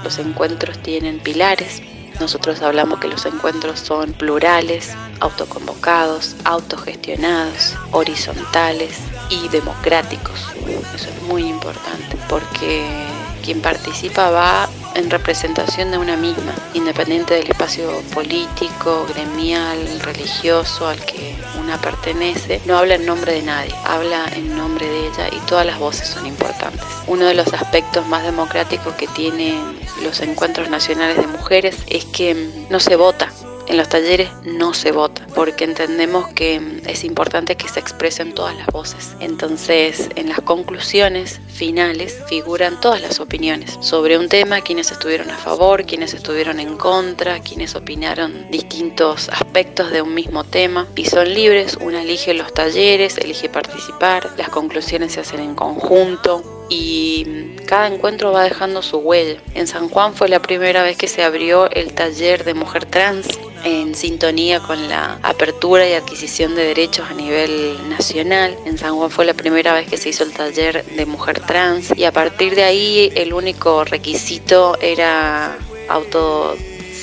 Los 0.04 0.18
encuentros 0.18 0.78
tienen 0.78 1.18
pilares. 1.18 1.82
Nosotros 2.20 2.60
hablamos 2.60 3.00
que 3.00 3.08
los 3.08 3.24
encuentros 3.24 3.80
son 3.80 4.12
plurales, 4.12 4.92
autoconvocados, 5.20 6.36
autogestionados, 6.44 7.74
horizontales 7.92 8.98
y 9.30 9.48
democráticos. 9.48 10.38
Eso 10.94 11.08
es 11.08 11.22
muy 11.22 11.48
importante 11.48 12.18
porque 12.28 12.86
quien 13.42 13.62
participa 13.62 14.30
va 14.30 14.68
en 14.94 15.10
representación 15.10 15.90
de 15.90 15.98
una 15.98 16.16
misma, 16.16 16.54
independiente 16.74 17.34
del 17.34 17.50
espacio 17.50 17.90
político, 18.14 19.06
gremial, 19.12 20.00
religioso 20.00 20.86
al 20.86 21.04
que 21.04 21.34
una 21.60 21.80
pertenece, 21.80 22.60
no 22.66 22.76
habla 22.76 22.94
en 22.94 23.06
nombre 23.06 23.32
de 23.32 23.42
nadie, 23.42 23.74
habla 23.84 24.26
en 24.34 24.56
nombre 24.56 24.86
de 24.86 25.08
ella 25.08 25.28
y 25.32 25.38
todas 25.46 25.66
las 25.66 25.78
voces 25.78 26.08
son 26.08 26.26
importantes. 26.26 26.84
Uno 27.06 27.26
de 27.26 27.34
los 27.34 27.52
aspectos 27.52 28.06
más 28.06 28.24
democráticos 28.24 28.94
que 28.94 29.06
tienen 29.08 29.78
los 30.02 30.20
encuentros 30.20 30.70
nacionales 30.70 31.16
de 31.16 31.26
mujeres 31.26 31.76
es 31.86 32.04
que 32.06 32.50
no 32.68 32.80
se 32.80 32.96
vota, 32.96 33.30
en 33.70 33.76
los 33.76 33.88
talleres 33.88 34.28
no 34.42 34.74
se 34.74 34.90
vota, 34.90 35.24
porque 35.32 35.62
entendemos 35.62 36.26
que 36.34 36.60
es 36.86 37.04
importante 37.04 37.56
que 37.56 37.68
se 37.68 37.78
expresen 37.78 38.34
todas 38.34 38.56
las 38.56 38.66
voces. 38.66 39.14
Entonces, 39.20 40.10
en 40.16 40.28
las 40.28 40.40
conclusiones 40.40 41.40
finales 41.46 42.20
figuran 42.26 42.80
todas 42.80 43.00
las 43.00 43.20
opiniones 43.20 43.78
sobre 43.80 44.18
un 44.18 44.28
tema, 44.28 44.60
quienes 44.60 44.90
estuvieron 44.90 45.30
a 45.30 45.36
favor, 45.36 45.86
quienes 45.86 46.14
estuvieron 46.14 46.58
en 46.58 46.76
contra, 46.76 47.38
quienes 47.38 47.76
opinaron 47.76 48.50
distintos 48.50 49.28
aspectos 49.28 49.92
de 49.92 50.02
un 50.02 50.14
mismo 50.14 50.42
tema 50.42 50.88
y 50.96 51.04
son 51.04 51.32
libres, 51.32 51.78
una 51.80 52.02
elige 52.02 52.34
los 52.34 52.52
talleres, 52.52 53.18
elige 53.18 53.48
participar, 53.48 54.30
las 54.36 54.48
conclusiones 54.48 55.12
se 55.12 55.20
hacen 55.20 55.38
en 55.38 55.54
conjunto, 55.54 56.59
y 56.70 57.56
cada 57.66 57.88
encuentro 57.88 58.32
va 58.32 58.44
dejando 58.44 58.80
su 58.80 58.98
huella. 58.98 59.40
En 59.54 59.66
San 59.66 59.88
Juan 59.90 60.14
fue 60.14 60.28
la 60.28 60.40
primera 60.40 60.82
vez 60.82 60.96
que 60.96 61.08
se 61.08 61.22
abrió 61.22 61.70
el 61.70 61.92
taller 61.92 62.44
de 62.44 62.54
mujer 62.54 62.86
trans 62.86 63.26
en 63.64 63.94
sintonía 63.94 64.60
con 64.60 64.88
la 64.88 65.18
apertura 65.22 65.86
y 65.86 65.92
adquisición 65.92 66.54
de 66.54 66.64
derechos 66.64 67.10
a 67.10 67.14
nivel 67.14 67.76
nacional. 67.90 68.56
En 68.64 68.78
San 68.78 68.96
Juan 68.96 69.10
fue 69.10 69.26
la 69.26 69.34
primera 69.34 69.74
vez 69.74 69.88
que 69.88 69.98
se 69.98 70.08
hizo 70.08 70.24
el 70.24 70.32
taller 70.32 70.84
de 70.84 71.06
mujer 71.06 71.40
trans 71.40 71.92
y 71.96 72.04
a 72.04 72.12
partir 72.12 72.54
de 72.54 72.64
ahí 72.64 73.12
el 73.16 73.34
único 73.34 73.84
requisito 73.84 74.78
era 74.80 75.58
auto 75.88 76.56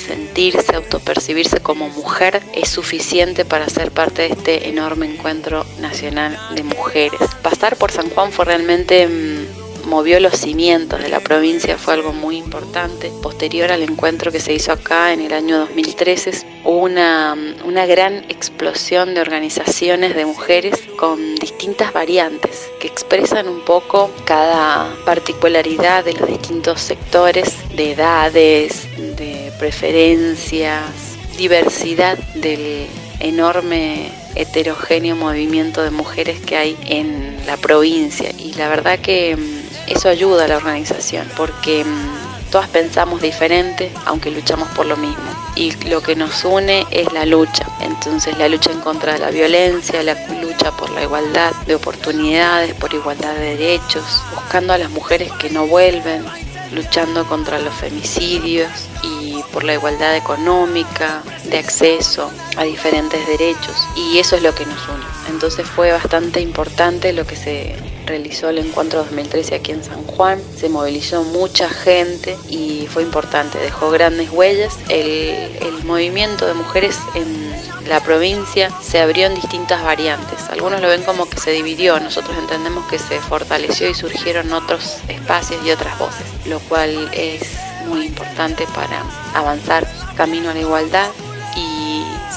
sentirse, 0.07 0.75
autopercibirse 0.75 1.59
como 1.59 1.89
mujer 1.89 2.41
es 2.53 2.69
suficiente 2.69 3.45
para 3.45 3.69
ser 3.69 3.91
parte 3.91 4.23
de 4.23 4.27
este 4.29 4.69
enorme 4.69 5.05
encuentro 5.05 5.65
nacional 5.79 6.37
de 6.55 6.63
mujeres. 6.63 7.19
Pasar 7.41 7.75
por 7.75 7.91
San 7.91 8.09
Juan 8.09 8.31
fue 8.31 8.45
realmente 8.45 9.07
mm, 9.07 9.87
movió 9.87 10.19
los 10.19 10.37
cimientos 10.37 11.01
de 11.01 11.09
la 11.09 11.21
provincia, 11.21 11.77
fue 11.77 11.95
algo 11.95 12.13
muy 12.13 12.37
importante. 12.37 13.11
Posterior 13.21 13.71
al 13.71 13.83
encuentro 13.83 14.31
que 14.31 14.39
se 14.39 14.53
hizo 14.53 14.71
acá 14.71 15.13
en 15.13 15.21
el 15.21 15.33
año 15.33 15.59
2013, 15.59 16.45
hubo 16.65 16.83
una, 16.83 17.35
una 17.65 17.85
gran 17.85 18.25
explosión 18.29 19.13
de 19.13 19.21
organizaciones 19.21 20.15
de 20.15 20.25
mujeres 20.25 20.75
con 20.97 21.35
distintas 21.35 21.93
variantes 21.93 22.69
que 22.79 22.87
expresan 22.87 23.47
un 23.47 23.61
poco 23.61 24.11
cada 24.25 24.93
particularidad 25.05 26.03
de 26.03 26.13
los 26.13 26.27
distintos 26.27 26.81
sectores, 26.81 27.55
de 27.75 27.93
edades, 27.93 28.87
de 29.17 29.36
preferencias, 29.57 31.17
diversidad 31.37 32.17
del 32.35 32.87
enorme 33.19 34.11
heterogéneo 34.35 35.15
movimiento 35.15 35.81
de 35.81 35.91
mujeres 35.91 36.39
que 36.39 36.57
hay 36.57 36.77
en 36.85 37.37
la 37.45 37.57
provincia 37.57 38.31
y 38.37 38.53
la 38.53 38.69
verdad 38.69 38.99
que 38.99 39.35
mm, 39.35 39.91
eso 39.91 40.09
ayuda 40.09 40.45
a 40.45 40.47
la 40.47 40.57
organización 40.57 41.27
porque 41.35 41.83
mm, 41.83 42.51
todas 42.51 42.69
pensamos 42.69 43.21
diferente 43.21 43.91
aunque 44.05 44.29
luchamos 44.29 44.69
por 44.69 44.85
lo 44.85 44.97
mismo 44.97 45.25
y 45.55 45.71
lo 45.87 46.01
que 46.01 46.15
nos 46.15 46.45
une 46.45 46.85
es 46.91 47.11
la 47.13 47.25
lucha. 47.25 47.65
Entonces 47.81 48.37
la 48.37 48.47
lucha 48.47 48.71
en 48.71 48.79
contra 48.79 49.13
de 49.13 49.19
la 49.19 49.31
violencia, 49.31 50.03
la 50.03 50.15
lucha 50.39 50.71
por 50.77 50.91
la 50.91 51.01
igualdad 51.01 51.51
de 51.65 51.75
oportunidades, 51.75 52.75
por 52.75 52.93
igualdad 52.93 53.33
de 53.33 53.57
derechos, 53.57 54.03
buscando 54.35 54.73
a 54.73 54.77
las 54.77 54.91
mujeres 54.91 55.31
que 55.33 55.49
no 55.49 55.65
vuelven, 55.65 56.23
luchando 56.71 57.25
contra 57.25 57.59
los 57.59 57.73
femicidios 57.73 58.69
y 59.03 59.41
por 59.51 59.63
la 59.63 59.73
igualdad 59.73 60.15
económica, 60.15 61.21
de 61.45 61.57
acceso 61.57 62.29
a 62.57 62.63
diferentes 62.63 63.25
derechos. 63.27 63.75
Y 63.95 64.19
eso 64.19 64.35
es 64.35 64.43
lo 64.43 64.53
que 64.53 64.65
nos 64.65 64.87
une. 64.87 65.05
Entonces 65.29 65.67
fue 65.67 65.91
bastante 65.91 66.41
importante 66.41 67.13
lo 67.13 67.25
que 67.25 67.35
se 67.35 67.75
realizó 68.05 68.49
el 68.49 68.57
encuentro 68.57 68.99
2013 69.03 69.55
aquí 69.55 69.71
en 69.71 69.83
San 69.83 70.03
Juan. 70.03 70.41
Se 70.55 70.69
movilizó 70.69 71.23
mucha 71.23 71.69
gente 71.69 72.37
y 72.49 72.87
fue 72.87 73.03
importante, 73.03 73.59
dejó 73.59 73.91
grandes 73.91 74.31
huellas. 74.31 74.77
El, 74.89 75.57
el 75.61 75.83
movimiento 75.83 76.47
de 76.47 76.53
mujeres 76.53 76.97
en 77.15 77.66
La 77.87 78.01
provincia 78.01 78.69
se 78.81 78.99
abrió 78.99 79.27
en 79.27 79.35
distintas 79.35 79.81
variantes. 79.81 80.49
Algunos 80.49 80.81
lo 80.81 80.89
ven 80.89 81.03
como 81.03 81.29
que 81.29 81.39
se 81.39 81.51
dividió, 81.51 81.99
nosotros 82.01 82.37
entendemos 82.37 82.85
que 82.87 82.99
se 82.99 83.19
fortaleció 83.21 83.89
y 83.89 83.93
surgieron 83.93 84.51
otros 84.51 84.97
espacios 85.07 85.65
y 85.65 85.71
otras 85.71 85.97
voces, 85.97 86.25
lo 86.47 86.59
cual 86.59 87.09
es 87.13 87.41
muy 87.85 88.07
importante 88.07 88.67
para 88.75 89.03
avanzar 89.33 89.87
camino 90.17 90.49
a 90.49 90.53
la 90.53 90.59
igualdad 90.59 91.09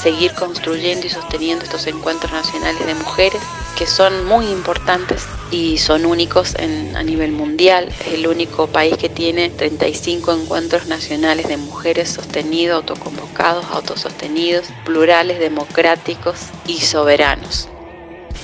seguir 0.03 0.33
construyendo 0.35 1.07
y 1.07 1.11
sosteniendo 1.11 1.65
estos 1.65 1.87
encuentros 1.87 2.33
nacionales 2.33 2.87
de 2.87 2.95
mujeres 2.95 3.43
que 3.77 3.87
son 3.87 4.27
muy 4.27 4.47
importantes 4.47 5.27
y 5.51 5.79
son 5.79 6.07
únicos 6.07 6.55
a 6.55 7.03
nivel 7.03 7.33
mundial. 7.33 7.89
Es 8.01 8.15
el 8.15 8.27
único 8.27 8.67
país 8.67 8.97
que 8.97 9.09
tiene 9.09 9.51
35 9.51 10.33
encuentros 10.33 10.87
nacionales 10.87 11.49
de 11.49 11.57
mujeres 11.57 12.11
sostenidos, 12.11 12.77
autoconvocados, 12.77 13.67
autosostenidos, 13.73 14.69
plurales, 14.85 15.39
democráticos 15.39 16.39
y 16.67 16.81
soberanos. 16.81 17.69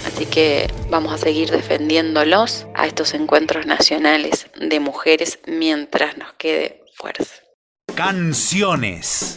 Así 0.06 0.26
que 0.26 0.72
vamos 0.88 1.12
a 1.12 1.18
seguir 1.18 1.50
defendiéndolos 1.50 2.66
a 2.74 2.86
estos 2.86 3.14
encuentros 3.14 3.66
nacionales 3.66 4.46
de 4.58 4.80
mujeres 4.80 5.38
mientras 5.46 6.16
nos 6.16 6.32
quede 6.34 6.82
fuerza. 6.94 7.34
Canciones, 7.94 9.36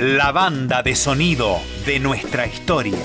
la 0.00 0.32
banda 0.32 0.82
de 0.82 0.96
sonido 0.96 1.60
de 1.84 1.98
nuestra 2.00 2.46
historia. 2.46 2.96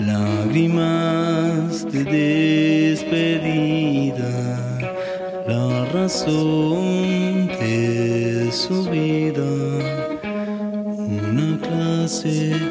lágrimas 0.00 1.90
de 1.90 2.04
razón 5.92 7.46
de 7.46 8.50
su 8.52 8.84
vida, 8.90 9.50
una 11.30 11.58
clase 11.58 12.69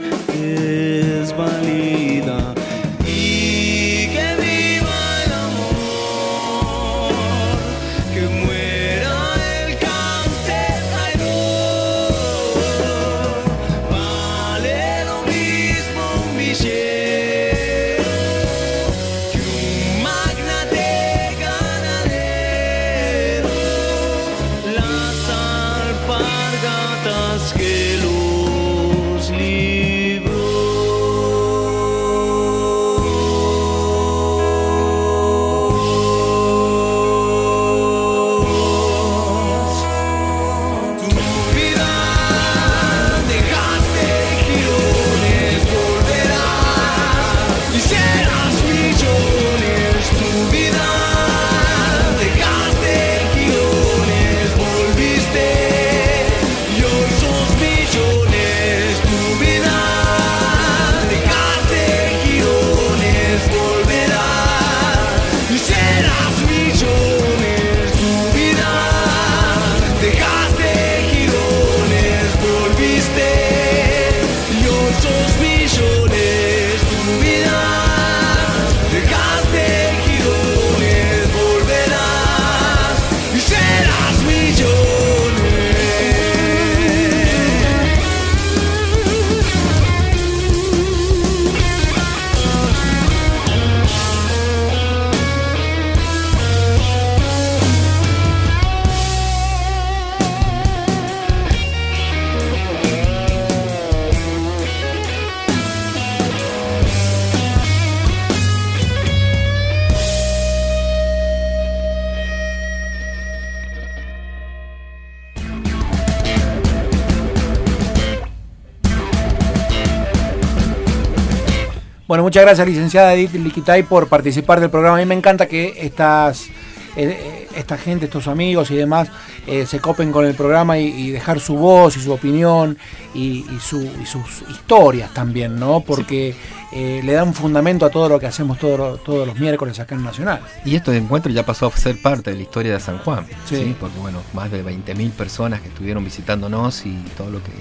Bueno, 122.10 122.24
muchas 122.24 122.42
gracias, 122.42 122.68
licenciada 122.68 123.14
Edith 123.14 123.34
Liquitay, 123.34 123.84
por 123.84 124.08
participar 124.08 124.60
del 124.60 124.72
programa. 124.72 124.98
A 124.98 125.00
mí 125.00 125.06
me 125.06 125.14
encanta 125.14 125.46
que 125.46 125.76
estas, 125.80 126.48
eh, 126.96 127.48
esta 127.56 127.78
gente, 127.78 128.06
estos 128.06 128.28
amigos 128.28 128.72
y 128.72 128.76
demás, 128.76 129.10
eh, 129.46 129.68
se 129.68 129.80
copen 129.80 130.12
con 130.12 130.26
el 130.26 130.34
programa 130.34 130.80
y, 130.80 131.12
dejar 131.12 131.40
su 131.40 131.56
voz 131.56 131.98
y 131.98 132.00
su 132.00 132.12
opinión 132.12 132.80
y, 133.14 133.46
sus 133.62 134.42
historias 134.50 135.14
también, 135.14 135.60
¿no? 135.60 135.82
Porque 135.82 136.34
eh, 136.72 137.02
le 137.04 137.14
dan 137.14 137.36
fundamento 137.36 137.86
a 137.86 137.92
todo 137.92 138.10
lo 138.10 138.20
que 138.20 138.26
hacemos 138.26 138.58
todos 138.58 139.28
los 139.28 139.40
miércoles 139.40 139.80
acá 139.80 139.94
en 139.94 140.04
Nacional. 140.04 140.42
Y 140.66 140.76
esto 140.76 140.90
de 140.90 140.98
encuentro 140.98 141.32
ya 141.32 141.46
pasó 141.46 141.68
a 141.68 141.78
ser 141.78 142.02
parte 142.02 142.32
de 142.32 142.38
la 142.38 142.42
historia 142.42 142.74
de 142.74 142.80
San 142.80 142.98
Juan, 142.98 143.28
sí. 143.46 143.76
Porque, 143.80 144.00
bueno, 144.00 144.24
más 144.34 144.50
de 144.50 144.66
20.000 144.66 145.12
personas 145.12 145.62
que 145.62 145.68
estuvieron 145.68 146.04
visitándonos 146.04 146.88
y 146.88 146.98
todo 147.16 147.30
lo 147.30 147.44
que 147.44 147.52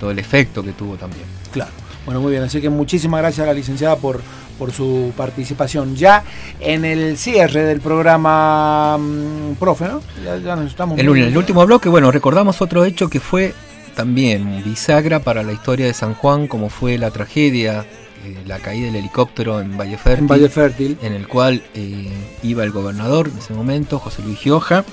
todo 0.00 0.10
el 0.10 0.18
efecto 0.18 0.62
que 0.62 0.72
tuvo 0.72 0.96
también. 0.96 1.26
Claro. 1.52 1.89
Bueno, 2.10 2.22
muy 2.22 2.32
bien, 2.32 2.42
así 2.42 2.60
que 2.60 2.68
muchísimas 2.68 3.20
gracias 3.20 3.44
a 3.44 3.46
la 3.46 3.54
licenciada 3.54 3.94
por, 3.94 4.20
por 4.58 4.72
su 4.72 5.12
participación. 5.16 5.94
Ya 5.94 6.24
en 6.58 6.84
el 6.84 7.16
cierre 7.16 7.62
del 7.62 7.80
programa, 7.80 8.98
mm, 8.98 9.54
profe, 9.60 9.84
¿no? 9.84 10.02
Ya, 10.24 10.56
nos 10.56 10.66
estamos... 10.66 10.98
El, 10.98 11.08
último 11.08 11.64
bloque, 11.64 11.88
bueno, 11.88 12.10
recordamos 12.10 12.60
otro 12.62 12.84
hecho 12.84 13.08
que 13.08 13.20
fue 13.20 13.54
también 13.94 14.60
bisagra 14.64 15.20
para 15.20 15.44
la 15.44 15.52
historia 15.52 15.86
de 15.86 15.94
San 15.94 16.14
Juan, 16.14 16.48
como 16.48 16.68
fue 16.68 16.98
la 16.98 17.12
tragedia, 17.12 17.84
eh, 18.24 18.38
la 18.44 18.58
caída 18.58 18.86
del 18.86 18.96
helicóptero 18.96 19.60
en 19.60 19.78
Valle 19.78 19.96
Fértil. 19.96 20.22
En 20.24 20.26
Valle 20.26 20.48
Fértil. 20.48 20.98
En 21.02 21.12
el 21.12 21.28
cual 21.28 21.62
eh, 21.74 22.10
iba 22.42 22.64
el 22.64 22.72
gobernador 22.72 23.28
en 23.28 23.38
ese 23.38 23.54
momento, 23.54 24.00
José 24.00 24.22
Luis 24.22 24.40
Gioja. 24.40 24.84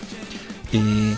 Eh, 0.72 1.16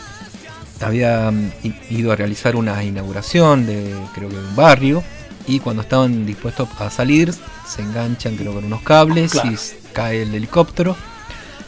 había 0.79 1.29
mm, 1.29 1.51
ido 1.89 2.13
a 2.13 2.15
realizar 2.15 2.55
una 2.55 2.81
inauguración 2.85 3.65
de, 3.65 3.93
creo 4.15 4.29
que 4.29 4.37
de 4.37 4.47
un 4.47 4.55
barrio 4.55 5.03
y 5.49 5.59
cuando 5.59 5.81
estaban 5.81 6.27
dispuestos 6.27 6.69
a 6.79 6.91
salir 6.91 7.33
se 7.67 7.81
enganchan 7.81 8.35
creo 8.37 8.53
con 8.53 8.65
unos 8.65 8.81
cables 8.81 9.33
y 9.35 9.93
cae 9.93 10.21
el 10.21 10.35
helicóptero. 10.35 10.95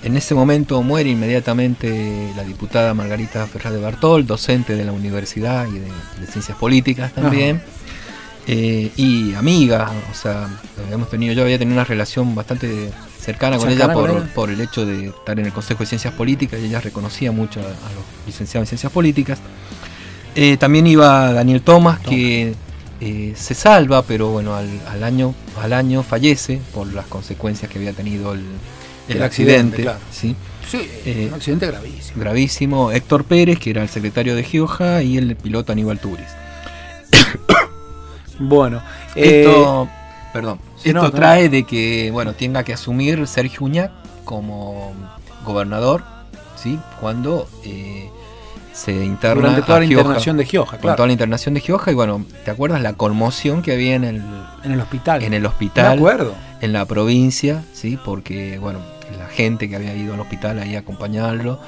En 0.03 0.15
ese 0.17 0.35
momento 0.35 0.81
muere 0.83 1.09
inmediatamente 1.09 2.31
la 2.35 2.43
diputada 2.43 2.93
Margarita 2.93 3.45
Ferraz 3.47 3.73
de 3.73 3.79
Bartol, 3.79 4.25
docente 4.25 4.75
de 4.75 4.85
la 4.85 4.91
universidad 4.91 5.67
y 5.67 5.79
de, 5.79 6.27
ciencias 6.27 6.57
políticas 6.57 7.13
también. 7.13 7.61
Eh, 8.47 8.91
y 8.95 9.33
amiga, 9.35 9.91
o 10.11 10.15
sea, 10.15 10.47
habíamos 10.83 11.09
tenido, 11.09 11.33
yo 11.33 11.43
había 11.43 11.59
tenido 11.59 11.75
una 11.75 11.83
relación 11.83 12.33
bastante 12.33 12.91
cercana 13.19 13.57
con 13.57 13.69
ella 13.69 13.93
por, 14.33 14.49
el 14.49 14.61
hecho 14.61 14.85
de 14.85 15.07
estar 15.07 15.39
en 15.39 15.45
el 15.45 15.53
Consejo 15.53 15.81
de 15.81 15.85
Ciencias 15.85 16.13
Políticas 16.13 16.59
y 16.59 16.65
ella 16.65 16.81
reconocía 16.81 17.31
mucho 17.31 17.59
a, 17.59 17.63
los 17.63 18.03
licenciados 18.25 18.65
en 18.65 18.69
Ciencias 18.69 18.91
Políticas. 18.91 19.39
Eh, 20.33 20.57
también 20.57 20.87
iba 20.87 21.33
Daniel 21.33 21.61
Thomas, 21.61 21.99
que 21.99 22.55
eh, 23.03 23.33
se 23.35 23.55
salva, 23.55 24.03
pero 24.03 24.29
bueno, 24.29 24.55
al, 24.55 25.03
año, 25.03 25.33
al 25.59 25.73
año 25.73 26.03
fallece 26.03 26.61
por 26.71 26.85
las 26.93 27.07
consecuencias 27.07 27.71
que 27.71 27.79
había 27.79 27.93
tenido 27.93 28.33
el, 28.33 29.23
accidente. 29.23 29.89
¿sí? 30.11 30.35
Eh, 30.73 31.25
un 31.29 31.33
accidente 31.33 31.65
gravísimo. 31.65 32.21
Gravísimo. 32.21 32.91
Héctor 32.91 33.23
Pérez, 33.23 33.57
que 33.57 33.71
era 33.71 33.81
el 33.81 33.89
secretario 33.89 34.35
de 34.35 34.43
Gioja, 34.43 35.01
y 35.01 35.17
el 35.17 35.35
piloto 35.35 35.71
Aníbal 35.71 35.97
Turis. 35.97 36.27
bueno, 38.39 38.83
esto, 39.15 39.83
eh, 39.85 39.89
perdón, 40.31 40.59
esto 40.83 41.11
trae 41.11 41.49
de 41.49 41.63
que 41.63 42.11
bueno 42.11 42.33
tenga 42.33 42.63
que 42.63 42.73
asumir 42.73 43.25
Sergio 43.27 43.61
Uñac 43.61 43.91
como 44.25 44.93
gobernador, 45.43 46.03
¿sí? 46.55 46.79
Cuando 46.99 47.49
se 48.73 48.91
interna 48.91 49.35
durante 49.35 49.61
toda 49.61 49.79
la 49.79 49.85
internación 49.85 50.37
de 50.37 50.45
Gioja, 50.45 50.77
claro. 50.77 50.95
toda 50.95 51.07
la 51.07 51.13
internación 51.13 51.53
de 51.53 51.59
Gioja 51.59 51.91
y 51.91 51.93
bueno, 51.93 52.25
¿te 52.45 52.51
acuerdas 52.51 52.81
la 52.81 52.93
conmoción 52.93 53.61
que 53.61 53.73
había 53.73 53.95
en 53.95 54.03
el 54.03 54.23
en 54.63 54.71
el 54.71 54.79
hospital? 54.79 55.23
En 55.23 55.33
el 55.33 55.45
hospital. 55.45 55.97
acuerdo. 55.97 56.35
En 56.61 56.73
la 56.73 56.85
provincia, 56.85 57.63
sí, 57.73 57.97
porque 58.03 58.59
bueno, 58.59 58.79
la 59.17 59.27
gente 59.27 59.67
que 59.67 59.75
había 59.75 59.95
ido 59.95 60.13
al 60.13 60.19
hospital 60.19 60.59
ahí 60.59 60.75
a 60.75 60.79
acompañarlo 60.79 61.59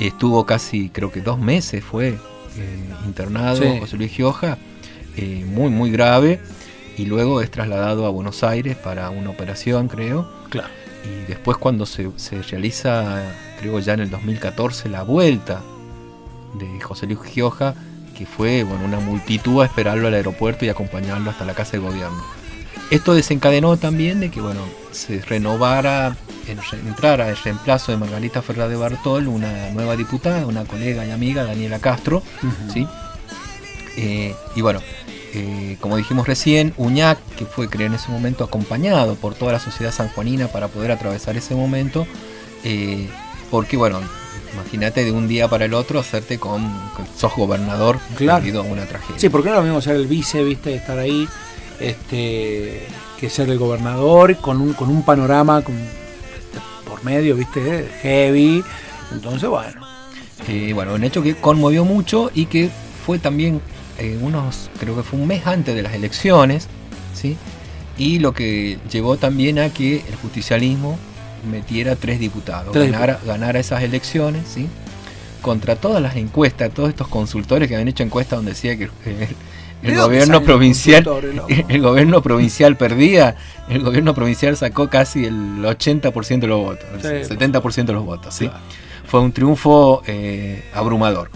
estuvo 0.00 0.46
casi 0.46 0.88
creo 0.90 1.12
que 1.12 1.20
dos 1.20 1.38
meses 1.38 1.84
fue 1.84 2.08
eh, 2.08 2.84
internado 3.06 3.62
José 3.78 3.96
Luis 3.96 4.12
Gioja, 4.12 4.58
eh, 5.16 5.44
muy 5.46 5.70
muy 5.70 5.90
grave 5.90 6.40
y 6.96 7.04
luego 7.04 7.40
es 7.40 7.50
trasladado 7.50 8.06
a 8.06 8.10
Buenos 8.10 8.42
Aires 8.42 8.76
para 8.76 9.10
una 9.10 9.30
operación, 9.30 9.86
creo. 9.86 10.28
Claro. 10.50 10.68
Y 11.04 11.28
después 11.28 11.56
cuando 11.56 11.86
se, 11.86 12.10
se 12.16 12.42
realiza, 12.42 13.22
creo 13.60 13.78
ya 13.78 13.94
en 13.94 14.00
el 14.00 14.10
2014, 14.10 14.88
la 14.88 15.04
vuelta 15.04 15.62
de 16.54 16.80
José 16.80 17.06
Luis 17.06 17.20
Gioja, 17.20 17.74
que 18.16 18.26
fue 18.26 18.64
bueno, 18.64 18.84
una 18.84 19.00
multitud 19.00 19.62
a 19.62 19.66
esperarlo 19.66 20.08
al 20.08 20.14
aeropuerto 20.14 20.64
y 20.64 20.68
acompañarlo 20.68 21.30
hasta 21.30 21.44
la 21.44 21.54
casa 21.54 21.72
de 21.72 21.78
gobierno. 21.78 22.22
Esto 22.90 23.14
desencadenó 23.14 23.76
también 23.76 24.20
de 24.20 24.30
que 24.30 24.40
bueno, 24.40 24.60
se 24.92 25.20
renovara, 25.20 26.16
entrara 26.86 27.28
el 27.28 27.36
reemplazo 27.36 27.92
de 27.92 27.98
Margarita 27.98 28.40
Ferrer 28.40 28.68
de 28.68 28.76
Bartol, 28.76 29.28
una 29.28 29.70
nueva 29.70 29.94
diputada, 29.94 30.46
una 30.46 30.64
colega 30.64 31.04
y 31.04 31.10
amiga, 31.10 31.44
Daniela 31.44 31.78
Castro. 31.78 32.22
¿sí? 32.72 32.86
Eh, 33.96 34.34
y 34.56 34.60
bueno, 34.62 34.80
eh, 35.34 35.76
como 35.80 35.96
dijimos 35.96 36.26
recién, 36.26 36.72
Uñac, 36.76 37.18
que 37.36 37.44
fue 37.44 37.68
creo 37.68 37.88
en 37.88 37.94
ese 37.94 38.10
momento 38.10 38.44
acompañado 38.44 39.14
por 39.16 39.34
toda 39.34 39.52
la 39.52 39.60
sociedad 39.60 39.92
sanjuanina 39.92 40.48
para 40.48 40.68
poder 40.68 40.90
atravesar 40.90 41.36
ese 41.36 41.54
momento, 41.54 42.06
eh, 42.64 43.08
porque 43.50 43.76
bueno, 43.76 44.00
Imagínate 44.54 45.04
de 45.04 45.12
un 45.12 45.28
día 45.28 45.48
para 45.48 45.66
el 45.66 45.74
otro 45.74 46.00
hacerte 46.00 46.38
con 46.38 46.70
sos 47.16 47.34
gobernador 47.36 47.98
claro. 48.16 48.40
debido 48.40 48.62
a 48.62 48.64
una 48.64 48.86
tragedia. 48.86 49.18
Sí, 49.18 49.28
porque 49.28 49.48
no 49.48 49.54
es 49.54 49.60
lo 49.60 49.64
mismo 49.64 49.80
ser 49.80 49.96
el 49.96 50.06
vice, 50.06 50.42
viste, 50.42 50.74
estar 50.74 50.98
ahí, 50.98 51.28
este, 51.80 52.86
que 53.18 53.30
ser 53.30 53.50
el 53.50 53.58
gobernador 53.58 54.36
con 54.36 54.60
un, 54.60 54.72
con 54.72 54.88
un 54.88 55.02
panorama 55.02 55.62
con, 55.62 55.74
este, 55.76 56.58
por 56.88 57.04
medio, 57.04 57.36
viste, 57.36 57.88
heavy. 58.02 58.64
Entonces, 59.12 59.48
bueno. 59.48 59.86
Eh, 60.48 60.72
bueno, 60.72 60.94
un 60.94 61.04
hecho 61.04 61.22
que 61.22 61.34
conmovió 61.34 61.84
mucho 61.84 62.30
y 62.34 62.46
que 62.46 62.70
fue 63.04 63.18
también 63.18 63.60
eh, 63.98 64.18
unos, 64.20 64.70
creo 64.78 64.96
que 64.96 65.02
fue 65.02 65.18
un 65.18 65.26
mes 65.26 65.46
antes 65.46 65.74
de 65.74 65.82
las 65.82 65.94
elecciones, 65.94 66.68
¿sí? 67.14 67.36
Y 67.98 68.20
lo 68.20 68.32
que 68.32 68.78
llevó 68.90 69.16
también 69.16 69.58
a 69.58 69.70
que 69.70 69.96
el 69.96 70.14
justicialismo 70.22 70.98
metiera 71.50 71.96
tres 71.96 72.18
diputados, 72.18 72.74
ganara, 72.74 73.58
esas 73.58 73.82
elecciones, 73.82 74.46
¿sí? 74.46 74.68
Contra 75.42 75.76
todas 75.76 76.02
las 76.02 76.16
encuestas, 76.16 76.70
todos 76.72 76.88
estos 76.88 77.08
consultores 77.08 77.68
que 77.68 77.74
habían 77.74 77.88
hecho 77.88 78.02
encuestas 78.02 78.38
donde 78.38 78.52
decía 78.52 78.76
que 78.76 78.90
el, 79.82 79.96
gobierno 79.96 80.42
provincial 80.42 81.08
el, 81.68 81.82
gobierno 81.82 82.22
provincial 82.22 82.76
perdía, 82.76 83.36
el 83.68 83.82
gobierno 83.82 84.14
provincial 84.14 84.56
sacó 84.56 84.88
casi 84.88 85.24
el 85.24 85.62
80% 85.62 86.40
de 86.40 86.46
los 86.46 86.60
votos, 86.60 87.04
el 87.04 87.28
70% 87.28 87.84
de 87.84 87.92
los 87.92 88.04
votos, 88.04 88.34
¿sí? 88.34 88.50
Fue 89.06 89.20
un 89.20 89.32
triunfo 89.32 90.02
eh, 90.06 90.64
abrumador. 90.74 91.30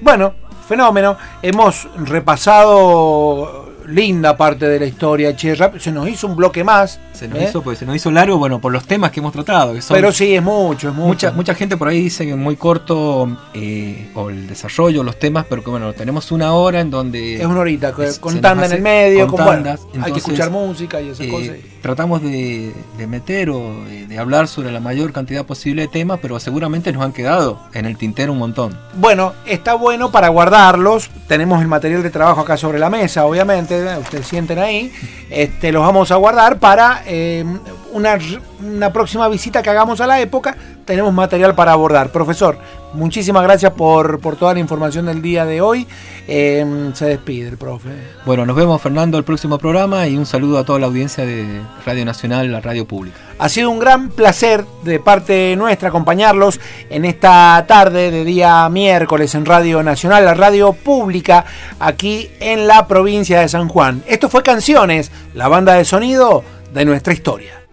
Bueno, 0.00 0.34
fenómeno. 0.68 1.16
Hemos 1.40 1.88
repasado 1.96 3.63
linda 3.86 4.36
parte 4.36 4.66
de 4.68 4.78
la 4.78 4.86
historia, 4.86 5.34
che, 5.36 5.54
se 5.78 5.92
nos 5.92 6.08
hizo 6.08 6.26
un 6.26 6.36
bloque 6.36 6.64
más. 6.64 7.00
Se 7.12 7.28
nos, 7.28 7.38
¿eh? 7.38 7.46
hizo, 7.48 7.62
pues, 7.62 7.78
se 7.78 7.86
nos 7.86 7.94
hizo 7.96 8.10
largo, 8.10 8.38
bueno, 8.38 8.60
por 8.60 8.72
los 8.72 8.86
temas 8.86 9.10
que 9.10 9.20
hemos 9.20 9.32
tratado. 9.32 9.74
Pero 9.88 10.12
sí, 10.12 10.34
es 10.34 10.42
mucho, 10.42 10.88
es 10.88 10.94
mucho. 10.94 11.08
Mucha, 11.08 11.32
mucha 11.32 11.54
gente 11.54 11.76
por 11.76 11.88
ahí 11.88 12.02
dice 12.02 12.24
que 12.24 12.32
es 12.32 12.36
muy 12.36 12.56
corto 12.56 13.28
eh, 13.54 14.10
o 14.14 14.30
el 14.30 14.46
desarrollo, 14.46 15.02
los 15.02 15.18
temas, 15.18 15.46
pero 15.48 15.62
que 15.62 15.70
bueno, 15.70 15.92
tenemos 15.92 16.32
una 16.32 16.52
hora 16.54 16.80
en 16.80 16.90
donde... 16.90 17.36
Es 17.36 17.46
una 17.46 17.60
horita, 17.60 17.92
con 18.20 18.40
tanda 18.40 18.66
en 18.66 18.72
el 18.72 18.82
medio, 18.82 19.28
con, 19.28 19.40
hay 19.42 20.12
que 20.12 20.18
escuchar 20.18 20.50
música 20.50 21.00
y 21.00 21.10
esas 21.10 21.26
eh, 21.26 21.30
cosas. 21.30 21.56
Tratamos 21.82 22.22
de, 22.22 22.72
meter 23.06 23.50
o 23.50 23.84
de, 23.84 24.18
hablar 24.18 24.48
sobre 24.48 24.72
la 24.72 24.80
mayor 24.80 25.12
cantidad 25.12 25.44
posible 25.44 25.82
de 25.82 25.88
temas, 25.88 26.18
pero 26.20 26.40
seguramente 26.40 26.92
nos 26.92 27.02
han 27.02 27.12
quedado 27.12 27.60
en 27.74 27.86
el 27.86 27.96
tintero 27.96 28.32
un 28.32 28.38
montón. 28.38 28.76
Bueno, 28.94 29.34
está 29.46 29.74
bueno 29.74 30.10
para 30.10 30.28
guardarlos. 30.28 31.10
Tenemos 31.28 31.60
el 31.60 31.68
material 31.68 32.02
de 32.02 32.10
trabajo 32.10 32.40
acá 32.40 32.56
sobre 32.56 32.78
la 32.78 32.90
mesa, 32.90 33.24
obviamente 33.24 33.73
ustedes 33.98 34.26
sienten 34.26 34.58
ahí, 34.58 34.92
este, 35.30 35.72
los 35.72 35.82
vamos 35.82 36.10
a 36.10 36.16
guardar 36.16 36.58
para 36.58 37.02
eh, 37.06 37.44
una, 37.92 38.18
una, 38.60 38.92
próxima 38.92 39.28
visita 39.28 39.62
que 39.62 39.70
hagamos 39.70 40.00
a 40.00 40.06
la 40.06 40.20
época. 40.20 40.56
Tenemos 40.84 41.12
material 41.12 41.54
para 41.54 41.72
abordar. 41.72 42.10
Profesor, 42.10 42.58
muchísimas 42.94 43.42
gracias 43.42 43.72
por, 43.72 44.20
toda 44.36 44.54
la 44.54 44.60
información 44.60 45.06
del 45.06 45.20
día 45.20 45.44
de 45.44 45.60
hoy. 45.60 45.86
Eh, 46.26 46.90
se 46.94 47.04
despide 47.06 47.48
el 47.48 47.58
profe. 47.58 47.90
Bueno, 48.24 48.46
nos 48.46 48.56
vemos 48.56 48.80
Fernando 48.80 49.18
el 49.18 49.24
próximo 49.24 49.58
programa 49.58 50.06
y 50.06 50.16
un 50.16 50.24
saludo 50.24 50.58
a 50.58 50.64
toda 50.64 50.78
la 50.78 50.86
audiencia 50.86 51.26
de 51.26 51.60
Radio 51.84 52.04
Nacional, 52.04 52.50
la 52.50 52.60
radio 52.60 52.86
pública. 52.86 53.18
Ha 53.38 53.48
sido 53.48 53.70
un 53.70 53.78
gran 53.78 54.08
placer 54.10 54.64
de 54.84 55.00
parte 55.00 55.54
nuestra 55.56 55.88
acompañarlos 55.88 56.60
en 56.88 57.04
esta 57.04 57.64
tarde 57.66 58.10
de 58.10 58.24
día 58.24 58.68
miércoles 58.68 59.34
en 59.34 59.44
Radio 59.44 59.82
Nacional, 59.82 60.24
la 60.24 60.34
radio 60.34 60.72
pública, 60.72 61.44
aquí 61.78 62.30
en 62.40 62.66
la 62.66 62.86
provincia 62.86 63.40
de 63.40 63.48
San 63.48 63.68
Juan. 63.68 64.02
Esto 64.06 64.28
fue 64.28 64.42
Canciones, 64.42 65.10
la 65.34 65.48
banda 65.48 65.74
de 65.74 65.84
sonido 65.84 66.44
de 66.72 66.84
nuestra 66.84 67.12
historia. 67.12 67.64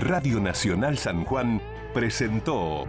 Radio 0.00 0.40
Nacional 0.40 0.96
San 0.98 1.24
Juan 1.24 1.60
presentó 1.98 2.86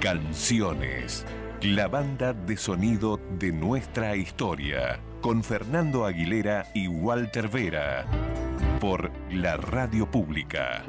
Canciones, 0.00 1.26
la 1.60 1.86
banda 1.86 2.32
de 2.32 2.56
sonido 2.56 3.20
de 3.38 3.52
nuestra 3.52 4.16
historia. 4.16 5.00
con 5.20 5.44
Fernando 5.44 6.06
Aguilera 6.06 6.64
y 6.74 6.88
Walter 6.88 7.48
Vera 7.48 8.06
por 8.80 9.10
la 9.30 9.58
Radio 9.58 10.10
Pública. 10.10 10.82